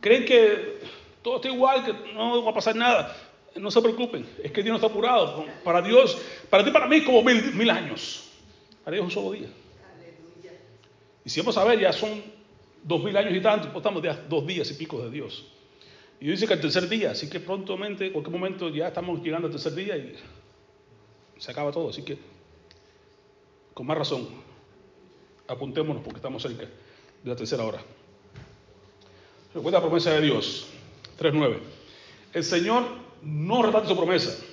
¿Creen 0.01 0.25
que 0.25 0.79
todo 1.23 1.37
está 1.37 1.49
igual, 1.49 1.85
que 1.85 1.92
no 2.14 2.44
va 2.44 2.51
a 2.51 2.55
pasar 2.55 2.77
nada? 2.77 3.16
No 3.57 3.71
se 3.71 3.83
preocupen, 3.83 4.27
es 4.42 4.53
que 4.53 4.62
Dios 4.62 4.73
no 4.73 4.77
está 4.77 4.87
apurado. 4.87 5.44
Para 5.64 5.83
Dios, 5.83 6.16
para 6.49 6.64
ti, 6.64 6.71
para 6.71 6.87
mí, 6.87 6.97
es 6.97 7.05
como 7.05 7.23
mil, 7.23 7.71
años. 7.71 8.31
Para 8.85 8.94
Dios 8.94 9.05
un 9.05 9.11
solo 9.11 9.33
día. 9.33 9.49
Y 11.25 11.31
si 11.31 11.40
vamos 11.40 11.59
a 11.59 11.64
ver, 11.64 11.81
ya 11.81 11.92
son 11.92 12.23
dos 12.83 13.03
mil 13.03 13.16
años 13.16 13.35
y 13.35 13.40
tanto, 13.40 13.66
pues 13.66 13.79
estamos 13.79 14.03
ya 14.03 14.14
dos 14.29 14.47
días 14.47 14.71
y 14.71 14.75
pico 14.75 15.03
de 15.03 15.11
Dios. 15.11 15.44
Y 16.21 16.29
dice 16.29 16.47
que 16.47 16.55
el 16.55 16.61
tercer 16.61 16.89
día, 16.89 17.13
así 17.13 17.31
que 17.31 17.39
prontamente, 17.39 18.07
en 18.07 18.13
cualquier 18.13 18.37
momento 18.37 18.69
ya 18.69 18.89
estamos 18.89 19.23
llegando 19.23 19.47
al 19.47 19.53
tercer 19.53 19.75
día 19.75 19.97
y 19.97 20.17
se 21.39 21.51
acaba 21.51 21.71
todo. 21.71 21.91
Así 21.91 22.03
que, 22.03 22.19
con 23.73 23.87
más 23.87 23.97
razón, 23.97 24.27
apuntémonos 25.47 26.03
porque 26.03 26.17
estamos 26.17 26.43
cerca 26.43 26.65
de 26.65 27.31
la 27.31 27.37
tercera 27.37 27.65
hora. 27.65 27.79
Recuerda 29.55 29.79
la 29.79 29.85
promesa 29.85 30.11
de 30.13 30.21
Dios, 30.23 30.67
3.9. 31.21 31.59
El 32.35 32.45
Señor 32.45 32.85
no 33.23 33.63
retrata 33.63 33.89
su 33.89 33.97
promesa. 33.97 34.45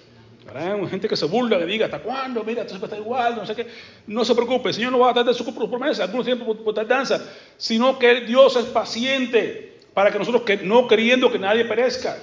Habrá 0.47 0.87
gente 0.87 1.07
que 1.07 1.17
se 1.17 1.25
burla, 1.25 1.57
que 1.57 1.65
diga, 1.65 1.85
¿hasta 1.85 2.03
cuándo? 2.03 2.43
Mira, 2.43 2.61
esto 2.61 2.75
siempre 2.75 2.85
está 2.85 2.97
igual, 2.97 3.35
no 3.35 3.47
sé 3.47 3.55
qué. 3.55 3.67
No 4.05 4.23
se 4.23 4.35
preocupe, 4.35 4.69
el 4.69 4.75
Señor 4.75 4.91
no 4.91 4.99
va 4.99 5.09
a 5.09 5.13
tratar 5.13 5.33
de 5.33 5.37
su 5.37 5.55
promesa, 5.55 6.03
algunos 6.03 6.25
tiempo 6.25 6.45
por, 6.45 6.63
por 6.63 6.73
tardanza, 6.75 7.27
sino 7.57 7.97
que 7.97 8.21
Dios 8.21 8.55
es 8.55 8.65
paciente 8.65 9.74
para 9.95 10.11
que 10.11 10.19
nosotros 10.19 10.43
que, 10.43 10.57
no 10.57 10.87
queriendo 10.87 11.31
que 11.31 11.39
nadie 11.39 11.63
perezca, 11.63 12.17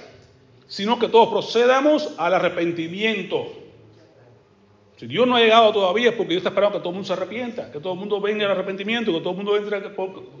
sino 0.67 0.99
que 0.99 1.09
todos 1.09 1.29
procedamos 1.29 2.13
al 2.17 2.35
arrepentimiento. 2.35 3.51
Si 4.95 5.07
Dios 5.07 5.27
no 5.27 5.35
ha 5.35 5.39
llegado 5.39 5.73
todavía 5.73 6.11
es 6.11 6.15
porque 6.15 6.29
Dios 6.29 6.41
está 6.41 6.49
esperando 6.49 6.77
que 6.77 6.83
todo 6.83 6.89
el 6.89 6.95
mundo 6.95 7.07
se 7.07 7.13
arrepienta, 7.13 7.71
que 7.71 7.79
todo 7.79 7.93
el 7.93 7.99
mundo 7.99 8.21
venga 8.21 8.45
al 8.45 8.51
arrepentimiento, 8.51 9.11
que 9.11 9.19
todo 9.19 9.31
el 9.31 9.37
mundo 9.37 9.57
entre. 9.57 9.81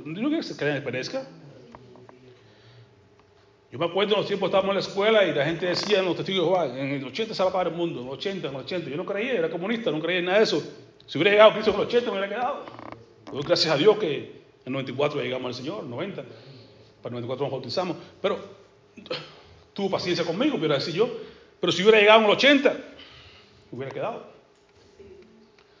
¿No 0.05 0.29
que 0.29 0.43
se 0.43 0.55
que 0.55 0.81
perezca? 0.81 1.27
Yo 3.71 3.79
me 3.79 3.85
acuerdo 3.85 4.13
en 4.13 4.19
los 4.19 4.27
tiempos 4.27 4.49
estábamos 4.49 4.69
en 4.69 4.75
la 4.75 4.81
escuela 4.81 5.25
y 5.25 5.33
la 5.33 5.43
gente 5.43 5.65
decía 5.65 5.99
en 5.99 6.05
los 6.05 6.15
testigos 6.15 6.45
de 6.45 6.51
Jehová, 6.51 6.79
en 6.79 6.89
el 6.91 7.03
80 7.03 7.33
se 7.33 7.41
va 7.41 7.47
a 7.47 7.49
acabar 7.49 7.67
el 7.69 7.73
mundo, 7.73 8.01
en 8.01 8.05
el 8.05 8.13
80, 8.13 8.47
en 8.47 8.53
el 8.53 8.61
80. 8.61 8.89
Yo 8.91 8.97
no 8.97 9.05
creía, 9.05 9.33
era 9.33 9.49
comunista, 9.49 9.89
no 9.89 9.99
creía 9.99 10.19
en 10.19 10.25
nada 10.25 10.37
de 10.37 10.43
eso. 10.43 10.61
Si 11.07 11.17
hubiera 11.17 11.31
llegado 11.31 11.53
Cristo 11.53 11.71
en 11.71 11.77
el 11.77 11.87
80 11.87 12.11
me 12.11 12.19
hubiera 12.19 12.29
quedado. 12.29 12.65
Pero 13.25 13.39
gracias 13.39 13.73
a 13.73 13.77
Dios 13.77 13.97
que 13.97 14.17
en 14.17 14.67
el 14.67 14.73
94 14.73 15.23
llegamos 15.23 15.47
al 15.47 15.53
Señor, 15.55 15.83
90 15.85 16.23
para 17.03 17.13
94 17.15 17.45
nos 17.45 17.51
bautizamos, 17.51 17.97
pero 18.21 18.39
tuvo 19.73 19.91
paciencia 19.91 20.23
conmigo, 20.23 20.57
hubiera 20.57 20.75
decir 20.75 20.93
yo, 20.93 21.09
pero 21.59 21.73
si 21.73 21.81
hubiera 21.83 21.99
llegado 21.99 22.19
en 22.21 22.25
el 22.25 22.31
80, 22.31 22.77
hubiera 23.71 23.91
quedado. 23.91 24.33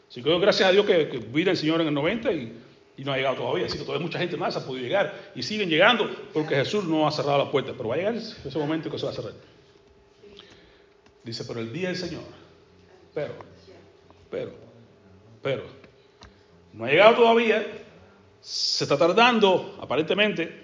Así 0.09 0.21
que 0.21 0.39
gracias 0.39 0.69
a 0.69 0.71
Dios 0.71 0.85
que, 0.85 1.07
que 1.07 1.17
vino 1.17 1.49
el 1.49 1.57
Señor 1.57 1.81
en 1.81 1.87
el 1.87 1.93
90 1.93 2.31
y, 2.33 2.61
y, 2.97 3.03
no 3.03 3.13
ha 3.13 3.17
llegado 3.17 3.37
todavía, 3.37 3.65
así 3.65 3.77
que 3.77 3.85
todavía 3.85 4.05
mucha 4.05 4.19
gente 4.19 4.35
más 4.37 4.55
ha 4.57 4.65
podido 4.65 4.83
llegar. 4.83 5.31
Y 5.33 5.41
siguen 5.41 5.69
llegando 5.69 6.09
porque 6.33 6.55
Jesús 6.55 6.83
no 6.83 7.07
ha 7.07 7.11
cerrado 7.11 7.37
la 7.37 7.49
puerta, 7.49 7.73
pero 7.75 7.89
va 7.89 7.95
a 7.95 7.97
llegar 7.97 8.15
ese 8.15 8.59
momento 8.59 8.91
que 8.91 8.99
se 8.99 9.05
va 9.05 9.11
a 9.11 9.15
cerrar. 9.15 9.33
Dice, 11.23 11.45
pero 11.45 11.61
el 11.61 11.71
día 11.71 11.87
del 11.87 11.97
Señor, 11.97 12.23
pero, 13.13 13.33
pero, 14.29 14.51
pero, 15.41 15.63
no 16.73 16.85
ha 16.85 16.89
llegado 16.89 17.15
todavía, 17.15 17.65
se 18.41 18.83
está 18.83 18.97
tardando 18.97 19.77
aparentemente, 19.81 20.62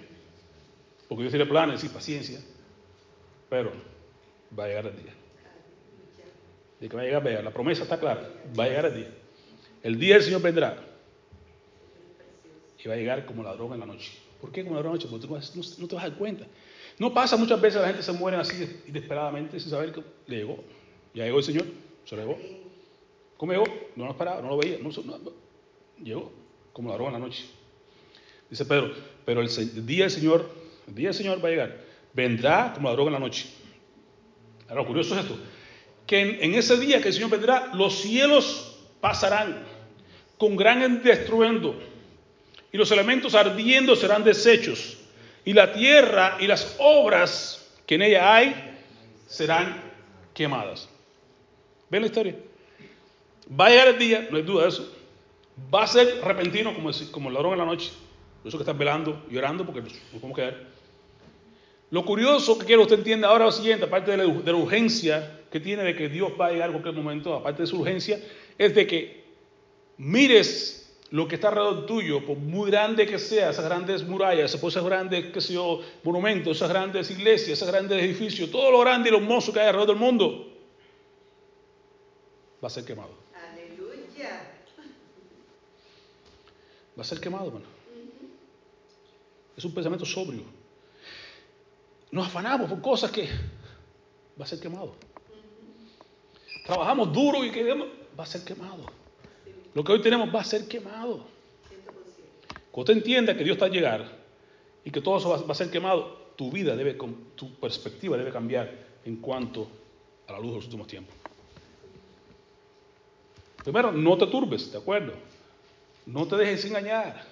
porque 1.10 1.22
Dios 1.24 1.32
tiene 1.32 1.44
planes 1.44 1.82
y 1.82 1.88
paciencia, 1.88 2.38
pero 3.48 3.72
va 4.56 4.64
a 4.64 4.68
llegar 4.68 4.86
el 4.86 4.96
día. 4.96 5.12
De 6.78 6.88
que 6.88 6.94
va 6.94 7.02
a 7.02 7.04
llegar, 7.04 7.24
vea, 7.24 7.42
la 7.42 7.50
promesa 7.50 7.82
está 7.82 7.98
clara, 7.98 8.30
va 8.56 8.62
a 8.62 8.68
llegar 8.68 8.84
el 8.86 8.94
día. 8.94 9.10
El 9.82 9.98
día 9.98 10.14
del 10.14 10.22
Señor 10.22 10.40
vendrá 10.40 10.78
y 12.78 12.86
va 12.86 12.94
a 12.94 12.96
llegar 12.96 13.26
como 13.26 13.42
ladrón 13.42 13.72
en 13.72 13.80
la 13.80 13.86
noche. 13.86 14.12
¿Por 14.40 14.52
qué 14.52 14.62
como 14.62 14.76
ladrón 14.76 14.92
en 14.92 14.98
la 14.98 15.04
noche? 15.04 15.08
Porque 15.10 15.26
tú 15.26 15.80
no, 15.80 15.88
te 15.88 15.94
vas 15.96 16.04
a 16.04 16.08
dar 16.10 16.16
cuenta. 16.16 16.46
No 16.96 17.12
pasa 17.12 17.36
muchas 17.36 17.60
veces 17.60 17.80
la 17.80 17.88
gente 17.88 18.04
se 18.04 18.12
muere 18.12 18.36
así 18.36 18.80
inesperadamente 18.86 19.58
sin 19.58 19.68
saber 19.68 19.92
que 19.92 20.04
le 20.28 20.36
llegó. 20.36 20.62
Ya 21.12 21.24
llegó 21.24 21.38
el 21.38 21.44
Señor, 21.44 21.66
se 22.04 22.14
lo 22.14 22.22
llegó. 22.22 22.38
¿Cómo 23.36 23.50
llegó? 23.50 23.64
No 23.96 24.04
lo 24.04 24.12
esperaba, 24.12 24.40
no 24.42 24.50
lo 24.50 24.58
veía. 24.58 24.78
Llegó 26.04 26.30
como 26.72 26.88
la 26.88 26.96
roba 26.96 27.08
en 27.08 27.14
la 27.14 27.18
noche. 27.26 27.46
Dice 28.48 28.64
Pedro, 28.64 28.92
pero 29.24 29.40
el, 29.40 29.86
día 29.86 30.04
del 30.04 30.10
Señor, 30.12 30.59
el 30.90 30.96
día 30.96 31.08
del 31.08 31.14
Señor 31.14 31.42
va 31.42 31.48
a 31.48 31.50
llegar. 31.52 31.76
Vendrá 32.12 32.72
como 32.74 32.88
la 32.88 32.94
droga 32.94 33.08
en 33.08 33.14
la 33.14 33.20
noche. 33.20 33.46
Ahora, 34.68 34.82
lo 34.82 34.86
curioso 34.86 35.14
es 35.14 35.22
esto, 35.22 35.38
que 36.06 36.20
en, 36.20 36.54
ese 36.54 36.76
día 36.78 37.00
que 37.00 37.08
el 37.08 37.14
Señor 37.14 37.30
vendrá, 37.30 37.70
los 37.74 37.94
cielos 38.00 38.76
pasarán 39.00 39.64
con 40.36 40.56
gran 40.56 41.02
destruendo 41.02 41.80
y 42.72 42.76
los 42.76 42.90
elementos 42.90 43.34
ardiendo 43.34 43.94
serán 43.94 44.24
deshechos 44.24 44.98
y 45.44 45.52
la 45.52 45.72
tierra 45.72 46.36
y 46.40 46.46
las 46.46 46.76
obras 46.78 47.72
que 47.86 47.94
en 47.94 48.02
ella 48.02 48.34
hay 48.34 48.78
serán 49.26 49.80
quemadas. 50.34 50.88
¿Ven 51.88 52.02
la 52.02 52.06
historia? 52.06 52.36
Va 53.58 53.66
a 53.66 53.70
llegar 53.70 53.88
el 53.88 53.98
día, 53.98 54.28
no 54.30 54.36
hay 54.36 54.42
duda 54.42 54.62
de 54.64 54.68
eso. 54.68 54.92
Va 55.72 55.84
a 55.84 55.86
ser 55.86 56.20
repentino 56.24 56.74
como, 56.74 56.90
el 56.90 57.34
ladrón 57.34 57.52
en 57.52 57.58
la 57.58 57.64
noche. 57.64 57.90
Por 58.42 58.48
eso 58.48 58.58
que 58.58 58.62
están 58.62 58.78
velando, 58.78 59.24
llorando, 59.30 59.64
porque 59.64 59.82
nos 59.82 59.92
podemos 59.92 60.36
quedar. 60.36 60.79
Lo 61.90 62.04
curioso 62.04 62.56
que 62.58 62.66
quiero 62.66 62.82
que 62.82 62.94
usted 62.94 62.98
entienda 62.98 63.28
ahora 63.28 63.46
es 63.48 63.56
lo 63.56 63.62
siguiente, 63.62 63.86
aparte 63.86 64.12
de 64.12 64.16
la, 64.16 64.24
de 64.24 64.52
la, 64.52 64.58
urgencia 64.58 65.40
que 65.50 65.58
tiene 65.58 65.82
de 65.82 65.96
que 65.96 66.08
Dios 66.08 66.32
va 66.40 66.46
a 66.46 66.52
llegar 66.52 66.68
en 66.68 66.80
cualquier 66.80 66.94
momento, 66.94 67.34
aparte 67.34 67.62
de 67.62 67.66
su 67.66 67.80
urgencia, 67.80 68.20
es 68.56 68.74
de 68.74 68.86
que 68.86 69.24
mires 69.96 70.80
lo 71.10 71.26
que 71.26 71.34
está 71.34 71.48
alrededor 71.48 71.86
tuyo, 71.86 72.24
por 72.24 72.36
muy 72.36 72.70
grande 72.70 73.06
que 73.06 73.18
sea, 73.18 73.50
esas 73.50 73.64
grandes 73.64 74.04
murallas, 74.04 74.54
esos 74.54 74.84
grandes, 74.84 75.32
qué 75.32 75.40
sé 75.40 75.54
yo, 75.54 75.80
monumentos, 76.04 76.56
esas 76.56 76.68
grandes 76.68 77.10
iglesias, 77.10 77.58
esos 77.58 77.68
grandes 77.68 78.00
edificios, 78.00 78.50
todo 78.50 78.70
lo 78.70 78.78
grande 78.78 79.08
y 79.08 79.12
lo 79.12 79.18
hermoso 79.18 79.52
que 79.52 79.58
hay 79.58 79.66
alrededor 79.66 79.88
del 79.88 79.98
mundo, 79.98 80.46
va 82.62 82.68
a 82.68 82.70
ser 82.70 82.84
quemado. 82.84 83.10
Aleluya. 83.34 84.52
Va 86.96 87.02
a 87.02 87.04
ser 87.04 87.18
quemado, 87.18 87.46
hermano. 87.46 87.66
Es 89.56 89.64
un 89.64 89.74
pensamiento 89.74 90.06
sobrio. 90.06 90.59
Nos 92.10 92.26
afanamos 92.26 92.68
por 92.68 92.80
cosas 92.80 93.10
que 93.10 93.28
va 94.38 94.44
a 94.44 94.48
ser 94.48 94.60
quemado. 94.60 94.94
Trabajamos 96.66 97.12
duro 97.12 97.44
y 97.44 97.50
queremos, 97.50 97.88
va 98.18 98.24
a 98.24 98.26
ser 98.26 98.44
quemado. 98.44 98.84
Lo 99.74 99.84
que 99.84 99.92
hoy 99.92 100.02
tenemos 100.02 100.34
va 100.34 100.40
a 100.40 100.44
ser 100.44 100.66
quemado. 100.66 101.24
Cuando 102.70 102.92
usted 102.92 102.94
entienda 102.94 103.36
que 103.36 103.44
Dios 103.44 103.54
está 103.54 103.66
a 103.66 103.68
llegar 103.68 104.08
y 104.84 104.90
que 104.90 105.00
todo 105.00 105.18
eso 105.18 105.30
va 105.30 105.52
a 105.52 105.54
ser 105.54 105.70
quemado, 105.70 106.32
tu 106.36 106.50
vida 106.50 106.74
debe, 106.76 106.94
tu 107.34 107.54
perspectiva 107.54 108.16
debe 108.16 108.30
cambiar 108.30 108.72
en 109.04 109.16
cuanto 109.16 109.68
a 110.26 110.32
la 110.32 110.38
luz 110.38 110.50
de 110.50 110.56
los 110.56 110.64
últimos 110.66 110.86
tiempos. 110.86 111.14
Primero, 113.62 113.92
no 113.92 114.16
te 114.16 114.26
turbes, 114.26 114.72
¿de 114.72 114.78
acuerdo? 114.78 115.12
No 116.06 116.26
te 116.26 116.36
dejes 116.36 116.64
engañar. 116.64 117.24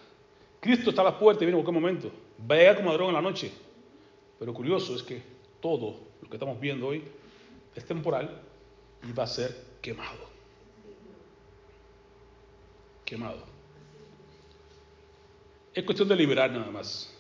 Cristo 0.61 0.91
está 0.91 1.03
a 1.03 1.07
la 1.07 1.19
puerta 1.19 1.43
y 1.43 1.47
viene 1.47 1.59
en 1.59 1.65
cualquier 1.65 1.83
momento. 1.83 2.11
Va 2.49 2.55
a 2.55 2.59
llegar 2.59 2.77
como 2.77 2.91
ladrón 2.91 3.09
en 3.09 3.15
la 3.15 3.23
noche. 3.23 3.51
Pero 4.39 4.55
curioso 4.55 4.95
es 4.95 5.03
que 5.03 5.23
todo 5.61 5.99
lo 6.23 6.29
que 6.29 6.37
estamos 6.37 6.61
viendo 6.61 6.87
hoy 6.87 7.03
es 7.75 7.85
temporal 7.85 8.43
y 9.09 9.13
va 9.13 9.25
a 9.25 9.27
ser 9.27 9.55
quemado. 9.81 10.29
Quemado. 13.05 13.43
Es 15.75 15.85
cuestión 15.85 16.09
de 16.09 16.17
liberar 16.17 16.51
nada 16.51 16.71
más. 16.71 17.13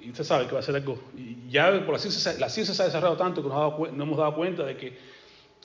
Y 0.00 0.10
usted 0.10 0.24
sabe 0.24 0.46
que 0.46 0.52
va 0.52 0.60
a 0.60 0.62
ser 0.62 0.76
algo. 0.76 0.98
Y 1.16 1.50
ya 1.50 1.84
por 1.84 1.94
la 1.94 1.98
ciencia, 1.98 2.34
la 2.38 2.48
ciencia 2.48 2.74
se 2.74 2.82
ha 2.82 2.86
desarrollado 2.86 3.16
tanto 3.16 3.42
que 3.42 3.48
nos, 3.48 3.88
hemos 3.88 4.16
dado 4.16 4.34
cuenta 4.34 4.64
de 4.64 4.76
que 4.76 4.96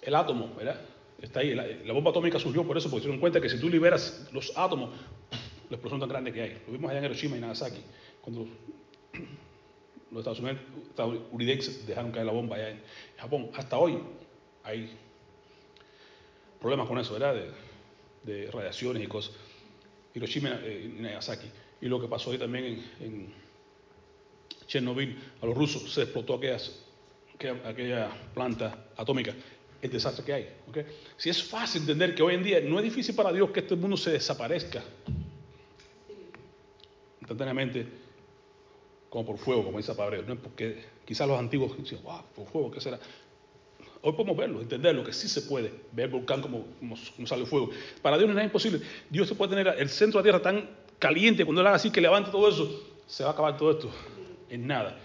el 0.02 0.16
átomo, 0.16 0.54
¿verdad? 0.56 0.82
Está 1.22 1.40
ahí. 1.42 1.56
La, 1.56 1.94
bomba 1.94 2.12
atómica 2.12 2.40
surgió 2.40 2.66
por 2.66 2.78
eso, 2.78 2.90
porque 2.90 3.04
se 3.04 3.08
dieron 3.08 3.20
cuenta 3.20 3.42
que 3.42 3.50
si 3.50 3.60
tú 3.60 3.70
liberas 3.70 4.28
los 4.32 4.52
átomos, 4.56 4.92
la 5.70 5.76
explosión 5.76 6.00
tan 6.00 6.10
grande 6.10 6.32
que 6.32 6.42
hay. 6.42 6.62
Lo 6.66 6.74
vimos 6.74 6.90
allá 6.90 7.00
en 7.00 7.06
Hiroshima 7.06 7.38
y 7.38 7.40
Nagasaki, 7.40 7.82
cuando 8.22 8.48
los 10.12 10.20
Estados 10.20 10.40
Unidos 10.40 10.60
estadounidenses 10.90 11.86
dejaron 11.86 12.12
caer 12.12 12.26
la 12.26 12.32
bomba 12.32 12.56
allá 12.56 12.70
en 12.70 12.82
Japón. 13.18 13.50
Hasta 13.56 13.78
hoy 13.78 14.00
hay 14.64 14.92
problemas 16.60 16.88
con 16.88 16.98
eso, 16.98 17.14
¿verdad? 17.14 17.36
De, 18.24 18.52
radiaciones 18.52 19.04
y 19.04 19.08
cosas. 19.08 19.34
Hiroshima 20.14 20.60
eh, 20.64 20.92
y 20.98 21.02
Nagasaki. 21.02 21.48
Y 21.82 21.88
lo 21.88 22.02
que 22.02 22.08
pasó 22.08 22.32
hoy 22.32 22.38
también 22.38 22.84
en, 23.00 23.48
Chernobyl, 24.66 25.18
a 25.42 25.46
los 25.46 25.56
rusos 25.56 25.94
se 25.94 26.02
explotó 26.02 26.38
aquella 27.64 28.10
planta 28.34 28.90
atómica 28.98 29.34
el 29.82 29.92
desastre 29.92 30.26
que 30.26 30.34
hay. 30.34 30.50
Si 31.16 31.30
es 31.30 31.42
fácil 31.42 31.82
entender 31.82 32.16
que 32.16 32.24
hoy 32.24 32.36
en 32.36 32.44
día 32.44 32.60
no 32.62 32.80
es 32.80 32.84
difícil 32.84 33.16
para 33.16 33.32
Dios 33.32 33.52
que 33.52 33.62
este 33.62 33.76
mundo 33.76 33.96
se 33.96 34.12
desaparezca 34.12 34.84
instantáneamente 37.22 37.86
como 39.10 39.26
por 39.26 39.38
fuego, 39.38 39.64
como 39.64 39.78
dice 39.78 39.94
Pablo. 39.94 40.22
No 40.24 40.36
porque 40.36 40.84
quizás 41.06 41.28
los 41.28 41.40
antiguos 41.40 41.78
dicen, 41.78 42.00
wow, 42.04 42.22
por 42.36 42.48
fuego, 42.48 42.72
¿qué 42.72 42.82
será? 42.82 43.00
Hoy 44.02 44.14
podemos 44.14 44.38
verlo, 44.38 44.62
entenderlo, 44.62 45.04
que 45.04 45.12
sí 45.12 45.28
se 45.28 45.42
puede 45.42 45.74
ver 45.92 46.06
el 46.06 46.12
volcán 46.12 46.42
como, 46.42 46.66
como, 46.80 46.96
sale 47.26 47.42
el 47.42 47.48
fuego. 47.48 47.70
Para 48.02 48.18
Dios 48.18 48.30
no 48.30 48.40
es 48.40 48.46
imposible. 48.46 48.82
Dios 49.10 49.28
se 49.28 49.36
puede 49.36 49.56
tener 49.56 49.76
el 49.78 49.90
centro 49.90 50.22
de 50.22 50.32
la 50.32 50.40
tierra 50.40 50.52
tan 50.52 50.70
caliente, 51.00 51.46
cuando 51.46 51.62
Él 51.62 51.68
haga 51.68 51.78
así 51.78 51.92
que 51.92 52.02
levante 52.02 52.32
todo 52.32 52.48
eso, 52.48 52.84
se 53.06 53.24
va 53.24 53.32
a 53.32 53.34
acabar 53.34 53.58
todo 53.58 53.72
esto 53.72 53.90
en 54.50 54.68
nada. 54.68 54.98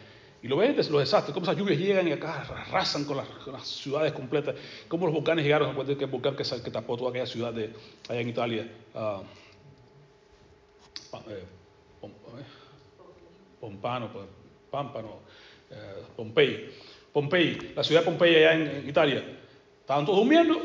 Y 0.42 0.48
lo 0.48 0.57
ven 0.57 0.76
los 0.76 0.90
desastres, 0.90 1.32
cómo 1.32 1.44
esas 1.44 1.57
lluvias 1.57 1.78
llegan 1.78 2.09
y 2.09 2.12
acá 2.12 2.42
arrasan 2.42 3.05
con 3.05 3.16
las, 3.16 3.28
ciudades 3.66 4.12
completas, 4.12 4.57
cómo 4.88 5.07
los 5.07 5.14
volcanes 5.14 5.44
llegaron, 5.44 5.70
acuérdense 5.70 5.98
que 5.98 6.05
el 6.05 6.11
volcán 6.11 6.34
que, 6.34 6.42
que, 6.42 6.70
tapó 6.70 6.96
toda 6.96 7.11
aquella 7.11 7.26
ciudad 7.26 7.53
de, 7.53 7.72
allá 8.09 8.20
en 8.20 8.28
Italia, 8.28 8.72
uh, 8.94 9.22
eh, 11.30 11.44
Pompano, 13.62 14.10
Pámpano, 14.72 15.20
eh, 15.70 16.02
Pompey, 16.16 17.72
la 17.76 17.84
ciudad 17.84 18.00
de 18.00 18.06
Pompey 18.06 18.34
allá 18.34 18.54
en, 18.54 18.88
Italia. 18.88 19.22
Estaban 19.80 20.04
todos 20.04 20.18
durmiendo 20.18 20.60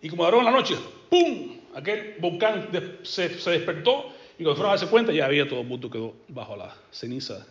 y 0.00 0.08
como 0.08 0.28
en 0.28 0.44
la 0.44 0.52
noche, 0.52 0.76
¡pum! 1.10 1.56
Aquel 1.74 2.18
volcán 2.20 2.68
se, 3.02 3.28
despertó 3.28 4.12
y 4.38 4.44
cuando 4.44 4.54
fueron 4.54 4.66
a 4.66 4.76
darse 4.76 4.86
cuenta 4.86 5.12
ya 5.12 5.26
había 5.26 5.48
todo 5.48 5.62
el 5.62 5.66
mundo 5.66 5.90
quedó 5.90 6.14
bajo 6.28 6.54
la 6.54 6.72
ceniza 6.92 7.44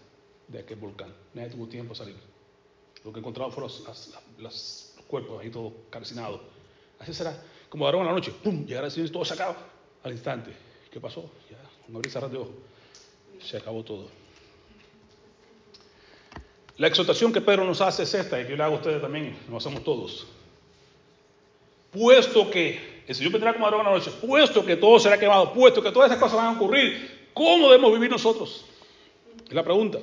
de 0.48 0.60
aquel 0.60 0.78
volcán. 0.78 1.14
Nadie 1.34 1.50
tuvo 1.50 1.68
tiempo 1.68 1.92
a 1.92 1.98
salir. 1.98 2.16
Lo 3.04 3.12
que 3.12 3.20
encontraron 3.20 3.52
fueron 3.52 3.70
los, 4.38 4.96
cuerpos 5.08 5.44
ahí 5.44 5.50
todos 5.50 5.74
calcinados. 5.90 6.40
Así 7.00 7.14
será. 7.14 7.38
Como 7.68 7.86
en 7.90 8.08
la 8.08 8.14
noche, 8.14 8.32
¡pum! 8.32 8.66
Llegaron 8.66 8.88
así, 8.88 9.06
todo 9.10 9.26
sacado 9.26 9.58
al 10.04 10.14
instante. 10.14 10.54
¿Qué 10.90 11.02
pasó? 11.02 11.30
Ya, 11.52 11.58
un 11.90 11.98
abrir 11.98 12.10
y 12.10 12.32
de 12.32 12.38
ojos. 12.38 12.75
Se 13.42 13.58
acabó 13.58 13.84
todo. 13.84 14.08
La 16.78 16.88
exhortación 16.88 17.32
que 17.32 17.42
Pedro 17.42 17.64
nos 17.64 17.80
hace 17.80 18.04
es 18.04 18.14
esta, 18.14 18.40
y 18.40 18.44
que 18.44 18.52
yo 18.52 18.58
le 18.58 18.64
hago 18.64 18.76
a 18.76 18.78
ustedes 18.78 19.02
también, 19.02 19.38
nos 19.50 19.66
hacemos 19.66 19.84
todos. 19.84 20.28
Puesto 21.92 22.50
que 22.50 23.04
el 23.08 23.16
Señor 23.16 23.32
vendrá 23.32 23.54
como 23.54 23.66
ladrón 23.66 23.86
en 23.86 23.94
la 23.94 23.98
noche, 23.98 24.12
puesto 24.12 24.66
que 24.66 24.76
todo 24.76 25.00
será 25.00 25.18
quemado, 25.18 25.54
puesto 25.54 25.82
que 25.82 25.92
todas 25.92 26.12
estas 26.12 26.22
cosas 26.22 26.38
van 26.38 26.54
a 26.54 26.58
ocurrir, 26.58 27.30
¿cómo 27.34 27.70
debemos 27.70 27.94
vivir 27.94 28.10
nosotros? 28.10 28.66
Es 29.48 29.54
la 29.54 29.64
pregunta. 29.64 30.00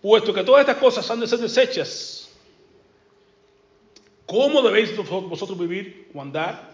Puesto 0.00 0.32
que 0.32 0.42
todas 0.42 0.60
estas 0.60 0.78
cosas 0.78 1.10
han 1.10 1.20
de 1.20 1.26
ser 1.26 1.38
desechas, 1.40 2.30
¿cómo 4.24 4.62
debéis 4.62 4.96
vosotros 4.96 5.58
vivir 5.58 6.08
o 6.14 6.22
andar? 6.22 6.70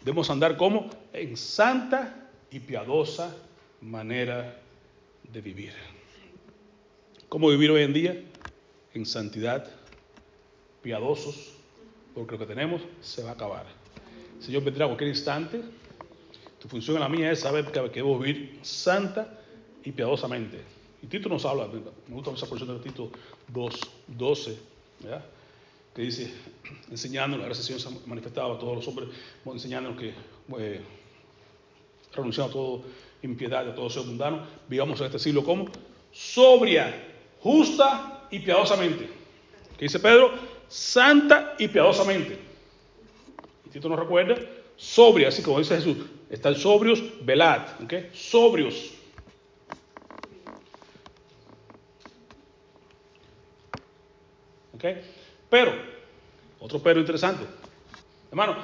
Debemos 0.00 0.30
andar 0.30 0.56
como 0.56 0.88
en 1.12 1.36
santa 1.36 2.30
y 2.50 2.60
piadosa 2.60 3.36
manera 3.82 4.62
de 5.32 5.40
vivir. 5.40 5.72
¿Cómo 7.28 7.48
vivir 7.48 7.70
hoy 7.70 7.82
en 7.82 7.92
día? 7.92 8.24
En 8.94 9.04
santidad, 9.04 9.68
piadosos, 10.82 11.54
porque 12.14 12.32
lo 12.32 12.38
que 12.38 12.46
tenemos 12.46 12.82
se 13.00 13.22
va 13.22 13.30
a 13.30 13.32
acabar. 13.32 13.66
El 14.38 14.42
Señor 14.42 14.64
vendrá 14.64 14.84
a 14.84 14.88
cualquier 14.88 15.10
instante. 15.10 15.60
Tu 16.60 16.68
función 16.68 17.00
la 17.00 17.08
mía 17.08 17.30
es 17.30 17.40
saber 17.40 17.66
que 17.70 17.80
debo 17.90 18.18
vivir 18.18 18.58
santa 18.62 19.38
y 19.84 19.92
piadosamente. 19.92 20.62
Y 21.02 21.06
Tito 21.06 21.28
nos 21.28 21.44
habla, 21.44 21.68
me 21.68 22.14
gusta 22.14 22.30
esa 22.32 22.46
porción 22.46 22.76
de 22.76 22.82
Tito 22.82 23.10
2, 23.48 23.80
12, 24.08 24.58
que 25.94 26.02
dice, 26.02 26.32
enseñándonos, 26.90 27.40
la 27.40 27.54
gracia 27.54 27.78
se 27.78 27.88
ha 27.88 27.92
manifestado 28.06 28.54
a 28.54 28.58
todos 28.58 28.76
los 28.76 28.88
hombres, 28.88 29.08
enseñándonos 29.44 29.98
que 29.98 30.14
eh, 30.58 30.80
renunciando 32.12 32.50
a 32.50 32.52
todo 32.52 32.82
impiedad, 33.22 33.68
a 33.68 33.74
todo 33.74 33.90
ser 33.90 34.04
mundano, 34.04 34.46
vivamos 34.68 35.00
en 35.00 35.06
este 35.06 35.18
siglo 35.18 35.44
como 35.44 35.66
sobria, 36.12 36.94
justa 37.40 38.26
y 38.30 38.38
piadosamente. 38.40 39.08
¿Qué 39.78 39.84
dice 39.84 40.00
Pedro? 40.00 40.32
Santa 40.68 41.54
y 41.58 41.68
piadosamente. 41.68 42.38
Y 43.66 43.70
Tito 43.70 43.88
nos 43.88 43.98
recuerda, 43.98 44.36
sobria, 44.76 45.28
así 45.28 45.42
como 45.42 45.58
dice 45.58 45.76
Jesús, 45.76 45.98
están 46.30 46.54
sobrios, 46.54 47.02
velad, 47.24 47.62
¿ok? 47.82 48.12
Sobrios. 48.12 48.92
¿Ok? 54.74 54.84
Pero, 55.48 55.72
otro 56.60 56.78
pero 56.80 57.00
interesante. 57.00 57.44
Hermano, 58.30 58.56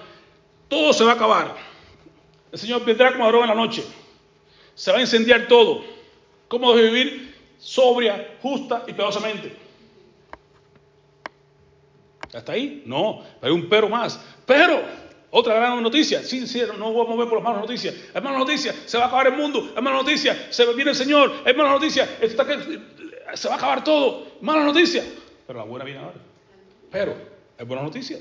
todo 0.69 0.93
se 0.93 1.05
va 1.05 1.13
a 1.13 1.15
acabar. 1.15 1.57
El 2.51 2.59
Señor 2.59 2.85
vendrá 2.85 3.13
como 3.13 3.29
en 3.29 3.49
la 3.49 3.55
noche. 3.55 3.85
Se 4.75 4.91
va 4.91 4.99
a 4.99 5.01
incendiar 5.01 5.49
todo. 5.49 5.85
¿Cómo 6.49 6.75
debe 6.75 6.91
vivir? 6.91 7.35
Sobria, 7.59 8.37
justa 8.43 8.85
y 8.87 8.93
piadosamente. 8.93 9.57
¿Hasta 12.33 12.53
ahí? 12.53 12.83
No, 12.87 13.23
hay 13.41 13.51
un 13.51 13.69
pero 13.69 13.89
más. 13.89 14.19
Pero, 14.47 14.83
otra 15.31 15.55
gran 15.55 15.83
noticia. 15.83 16.23
Sí, 16.23 16.47
sí, 16.47 16.63
no 16.79 16.93
voy 16.93 17.07
a 17.07 17.11
mover 17.11 17.29
por 17.29 17.39
las 17.39 17.45
malas 17.45 17.61
noticias. 17.61 17.95
Hermana 18.15 18.39
noticia, 18.39 18.75
se 18.87 18.99
va 18.99 19.05
a 19.05 19.07
acabar 19.07 19.29
el 19.29 19.37
mundo. 19.37 19.73
Hermana 19.77 19.99
noticia, 19.99 20.49
se 20.51 20.65
viene 20.75 20.91
el 20.91 20.97
Señor. 20.97 21.33
Hermana 21.45 21.71
noticia, 21.71 22.05
esto 22.21 22.43
está 22.43 22.47
que, 22.47 22.81
se 23.35 23.49
va 23.49 23.55
a 23.55 23.57
acabar 23.59 23.85
todo. 23.85 24.27
Mala 24.41 24.65
noticia. 24.65 25.05
Pero 25.47 25.59
la 25.59 25.65
buena 25.65 25.85
viene 25.85 26.01
ahora. 26.01 26.19
Pero, 26.91 27.15
es 27.59 27.67
buena 27.67 27.83
noticia. 27.83 28.19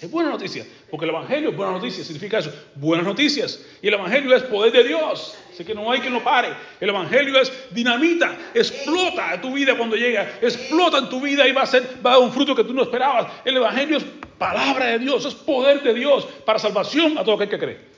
Es 0.00 0.10
buena 0.10 0.30
noticia, 0.30 0.66
porque 0.90 1.04
el 1.04 1.10
Evangelio 1.10 1.50
es 1.50 1.56
buena 1.56 1.72
noticia, 1.72 2.04
significa 2.04 2.38
eso, 2.38 2.52
buenas 2.74 3.06
noticias. 3.06 3.64
Y 3.80 3.88
el 3.88 3.94
Evangelio 3.94 4.34
es 4.34 4.42
poder 4.42 4.72
de 4.72 4.84
Dios, 4.84 5.34
así 5.54 5.64
que 5.64 5.74
no 5.74 5.90
hay 5.90 6.00
quien 6.00 6.12
lo 6.12 6.22
pare. 6.22 6.48
El 6.80 6.88
Evangelio 6.88 7.40
es 7.40 7.52
dinamita, 7.70 8.36
explota 8.52 9.40
tu 9.40 9.52
vida 9.52 9.76
cuando 9.76 9.94
llega, 9.94 10.38
explota 10.42 10.98
en 10.98 11.08
tu 11.08 11.20
vida 11.20 11.46
y 11.46 11.52
va 11.52 11.62
a, 11.62 11.66
ser, 11.66 12.00
va 12.04 12.10
a 12.10 12.14
dar 12.14 12.22
un 12.22 12.32
fruto 12.32 12.56
que 12.56 12.64
tú 12.64 12.74
no 12.74 12.82
esperabas. 12.82 13.28
El 13.44 13.56
Evangelio 13.56 13.98
es 13.98 14.04
palabra 14.36 14.86
de 14.86 14.98
Dios, 14.98 15.24
es 15.24 15.34
poder 15.34 15.82
de 15.82 15.94
Dios 15.94 16.26
para 16.44 16.58
salvación 16.58 17.16
a 17.16 17.24
todo 17.24 17.36
aquel 17.36 17.48
que 17.48 17.58
cree. 17.58 17.94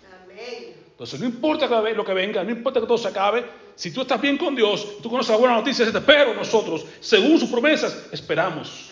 Entonces 0.90 1.18
no 1.18 1.26
importa 1.26 1.66
lo 1.66 2.04
que 2.04 2.14
venga, 2.14 2.44
no 2.44 2.50
importa 2.50 2.80
que 2.80 2.86
todo 2.86 2.98
se 2.98 3.08
acabe, 3.08 3.44
si 3.74 3.90
tú 3.90 4.02
estás 4.02 4.20
bien 4.20 4.38
con 4.38 4.54
Dios, 4.54 4.98
tú 5.02 5.10
conoces 5.10 5.30
la 5.30 5.36
buena 5.36 5.54
noticia, 5.56 5.86
pero 6.04 6.34
nosotros, 6.34 6.86
según 7.00 7.38
sus 7.38 7.50
promesas, 7.50 8.08
esperamos. 8.12 8.90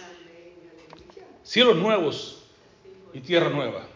Cielos 1.43 1.77
nuevos 1.77 2.43
y 3.13 3.21
tierra 3.21 3.49
nueva, 3.49 3.87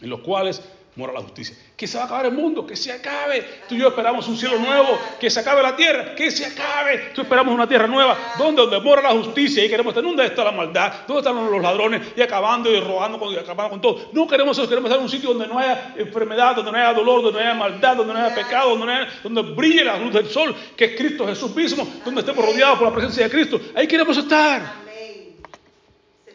en 0.00 0.10
los 0.10 0.20
cuales 0.20 0.62
mora 0.98 1.12
la 1.12 1.20
justicia. 1.20 1.56
Que 1.76 1.86
se 1.86 1.96
va 1.96 2.02
a 2.02 2.06
acabar 2.06 2.26
el 2.26 2.32
mundo, 2.32 2.66
que 2.66 2.74
se 2.74 2.90
acabe. 2.90 3.62
Tú 3.68 3.76
y 3.76 3.78
yo 3.78 3.88
esperamos 3.88 4.26
un 4.26 4.36
cielo 4.36 4.58
nuevo, 4.58 4.98
que 5.20 5.30
se 5.30 5.38
acabe 5.38 5.62
la 5.62 5.76
tierra, 5.76 6.14
que 6.16 6.28
se 6.30 6.44
acabe. 6.44 7.12
Tú 7.14 7.22
esperamos 7.22 7.54
una 7.54 7.68
tierra 7.68 7.86
nueva, 7.86 8.18
donde, 8.36 8.62
donde 8.62 8.80
mora 8.80 9.00
la 9.00 9.10
justicia. 9.10 9.64
Y 9.64 9.68
queremos 9.68 9.92
estar, 9.92 10.02
¿dónde 10.02 10.26
está 10.26 10.42
la 10.42 10.50
maldad? 10.50 10.92
¿Dónde 11.06 11.20
están 11.20 11.50
los 11.50 11.62
ladrones? 11.62 12.02
Y 12.16 12.20
acabando 12.20 12.68
y 12.70 12.80
robando 12.80 13.32
y 13.32 13.36
acabando 13.36 13.70
con 13.70 13.80
todo. 13.80 14.10
No 14.12 14.26
queremos 14.26 14.58
eso, 14.58 14.68
queremos 14.68 14.88
estar 14.88 14.98
en 14.98 15.04
un 15.04 15.10
sitio 15.10 15.28
donde 15.30 15.46
no 15.46 15.56
haya 15.56 15.94
enfermedad, 15.96 16.56
donde 16.56 16.72
no 16.72 16.78
haya 16.78 16.92
dolor, 16.92 17.22
donde 17.22 17.38
no 17.40 17.46
haya 17.46 17.54
maldad, 17.54 17.96
donde 17.96 18.12
no 18.12 18.18
haya 18.18 18.34
pecado, 18.34 18.70
donde, 18.70 18.86
no 18.86 18.92
haya, 18.92 19.08
donde 19.22 19.42
brille 19.42 19.84
la 19.84 19.98
luz 19.98 20.12
del 20.12 20.26
sol, 20.28 20.54
que 20.76 20.86
es 20.86 20.96
Cristo 20.96 21.26
Jesús 21.28 21.54
mismo, 21.54 21.86
donde 22.04 22.22
estemos 22.22 22.44
rodeados 22.44 22.76
por 22.76 22.88
la 22.88 22.94
presencia 22.94 23.22
de 23.22 23.30
Cristo. 23.30 23.60
Ahí 23.76 23.86
queremos 23.86 24.16
estar. 24.16 24.88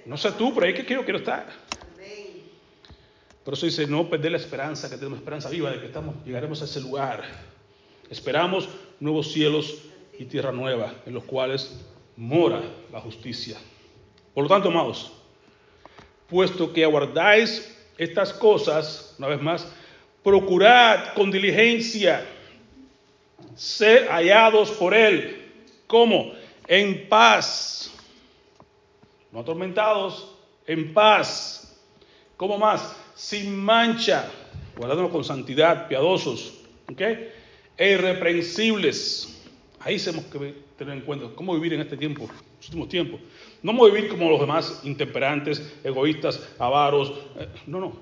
No 0.06 0.18
sé 0.18 0.32
tú, 0.32 0.54
pero 0.54 0.68
ahí 0.68 0.74
que 0.74 0.86
quiero, 0.86 1.04
quiero 1.04 1.20
estar. 1.20 1.46
Por 3.44 3.56
eso 3.56 3.66
dice, 3.66 3.88
no 3.88 4.10
perder 4.10 4.32
la 4.32 4.38
esperanza, 4.38 4.90
que 4.90 4.96
tenemos 4.96 5.20
esperanza 5.20 5.50
viva 5.50 5.70
de 5.70 5.80
que 5.80 5.88
estamos, 5.88 6.16
llegaremos 6.26 6.62
a 6.62 6.66
ese 6.66 6.80
lugar. 6.80 7.24
Esperamos 8.10 8.70
nuevos 9.00 9.32
cielos 9.32 9.80
y 10.18 10.26
tierra 10.26 10.52
nueva, 10.52 10.94
en 11.06 11.14
los 11.14 11.24
cuales 11.26 11.78
mora 12.16 12.62
la 12.92 13.02
justicia. 13.02 13.58
Por 14.34 14.44
lo 14.44 14.50
tanto, 14.50 14.70
amados, 14.70 15.12
puesto 16.30 16.72
que 16.72 16.84
aguardáis 16.84 17.70
estas 17.98 18.32
cosas, 18.32 19.16
una 19.18 19.28
vez 19.28 19.42
más, 19.42 19.68
procurad 20.24 21.14
con 21.14 21.30
diligencia 21.30 22.26
ser 23.56 24.08
hallados 24.08 24.72
por 24.72 24.94
Él. 24.94 25.52
¿Cómo? 25.86 26.34
En 26.68 27.08
paz. 27.10 27.92
No 29.32 29.42
atormentados, 29.42 30.34
en 30.66 30.94
paz. 30.94 31.78
¿Cómo 32.38 32.58
más? 32.58 33.03
Sin 33.16 33.58
mancha, 33.58 34.30
guardándonos 34.78 35.12
con 35.12 35.24
santidad, 35.24 35.88
piadosos, 35.88 36.54
¿ok? 36.92 37.02
E 37.78 37.92
irreprensibles. 37.92 39.42
Ahí 39.80 39.98
tenemos 39.98 40.26
que 40.26 40.56
tener 40.78 40.98
en 40.98 41.02
cuenta 41.02 41.28
cómo 41.36 41.54
vivir 41.54 41.74
en 41.74 41.82
este 41.82 41.98
tiempo, 41.98 42.30
los 42.58 42.68
últimos 42.68 42.90
tiempos. 42.90 43.20
No 43.62 43.72
vamos 43.72 43.90
a 43.90 43.94
vivir 43.94 44.10
como 44.10 44.30
los 44.30 44.40
demás, 44.40 44.82
intemperantes, 44.84 45.74
egoístas, 45.84 46.40
avaros, 46.60 47.14
eh, 47.40 47.48
no, 47.68 47.80
no, 47.80 47.94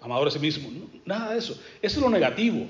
amadores 0.00 0.34
a 0.34 0.38
sí 0.38 0.44
mismos, 0.44 0.72
nada 1.04 1.32
de 1.32 1.38
eso. 1.38 1.54
Eso 1.82 1.98
es 1.98 2.02
lo 2.02 2.10
negativo. 2.10 2.66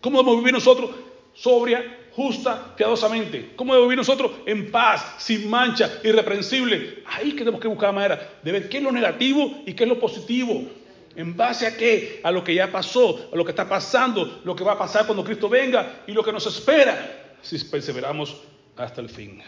¿Cómo 0.00 0.18
debemos 0.18 0.40
vivir 0.40 0.54
nosotros? 0.54 0.90
Sobria, 1.34 1.84
justa, 2.12 2.74
piadosamente. 2.76 3.52
¿Cómo 3.56 3.72
debemos 3.72 3.88
vivir 3.88 3.98
nosotros? 3.98 4.32
En 4.46 4.70
paz, 4.70 5.14
sin 5.18 5.48
mancha, 5.48 6.00
irreprensible. 6.04 7.02
Ahí 7.06 7.32
que 7.32 7.38
tenemos 7.38 7.60
que 7.60 7.68
buscar 7.68 7.90
la 7.90 7.92
manera 7.92 8.38
de 8.42 8.52
ver 8.52 8.68
qué 8.68 8.78
es 8.78 8.82
lo 8.82 8.92
negativo 8.92 9.62
y 9.66 9.72
qué 9.74 9.84
es 9.84 9.88
lo 9.88 9.98
positivo. 9.98 10.68
¿En 11.16 11.36
base 11.36 11.66
a 11.66 11.76
qué? 11.76 12.20
A 12.22 12.30
lo 12.30 12.44
que 12.44 12.54
ya 12.54 12.70
pasó, 12.70 13.28
a 13.32 13.36
lo 13.36 13.44
que 13.44 13.50
está 13.50 13.68
pasando, 13.68 14.40
lo 14.44 14.54
que 14.54 14.64
va 14.64 14.72
a 14.72 14.78
pasar 14.78 15.06
cuando 15.06 15.24
Cristo 15.24 15.48
venga 15.48 16.04
y 16.06 16.12
lo 16.12 16.22
que 16.22 16.32
nos 16.32 16.46
espera 16.46 17.36
si 17.42 17.58
perseveramos 17.58 18.36
hasta 18.76 19.00
el 19.00 19.08
fin. 19.08 19.42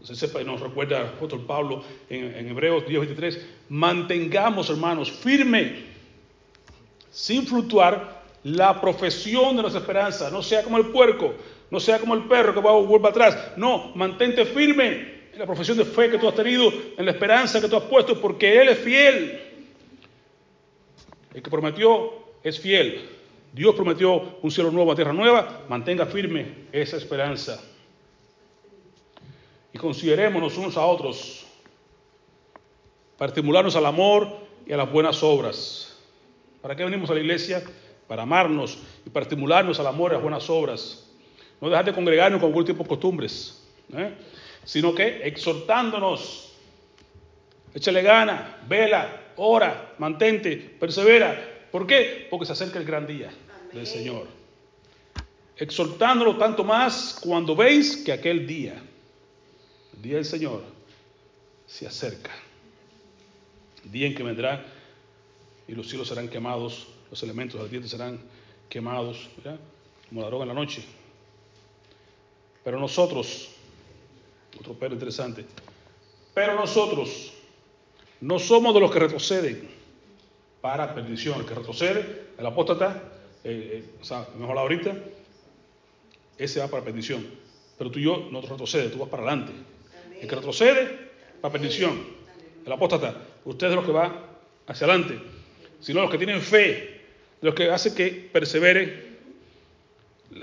Entonces 0.00 0.46
nos 0.46 0.60
recuerda 0.60 1.12
el 1.20 1.40
Pablo 1.40 1.84
en, 2.08 2.48
Hebreos 2.48 2.84
10:23, 2.86 3.38
mantengamos 3.68 4.70
hermanos 4.70 5.10
firme, 5.10 5.84
sin 7.10 7.46
fluctuar, 7.46 8.20
la 8.42 8.80
profesión 8.80 9.56
de 9.56 9.62
nuestra 9.62 9.80
esperanza, 9.80 10.30
no 10.30 10.42
sea 10.42 10.62
como 10.62 10.78
el 10.78 10.86
puerco, 10.86 11.34
no 11.70 11.78
sea 11.78 11.98
como 11.98 12.14
el 12.14 12.24
perro 12.24 12.54
que 12.54 12.60
va 12.60 12.72
vuelve 12.72 13.08
atrás, 13.08 13.36
no, 13.56 13.92
mantente 13.94 14.46
firme 14.46 15.20
en 15.32 15.38
la 15.38 15.44
profesión 15.44 15.76
de 15.76 15.84
fe 15.84 16.10
que 16.10 16.18
tú 16.18 16.26
has 16.26 16.34
tenido, 16.34 16.72
en 16.96 17.04
la 17.04 17.10
esperanza 17.10 17.60
que 17.60 17.68
tú 17.68 17.76
has 17.76 17.84
puesto, 17.84 18.18
porque 18.18 18.60
Él 18.60 18.70
es 18.70 18.78
fiel. 18.78 19.49
El 21.34 21.42
que 21.42 21.50
prometió 21.50 22.12
es 22.42 22.58
fiel. 22.58 23.08
Dios 23.52 23.74
prometió 23.74 24.38
un 24.42 24.50
cielo 24.50 24.70
nuevo, 24.70 24.90
una 24.90 24.96
tierra 24.96 25.12
nueva. 25.12 25.62
Mantenga 25.68 26.06
firme 26.06 26.66
esa 26.72 26.96
esperanza. 26.96 27.62
Y 29.72 29.78
considerémonos 29.78 30.56
unos 30.56 30.76
a 30.76 30.84
otros 30.84 31.46
para 33.16 33.28
estimularnos 33.28 33.76
al 33.76 33.86
amor 33.86 34.28
y 34.66 34.72
a 34.72 34.76
las 34.76 34.90
buenas 34.90 35.22
obras. 35.22 35.98
¿Para 36.62 36.74
qué 36.74 36.84
venimos 36.84 37.10
a 37.10 37.14
la 37.14 37.20
iglesia? 37.20 37.62
Para 38.08 38.22
amarnos 38.22 38.78
y 39.06 39.10
para 39.10 39.24
estimularnos 39.24 39.78
al 39.78 39.86
amor 39.86 40.10
y 40.10 40.12
a 40.12 40.14
las 40.14 40.22
buenas 40.22 40.50
obras. 40.50 41.06
No 41.60 41.68
dejar 41.68 41.84
de 41.84 41.92
congregarnos 41.92 42.40
con 42.40 42.48
algún 42.48 42.64
tipo 42.64 42.82
de 42.82 42.88
costumbres, 42.88 43.62
¿eh? 43.92 44.14
sino 44.64 44.94
que 44.94 45.26
exhortándonos, 45.26 46.54
échale 47.74 48.02
gana, 48.02 48.58
vela, 48.66 49.19
ora, 49.42 49.94
mantente, 49.98 50.56
persevera. 50.56 51.68
¿Por 51.72 51.86
qué? 51.86 52.26
Porque 52.28 52.46
se 52.46 52.52
acerca 52.52 52.78
el 52.78 52.84
gran 52.84 53.06
día 53.06 53.30
del 53.72 53.86
Señor. 53.86 54.26
Exhortándolo 55.56 56.36
tanto 56.36 56.64
más 56.64 57.18
cuando 57.22 57.56
veis 57.56 57.98
que 57.98 58.12
aquel 58.12 58.46
día, 58.46 58.74
el 59.94 60.02
día 60.02 60.16
del 60.16 60.24
Señor, 60.24 60.62
se 61.66 61.86
acerca. 61.86 62.32
El 63.84 63.92
día 63.92 64.06
en 64.06 64.14
que 64.14 64.22
vendrá 64.22 64.64
y 65.66 65.72
los 65.72 65.88
cielos 65.88 66.08
serán 66.08 66.28
quemados, 66.28 66.88
los 67.10 67.22
elementos 67.22 67.70
del 67.70 67.88
serán 67.88 68.20
quemados, 68.68 69.30
como 70.08 70.20
la 70.20 70.26
droga 70.26 70.44
en 70.44 70.48
la 70.48 70.54
noche. 70.54 70.84
Pero 72.62 72.78
nosotros, 72.78 73.50
otro 74.58 74.74
pero 74.74 74.94
interesante, 74.94 75.46
pero 76.34 76.54
nosotros, 76.54 77.32
no 78.20 78.38
somos 78.38 78.74
de 78.74 78.80
los 78.80 78.90
que 78.90 78.98
retroceden 78.98 79.68
para 80.60 80.94
perdición. 80.94 81.40
El 81.40 81.46
que 81.46 81.54
retrocede, 81.54 82.22
el 82.38 82.46
apóstata, 82.46 83.02
eh, 83.44 83.84
eh, 83.84 83.84
o 84.00 84.04
sea, 84.04 84.28
mejor 84.38 84.58
ahorita, 84.58 84.94
ese 86.38 86.60
va 86.60 86.68
para 86.68 86.84
perdición. 86.84 87.26
Pero 87.78 87.90
tú 87.90 87.98
y 87.98 88.02
yo 88.02 88.28
no 88.30 88.40
retrocedes, 88.40 88.92
tú 88.92 88.98
vas 88.98 89.08
para 89.08 89.22
adelante. 89.22 89.52
El 90.20 90.28
que 90.28 90.34
retrocede, 90.34 91.10
para 91.40 91.52
perdición. 91.52 91.98
El 92.64 92.72
apóstata, 92.72 93.14
usted 93.44 93.66
es 93.68 93.70
de 93.70 93.76
los 93.76 93.86
que 93.86 93.92
va 93.92 94.14
hacia 94.66 94.86
adelante. 94.86 95.18
Sino 95.80 96.02
los 96.02 96.10
que 96.10 96.18
tienen 96.18 96.42
fe, 96.42 97.00
de 97.40 97.46
los 97.46 97.54
que 97.54 97.70
hace 97.70 97.94
que 97.94 98.28
persevere, 98.30 99.10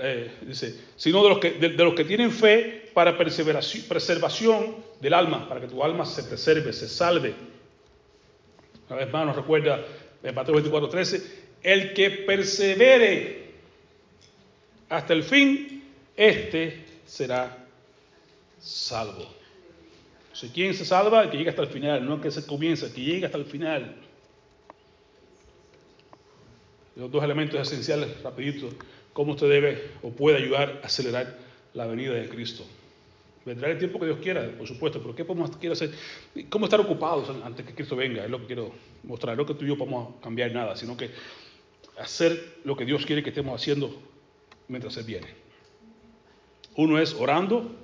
eh, 0.00 0.30
dice, 0.42 0.78
sino 0.96 1.22
de 1.22 1.28
los, 1.28 1.38
que, 1.38 1.52
de 1.52 1.84
los 1.84 1.94
que 1.94 2.04
tienen 2.04 2.32
fe 2.32 2.90
para 2.92 3.16
preservación 3.16 4.76
del 5.00 5.14
alma, 5.14 5.48
para 5.48 5.60
que 5.60 5.68
tu 5.68 5.82
alma 5.84 6.04
se 6.04 6.24
preserve, 6.24 6.72
se 6.72 6.88
salve. 6.88 7.32
Una 8.88 8.98
vez 8.98 9.12
más 9.12 9.26
nos 9.26 9.36
recuerda 9.36 9.84
en 10.22 10.34
Mateo 10.34 10.54
24, 10.54 10.88
13, 10.88 11.22
el 11.62 11.92
que 11.92 12.10
persevere 12.10 13.50
hasta 14.88 15.12
el 15.12 15.22
fin, 15.22 15.84
este 16.16 16.84
será 17.06 17.66
salvo. 18.58 19.26
Si 20.32 20.48
¿Quién 20.50 20.72
se 20.72 20.84
salva? 20.84 21.24
El 21.24 21.30
que 21.30 21.36
llega 21.36 21.50
hasta 21.50 21.62
el 21.62 21.68
final, 21.68 22.06
no 22.06 22.14
el 22.14 22.20
que 22.20 22.30
se 22.30 22.46
comienza, 22.46 22.86
el 22.86 22.92
que 22.92 23.02
llega 23.02 23.26
hasta 23.26 23.38
el 23.38 23.44
final. 23.44 23.96
Los 26.96 27.10
dos 27.10 27.22
elementos 27.22 27.60
esenciales, 27.60 28.22
rapidito, 28.22 28.70
cómo 29.12 29.32
usted 29.32 29.48
debe 29.48 29.90
o 30.02 30.10
puede 30.10 30.38
ayudar 30.38 30.80
a 30.82 30.86
acelerar 30.86 31.38
la 31.74 31.86
venida 31.86 32.14
de 32.14 32.28
Cristo. 32.28 32.64
Vendrá 33.48 33.70
el 33.70 33.78
tiempo 33.78 33.98
que 33.98 34.04
Dios 34.04 34.18
quiera, 34.18 34.46
por 34.58 34.68
supuesto, 34.68 35.00
pero 35.00 35.14
¿qué 35.14 35.24
podemos 35.24 35.56
quiere 35.56 35.72
hacer? 35.72 35.90
¿Cómo 36.50 36.66
estar 36.66 36.78
ocupados 36.80 37.30
antes 37.42 37.64
que 37.64 37.74
Cristo 37.74 37.96
venga? 37.96 38.22
Es 38.22 38.30
lo 38.30 38.40
que 38.40 38.46
quiero 38.46 38.74
mostrar. 39.04 39.38
No 39.38 39.46
que 39.46 39.54
tú 39.54 39.64
y 39.64 39.68
yo 39.68 39.78
podamos 39.78 40.16
cambiar 40.22 40.52
nada, 40.52 40.76
sino 40.76 40.98
que 40.98 41.08
hacer 41.98 42.58
lo 42.64 42.76
que 42.76 42.84
Dios 42.84 43.06
quiere 43.06 43.22
que 43.22 43.30
estemos 43.30 43.58
haciendo 43.58 44.02
mientras 44.68 44.98
Él 44.98 45.04
viene. 45.04 45.28
Uno 46.76 46.98
es 46.98 47.14
orando, 47.14 47.74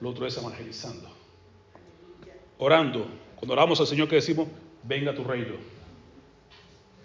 lo 0.00 0.08
otro 0.10 0.26
es 0.26 0.36
evangelizando. 0.36 1.08
Orando. 2.58 3.06
Cuando 3.36 3.52
oramos 3.52 3.78
al 3.78 3.86
Señor 3.86 4.08
que 4.08 4.16
decimos, 4.16 4.48
venga 4.82 5.14
tu 5.14 5.22
reino. 5.22 5.54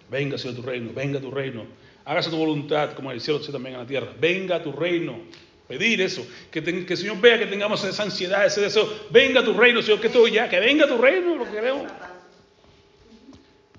Venga, 0.10 0.40
Señor, 0.40 0.56
tu 0.56 0.64
reino. 0.64 0.92
Venga 0.92 1.22
tu 1.22 1.30
reino. 1.30 1.68
Hágase 2.04 2.32
tu 2.32 2.38
voluntad, 2.38 2.94
como 2.94 3.12
en 3.12 3.16
el 3.18 3.22
cielo, 3.22 3.40
también 3.42 3.76
en 3.76 3.82
la 3.82 3.88
tierra. 3.88 4.12
Venga 4.20 4.64
tu 4.64 4.72
reino. 4.72 5.20
Pedir 5.68 6.00
eso, 6.02 6.26
que, 6.52 6.60
el 6.60 6.98
Señor 6.98 7.20
vea 7.20 7.40
que 7.40 7.48
tengamos 7.48 7.84
esa 7.84 8.04
ansiedad, 8.04 8.46
ese 8.46 8.62
deseo. 8.62 8.88
Venga 9.10 9.44
tu 9.44 9.54
reino, 9.54 9.82
Señor, 9.82 10.00
que 10.00 10.08
estoy 10.08 10.32
ya, 10.32 10.48
que 10.48 10.60
venga 10.60 10.88
tu 10.88 10.98
reino, 10.98 11.36
lo 11.36 11.46
que 11.46 11.52
queremos. 11.52 11.92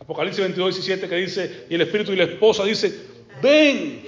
Apocalipsis 0.00 0.40
22, 0.40 0.74
17 0.76 1.08
que 1.08 1.16
dice, 1.16 1.66
y 1.70 1.74
el 1.76 1.82
Espíritu 1.82 2.12
y 2.12 2.16
la 2.16 2.24
esposa 2.24 2.64
dice, 2.64 2.92
ven. 3.40 4.02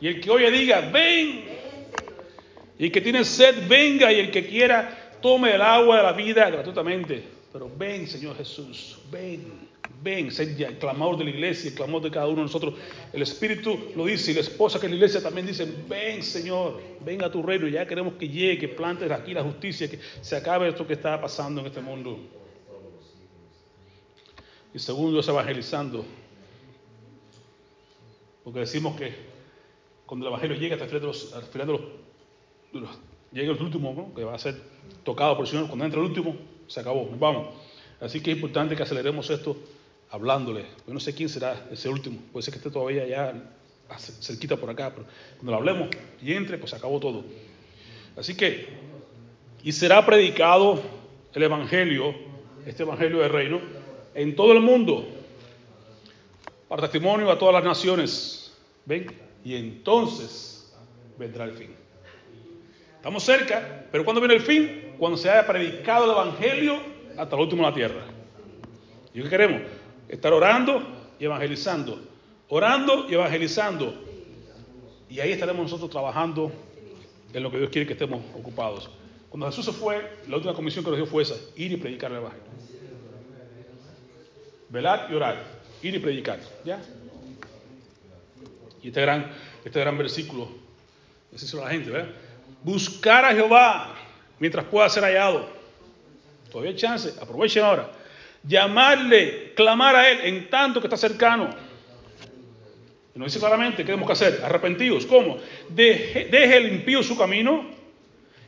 Y 0.00 0.08
el 0.08 0.20
que 0.20 0.30
oye 0.30 0.50
diga, 0.50 0.80
ven. 0.92 1.44
Y 2.78 2.84
el 2.84 2.92
que 2.92 3.00
tiene 3.00 3.24
sed, 3.24 3.66
venga. 3.68 4.12
Y 4.12 4.20
el 4.20 4.30
que 4.30 4.46
quiera, 4.46 5.16
tome 5.20 5.54
el 5.54 5.62
agua 5.62 5.98
de 5.98 6.02
la 6.02 6.12
vida 6.12 6.50
gratuitamente. 6.50 7.39
Pero 7.52 7.70
ven, 7.76 8.06
Señor 8.06 8.36
Jesús, 8.36 8.98
ven. 9.10 9.70
Ven, 10.02 10.30
el 10.38 10.78
clamor 10.78 11.18
de 11.18 11.24
la 11.24 11.30
iglesia, 11.30 11.68
el 11.68 11.74
clamor 11.74 12.00
de 12.00 12.10
cada 12.10 12.26
uno 12.26 12.36
de 12.36 12.42
nosotros. 12.42 12.74
El 13.12 13.22
Espíritu 13.22 13.92
lo 13.96 14.06
dice 14.06 14.30
y 14.30 14.34
la 14.34 14.40
esposa 14.40 14.78
que 14.78 14.86
es 14.86 14.90
la 14.92 14.96
iglesia 14.96 15.22
también 15.22 15.46
dice, 15.46 15.66
ven 15.88 16.22
Señor, 16.22 16.80
ven 17.04 17.22
a 17.22 17.30
tu 17.30 17.42
reino. 17.42 17.66
Ya 17.66 17.86
queremos 17.86 18.14
que 18.14 18.28
llegue, 18.28 18.58
que 18.58 18.68
plantes 18.68 19.10
aquí 19.10 19.34
la 19.34 19.42
justicia, 19.42 19.90
que 19.90 19.98
se 20.20 20.36
acabe 20.36 20.68
esto 20.68 20.86
que 20.86 20.94
está 20.94 21.20
pasando 21.20 21.60
en 21.60 21.66
este 21.66 21.80
mundo. 21.80 22.18
Y 24.72 24.78
segundo 24.78 25.20
es 25.20 25.28
evangelizando. 25.28 26.04
Porque 28.44 28.60
decimos 28.60 28.96
que 28.96 29.12
cuando 30.06 30.26
el 30.26 30.32
Evangelio 30.32 30.56
llega 30.56 30.74
hasta 30.74 30.84
el 30.84 30.90
final 31.46 31.66
de 31.66 31.72
los, 32.80 32.98
llega 33.32 33.52
el 33.52 33.62
último, 33.62 34.14
que 34.14 34.24
va 34.24 34.34
a 34.34 34.38
ser 34.38 34.60
tocado 35.04 35.36
por 35.36 35.44
el 35.44 35.50
Señor, 35.50 35.66
cuando 35.66 35.84
entra 35.84 36.00
el 36.00 36.06
último, 36.06 36.36
se 36.70 36.80
acabó, 36.80 37.08
vamos. 37.18 37.48
Así 38.00 38.22
que 38.22 38.30
es 38.30 38.36
importante 38.36 38.76
que 38.76 38.82
aceleremos 38.84 39.28
esto 39.28 39.56
hablándole. 40.10 40.64
Yo 40.86 40.94
no 40.94 41.00
sé 41.00 41.14
quién 41.14 41.28
será 41.28 41.66
ese 41.70 41.88
último, 41.88 42.20
puede 42.32 42.44
ser 42.44 42.52
que 42.52 42.58
esté 42.58 42.70
todavía 42.70 43.06
ya 43.06 43.34
cerquita 43.98 44.56
por 44.56 44.70
acá, 44.70 44.92
pero 44.94 45.06
cuando 45.36 45.50
lo 45.50 45.58
hablemos 45.58 45.88
y 46.22 46.32
entre, 46.32 46.58
pues 46.58 46.72
acabó 46.72 47.00
todo. 47.00 47.24
Así 48.16 48.36
que, 48.36 48.68
y 49.64 49.72
será 49.72 50.06
predicado 50.06 50.80
el 51.34 51.42
Evangelio, 51.42 52.14
este 52.64 52.84
Evangelio 52.84 53.18
del 53.18 53.30
Reino, 53.30 53.60
en 54.14 54.36
todo 54.36 54.52
el 54.52 54.60
mundo, 54.60 55.06
para 56.68 56.82
testimonio 56.82 57.30
a 57.32 57.38
todas 57.38 57.54
las 57.54 57.64
naciones. 57.64 58.56
¿Ven? 58.86 59.12
Y 59.44 59.56
entonces 59.56 60.72
vendrá 61.18 61.44
el 61.44 61.52
fin. 61.52 61.74
Estamos 62.94 63.24
cerca, 63.24 63.86
pero 63.90 64.04
¿cuándo 64.04 64.20
viene 64.20 64.34
el 64.34 64.42
fin? 64.42 64.79
Cuando 65.00 65.16
se 65.16 65.30
haya 65.30 65.46
predicado 65.46 66.04
el 66.04 66.10
Evangelio 66.10 66.78
hasta 67.16 67.34
el 67.34 67.40
último 67.40 67.62
de 67.62 67.70
la 67.70 67.74
tierra. 67.74 68.04
¿Y 69.14 69.22
qué 69.22 69.30
queremos? 69.30 69.62
Estar 70.06 70.30
orando 70.30 70.82
y 71.18 71.24
evangelizando. 71.24 71.98
Orando 72.50 73.06
y 73.08 73.14
evangelizando. 73.14 73.94
Y 75.08 75.18
ahí 75.20 75.32
estaremos 75.32 75.62
nosotros 75.62 75.88
trabajando 75.88 76.52
en 77.32 77.42
lo 77.42 77.50
que 77.50 77.56
Dios 77.56 77.70
quiere 77.70 77.86
que 77.86 77.94
estemos 77.94 78.22
ocupados. 78.38 78.90
Cuando 79.30 79.46
Jesús 79.46 79.64
se 79.64 79.72
fue, 79.72 80.18
la 80.28 80.36
última 80.36 80.52
comisión 80.52 80.84
que 80.84 80.90
nos 80.90 80.98
dio 80.98 81.06
fue 81.06 81.22
esa, 81.22 81.36
ir 81.56 81.72
y 81.72 81.78
predicar 81.78 82.10
el 82.10 82.18
Evangelio. 82.18 82.44
Velar 84.68 85.08
y 85.10 85.14
orar, 85.14 85.42
ir 85.82 85.94
y 85.94 85.98
predicar. 85.98 86.40
¿Ya? 86.62 86.78
Y 88.82 88.88
este 88.88 89.00
gran, 89.00 89.32
este 89.64 89.80
gran 89.80 89.96
versículo, 89.96 90.46
ese 91.32 91.56
a 91.58 91.64
la 91.64 91.70
gente, 91.70 91.88
¿verdad? 91.88 92.10
Buscar 92.62 93.24
a 93.24 93.32
Jehová 93.32 93.96
mientras 94.40 94.64
pueda 94.64 94.88
ser 94.88 95.04
hallado. 95.04 95.46
Todavía 96.50 96.72
hay 96.72 96.76
chance, 96.76 97.14
aprovechen 97.20 97.62
ahora 97.62 97.90
llamarle, 98.42 99.52
clamar 99.54 99.96
a 99.96 100.10
Él 100.10 100.18
en 100.22 100.50
tanto 100.50 100.80
que 100.80 100.86
está 100.86 100.96
cercano. 100.96 101.50
Y 103.14 103.18
nos 103.18 103.26
dice 103.26 103.38
claramente, 103.38 103.78
¿qué 103.78 103.84
tenemos 103.84 104.06
que 104.06 104.12
hacer? 104.12 104.40
Arrepentidos. 104.44 105.06
¿Cómo? 105.06 105.38
Deje, 105.68 106.56
el 106.56 106.72
impío 106.72 107.02
su 107.02 107.16
camino 107.16 107.66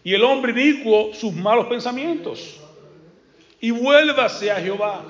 y 0.04 0.14
el 0.14 0.22
hombre 0.22 0.52
inicuo 0.52 1.12
sus 1.14 1.32
malos 1.32 1.66
pensamientos. 1.66 2.60
Y 3.60 3.70
vuélvase 3.70 4.50
a 4.50 4.56
Jehová, 4.56 5.04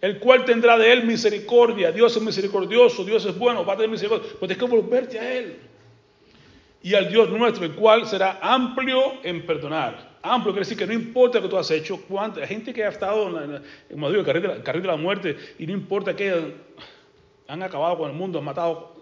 el 0.00 0.18
cual 0.18 0.44
tendrá 0.44 0.76
de 0.78 0.92
él 0.92 1.04
misericordia. 1.04 1.92
Dios 1.92 2.16
es 2.16 2.22
misericordioso, 2.22 3.04
Dios 3.04 3.24
es 3.24 3.36
bueno, 3.36 3.64
va 3.64 3.74
a 3.74 3.76
tener 3.76 3.90
misericordia. 3.90 4.28
Pues 4.38 4.48
tienes 4.48 4.58
que 4.58 4.76
volverte 4.76 5.18
a 5.18 5.32
Él. 5.34 5.58
Y 6.82 6.94
al 6.94 7.08
Dios 7.08 7.30
nuestro, 7.30 7.64
el 7.64 7.72
cual 7.72 8.06
será 8.06 8.38
amplio 8.42 9.22
en 9.22 9.46
perdonar 9.46 10.12
amplio, 10.22 10.52
quiere 10.52 10.64
decir 10.64 10.78
que 10.78 10.86
no 10.86 10.92
importa 10.92 11.38
lo 11.38 11.44
que 11.44 11.50
tú 11.50 11.58
has 11.58 11.70
hecho, 11.70 12.00
cuánta 12.08 12.46
gente 12.46 12.72
que 12.72 12.84
ha 12.84 12.88
estado 12.88 13.42
en, 13.42 13.62
el 13.90 14.24
carril 14.24 14.82
de, 14.82 14.88
la, 14.88 14.96
muerte 14.96 15.36
y 15.58 15.66
no 15.66 15.72
importa 15.72 16.14
que 16.14 16.54
han 17.48 17.62
acabado 17.62 17.98
con 17.98 18.10
el 18.10 18.16
mundo, 18.16 18.38
han 18.38 18.44
matado 18.44 18.94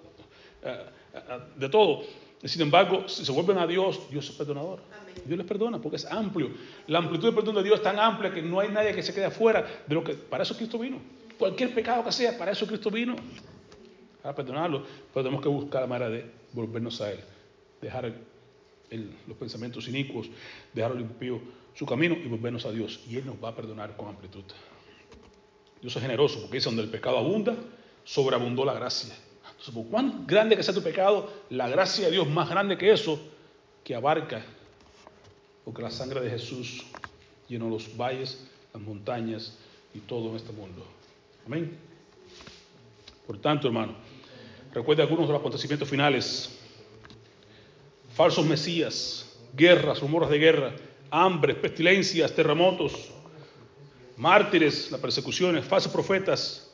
eh, 0.63 0.85
eh, 1.15 1.39
de 1.57 1.69
todo. 1.69 2.03
Sin 2.43 2.63
embargo, 2.63 3.07
si 3.07 3.25
se 3.25 3.33
vuelven 3.33 3.59
a 3.59 3.67
Dios, 3.67 4.09
Dios 4.11 4.31
es 4.31 4.35
perdonador. 4.35 4.81
Dios 5.27 5.37
les 5.37 5.47
perdona 5.47 5.79
porque 5.79 5.97
es 5.97 6.07
amplio. 6.07 6.51
La 6.87 6.99
amplitud 6.99 7.27
del 7.27 7.35
perdón 7.35 7.57
de 7.57 7.63
Dios 7.65 7.77
es 7.77 7.83
tan 7.83 7.99
amplia 7.99 8.33
que 8.33 8.41
no 8.41 8.61
hay 8.61 8.71
nadie 8.71 8.95
que 8.95 9.03
se 9.03 9.13
quede 9.13 9.27
afuera 9.27 9.83
de 9.87 9.95
lo 9.95 10.03
que 10.03 10.15
para 10.15 10.45
eso 10.45 10.57
Cristo 10.57 10.79
vino. 10.79 10.99
Cualquier 11.39 11.75
pecado 11.75 12.05
que 12.05 12.13
sea, 12.13 12.39
para 12.39 12.53
eso 12.53 12.67
Cristo 12.67 12.91
vino. 12.91 13.15
A 14.23 14.35
perdonarlo, 14.35 14.85
pero 15.13 15.25
tenemos 15.25 15.43
que 15.43 15.49
buscar 15.49 15.83
la 15.83 15.87
manera 15.87 16.11
de 16.11 16.31
volvernos 16.53 17.01
a 17.01 17.13
Él. 17.13 17.21
Dejar 17.81 18.07
el 18.07 18.15
los 19.27 19.37
pensamientos 19.37 19.89
inicuos, 19.89 20.29
dejar 20.73 20.95
limpio 20.95 21.41
su 21.75 21.87
camino 21.87 22.17
y 22.17 22.27
volvernos 22.27 22.65
a 22.67 22.73
Dios. 22.73 23.01
Y 23.09 23.17
Él 23.17 23.27
nos 23.27 23.37
va 23.43 23.51
a 23.51 23.55
perdonar 23.55 23.97
con 23.97 24.09
amplitud. 24.09 24.45
Dios 25.81 25.95
es 25.95 26.03
generoso 26.03 26.41
porque 26.41 26.57
dice 26.57 26.69
donde 26.69 26.83
el 26.83 26.91
pecado 26.91 27.19
abunda, 27.19 27.57
sobreabundó 28.05 28.65
la 28.65 28.75
gracia. 28.75 29.15
Entonces, 29.51 29.75
por 29.75 29.87
cuán 29.87 30.27
grande 30.27 30.57
que 30.57 30.63
sea 30.63 30.75
tu 30.75 30.83
pecado, 30.83 31.31
la 31.51 31.69
gracia 31.69 32.07
de 32.07 32.13
Dios 32.13 32.29
más 32.29 32.49
grande 32.49 32.77
que 32.77 32.93
eso, 32.93 33.21
que 33.85 33.95
abarca, 33.95 34.45
porque 35.65 35.83
la 35.83 35.91
sangre 35.91 36.21
de 36.21 36.31
Jesús 36.31 36.85
llenó 37.49 37.69
los 37.69 37.97
valles, 37.97 38.47
las 38.75 38.83
montañas 38.83 39.59
y 39.95 40.01
todo 40.01 40.31
en 40.31 40.37
este 40.37 40.53
mundo. 40.53 40.85
Amén. 41.47 41.77
Por 43.27 43.39
tanto, 43.39 43.69
hermano, 43.69 43.95
recuerde 44.73 45.03
algunos 45.03 45.27
de 45.27 45.33
los 45.33 45.41
acontecimientos 45.41 45.89
finales 45.89 46.60
falsos 48.21 48.45
mesías, 48.45 49.35
guerras, 49.55 50.03
rumores 50.03 50.29
de 50.29 50.39
guerra, 50.39 50.77
hambre, 51.11 51.55
pestilencias, 51.55 52.35
terremotos, 52.35 53.11
mártires, 54.19 54.91
las 54.91 55.01
persecuciones, 55.01 55.65
falsos 55.65 55.91
profetas, 55.91 56.71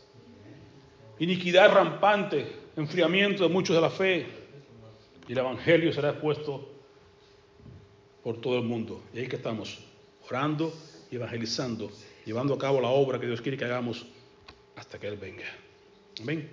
iniquidad 1.20 1.72
rampante, 1.72 2.51
enfriamiento 2.76 3.44
de 3.44 3.49
muchos 3.49 3.76
de 3.76 3.80
la 3.80 3.90
fe, 3.90 4.26
y 5.28 5.32
el 5.34 5.38
Evangelio 5.38 5.92
será 5.92 6.11
expuesto 6.11 6.68
por 8.24 8.40
todo 8.40 8.59
el 8.59 8.64
mundo. 8.64 9.01
Y 9.14 9.20
ahí 9.20 9.28
que 9.28 9.36
estamos, 9.36 9.78
orando 10.28 10.74
y 11.12 11.14
evangelizando, 11.14 11.92
llevando 12.24 12.55
a 12.55 12.59
cabo 12.59 12.80
la 12.80 12.88
obra 12.88 13.20
que 13.20 13.26
Dios 13.28 13.40
quiere 13.40 13.57
que 13.57 13.66
hagamos 13.66 14.05
hasta 14.74 14.99
que 14.99 15.07
Él 15.07 15.16
venga. 15.16 15.47
Amén. 16.20 16.51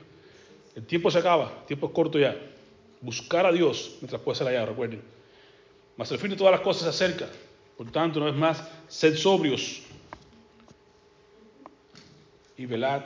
El 0.75 0.85
tiempo 0.85 1.09
se 1.09 1.17
acaba, 1.17 1.51
el 1.61 1.65
tiempo 1.65 1.87
es 1.87 1.93
corto 1.93 2.19
ya 2.19 2.52
buscar 3.03 3.45
a 3.45 3.51
Dios 3.51 3.97
mientras 4.01 4.21
puede 4.21 4.37
ser 4.37 4.47
allá, 4.47 4.65
recuerden. 4.65 5.01
Mas 5.97 6.11
el 6.11 6.17
fin 6.17 6.31
de 6.31 6.35
todas 6.35 6.53
las 6.53 6.61
cosas 6.61 6.83
se 6.83 6.89
acerca. 6.89 7.27
Por 7.77 7.91
tanto, 7.91 8.19
no 8.19 8.27
es 8.27 8.35
más, 8.35 8.63
sed 8.87 9.15
sobrios 9.15 9.81
y 12.57 12.65
velad 12.65 13.03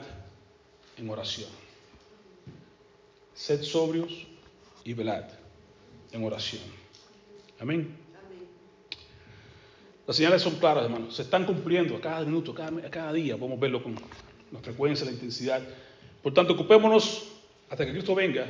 en 0.96 1.10
oración. 1.10 1.50
Sed 3.34 3.62
sobrios 3.62 4.26
y 4.84 4.92
velad 4.94 5.24
en 6.12 6.24
oración. 6.24 6.62
Amén. 7.58 7.96
Las 10.06 10.16
señales 10.16 10.40
son 10.40 10.54
claras, 10.56 10.84
hermanos. 10.84 11.16
Se 11.16 11.22
están 11.22 11.44
cumpliendo 11.44 11.96
a 11.96 12.00
cada 12.00 12.24
minuto, 12.24 12.52
a 12.52 12.54
cada, 12.54 12.86
a 12.86 12.90
cada 12.90 13.12
día. 13.12 13.36
Podemos 13.36 13.60
verlo 13.60 13.82
con 13.82 13.94
la 14.52 14.60
frecuencia, 14.60 15.04
la 15.04 15.12
intensidad. 15.12 15.62
Por 16.22 16.32
tanto, 16.32 16.54
ocupémonos 16.54 17.28
hasta 17.68 17.84
que 17.84 17.92
Cristo 17.92 18.14
venga 18.14 18.48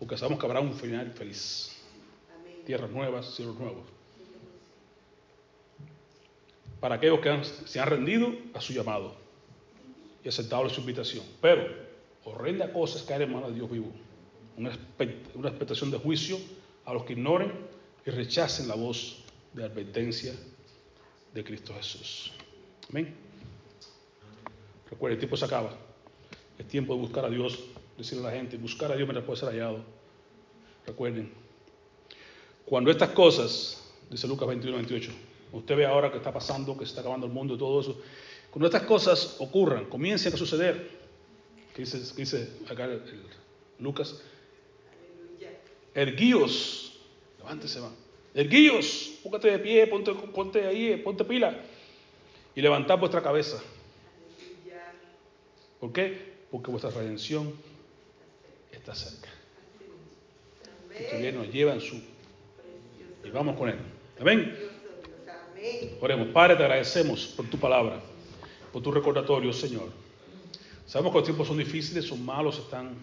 porque 0.00 0.16
sabemos 0.16 0.40
que 0.40 0.46
habrá 0.46 0.60
un 0.60 0.72
final 0.72 1.12
feliz. 1.12 1.70
Tierras 2.64 2.90
nuevas, 2.90 3.34
cielos 3.34 3.56
nuevos. 3.58 3.84
Para 6.80 6.94
aquellos 6.94 7.20
que 7.20 7.44
se 7.44 7.78
han 7.78 7.88
rendido 7.88 8.32
a 8.54 8.62
su 8.62 8.72
llamado 8.72 9.14
y 10.24 10.28
aceptado 10.28 10.68
su 10.70 10.80
invitación. 10.80 11.22
Pero, 11.42 11.66
horrenda 12.24 12.72
cosa 12.72 12.98
es 12.98 13.04
caer 13.04 13.22
en 13.22 13.32
manos 13.32 13.50
de 13.50 13.56
Dios 13.56 13.70
vivo. 13.70 13.92
Una, 14.56 14.70
una 15.34 15.48
expectación 15.50 15.90
de 15.90 15.98
juicio 15.98 16.38
a 16.86 16.94
los 16.94 17.04
que 17.04 17.12
ignoren 17.12 17.52
y 18.06 18.10
rechacen 18.10 18.68
la 18.68 18.76
voz 18.76 19.22
de 19.52 19.64
advertencia 19.64 20.34
de 21.34 21.44
Cristo 21.44 21.74
Jesús. 21.74 22.32
Amén. 22.88 23.14
Recuerden, 24.90 25.16
el 25.16 25.20
tiempo 25.20 25.36
se 25.36 25.44
acaba. 25.44 25.76
Es 26.58 26.66
tiempo 26.66 26.94
de 26.94 27.00
buscar 27.00 27.26
a 27.26 27.30
Dios, 27.30 27.58
decirle 28.00 28.26
a 28.26 28.30
la 28.30 28.36
gente, 28.36 28.56
buscar 28.56 28.90
a 28.92 28.96
Dios 28.96 29.06
mientras 29.06 29.24
puede 29.24 29.40
ser 29.40 29.50
hallado. 29.50 29.84
Recuerden, 30.86 31.32
cuando 32.64 32.90
estas 32.90 33.10
cosas, 33.10 33.82
dice 34.10 34.26
Lucas 34.26 34.48
21, 34.48 34.76
28, 34.76 35.10
usted 35.52 35.76
ve 35.76 35.86
ahora 35.86 36.10
que 36.10 36.18
está 36.18 36.32
pasando, 36.32 36.76
que 36.76 36.84
se 36.84 36.90
está 36.90 37.00
acabando 37.00 37.26
el 37.26 37.32
mundo 37.32 37.54
y 37.54 37.58
todo 37.58 37.80
eso, 37.80 38.00
cuando 38.50 38.66
estas 38.66 38.82
cosas 38.82 39.36
ocurran, 39.38 39.86
comiencen 39.86 40.32
a 40.32 40.36
suceder, 40.36 40.90
¿qué 41.74 41.82
dice, 41.82 41.98
dice 42.16 42.48
acá 42.68 42.88
Lucas? 43.78 44.22
Erguíos, 45.94 47.00
levántese, 47.38 47.80
va. 47.80 47.90
Erguíos, 48.34 49.18
póngate 49.22 49.50
de 49.50 49.58
pie, 49.58 49.86
ponte, 49.86 50.12
ponte 50.14 50.66
ahí, 50.66 50.96
ponte 50.96 51.24
pila 51.24 51.60
y 52.54 52.60
levantad 52.60 52.98
vuestra 52.98 53.22
cabeza. 53.22 53.60
¿Por 55.80 55.92
qué? 55.92 56.30
Porque 56.50 56.70
vuestra 56.70 56.90
redención 56.90 57.52
está 58.72 58.94
cerca. 58.94 59.28
Que 61.10 61.32
nos 61.32 61.50
lleva 61.50 61.74
en 61.74 61.80
su. 61.80 61.96
Y 63.24 63.30
vamos 63.30 63.56
con 63.56 63.68
Él. 63.68 63.76
Amén. 64.20 64.54
Oremos. 66.00 66.28
Padre, 66.28 66.56
te 66.56 66.62
agradecemos 66.62 67.26
por 67.36 67.46
tu 67.46 67.58
palabra, 67.58 68.00
por 68.72 68.82
tu 68.82 68.90
recordatorio, 68.90 69.52
Señor. 69.52 69.88
Sabemos 70.86 71.12
que 71.12 71.18
los 71.18 71.24
tiempos 71.26 71.48
son 71.48 71.58
difíciles, 71.58 72.06
son 72.06 72.24
malos, 72.24 72.58
están 72.58 72.94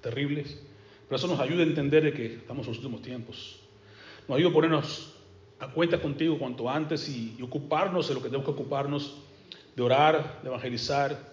terribles, 0.00 0.58
pero 1.08 1.16
eso 1.16 1.26
nos 1.26 1.40
ayuda 1.40 1.62
a 1.62 1.66
entender 1.66 2.14
que 2.14 2.34
estamos 2.36 2.66
en 2.66 2.72
los 2.72 2.78
últimos 2.78 3.02
tiempos. 3.02 3.60
Nos 4.26 4.38
ayuda 4.38 4.50
a 4.50 4.54
ponernos 4.54 5.14
a 5.58 5.68
cuenta 5.68 6.00
contigo 6.00 6.38
cuanto 6.38 6.70
antes 6.70 7.08
y, 7.08 7.34
y 7.38 7.42
ocuparnos 7.42 8.08
de 8.08 8.14
lo 8.14 8.20
que 8.20 8.28
tenemos 8.28 8.46
que 8.46 8.52
ocuparnos, 8.52 9.16
de 9.74 9.82
orar, 9.82 10.40
de 10.42 10.48
evangelizar, 10.48 11.27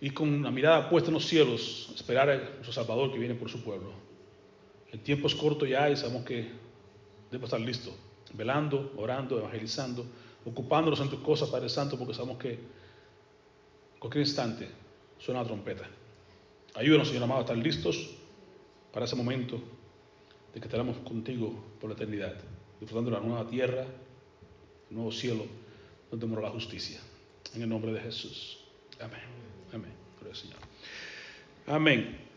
y 0.00 0.10
con 0.10 0.28
una 0.28 0.50
mirada 0.50 0.88
puesta 0.88 1.08
en 1.08 1.14
los 1.14 1.26
cielos, 1.26 1.90
esperar 1.94 2.30
a 2.30 2.36
nuestro 2.36 2.72
Salvador 2.72 3.12
que 3.12 3.18
viene 3.18 3.34
por 3.34 3.50
su 3.50 3.62
pueblo. 3.62 3.92
El 4.92 5.00
tiempo 5.00 5.26
es 5.26 5.34
corto 5.34 5.66
ya 5.66 5.90
y 5.90 5.96
sabemos 5.96 6.24
que 6.24 6.48
debemos 7.30 7.48
estar 7.48 7.60
listos, 7.60 7.94
velando, 8.34 8.92
orando, 8.96 9.38
evangelizando, 9.38 10.06
ocupándonos 10.44 11.00
en 11.00 11.10
tus 11.10 11.20
cosas, 11.20 11.50
Padre 11.50 11.68
Santo, 11.68 11.98
porque 11.98 12.14
sabemos 12.14 12.38
que 12.38 12.52
en 12.52 13.98
cualquier 13.98 14.24
instante 14.24 14.68
suena 15.18 15.42
la 15.42 15.46
trompeta. 15.46 15.88
Ayúdanos, 16.74 17.08
Señor 17.08 17.24
amado, 17.24 17.40
a 17.40 17.42
estar 17.42 17.56
listos 17.56 18.10
para 18.92 19.04
ese 19.04 19.16
momento 19.16 19.60
de 20.54 20.60
que 20.60 20.66
estaremos 20.66 20.96
contigo 20.98 21.52
por 21.80 21.90
la 21.90 21.96
eternidad, 21.96 22.36
disfrutando 22.80 23.10
de 23.10 23.16
la 23.16 23.22
nueva 23.22 23.46
tierra, 23.46 23.82
el 23.82 24.96
nuevo 24.96 25.12
cielo, 25.12 25.44
donde 26.10 26.26
mora 26.26 26.42
la 26.42 26.50
justicia. 26.50 27.00
En 27.54 27.62
el 27.62 27.68
nombre 27.68 27.92
de 27.92 28.00
Jesús. 28.00 28.58
Amén. 29.00 29.47
Señor. 30.34 30.60
Amén. 31.66 32.27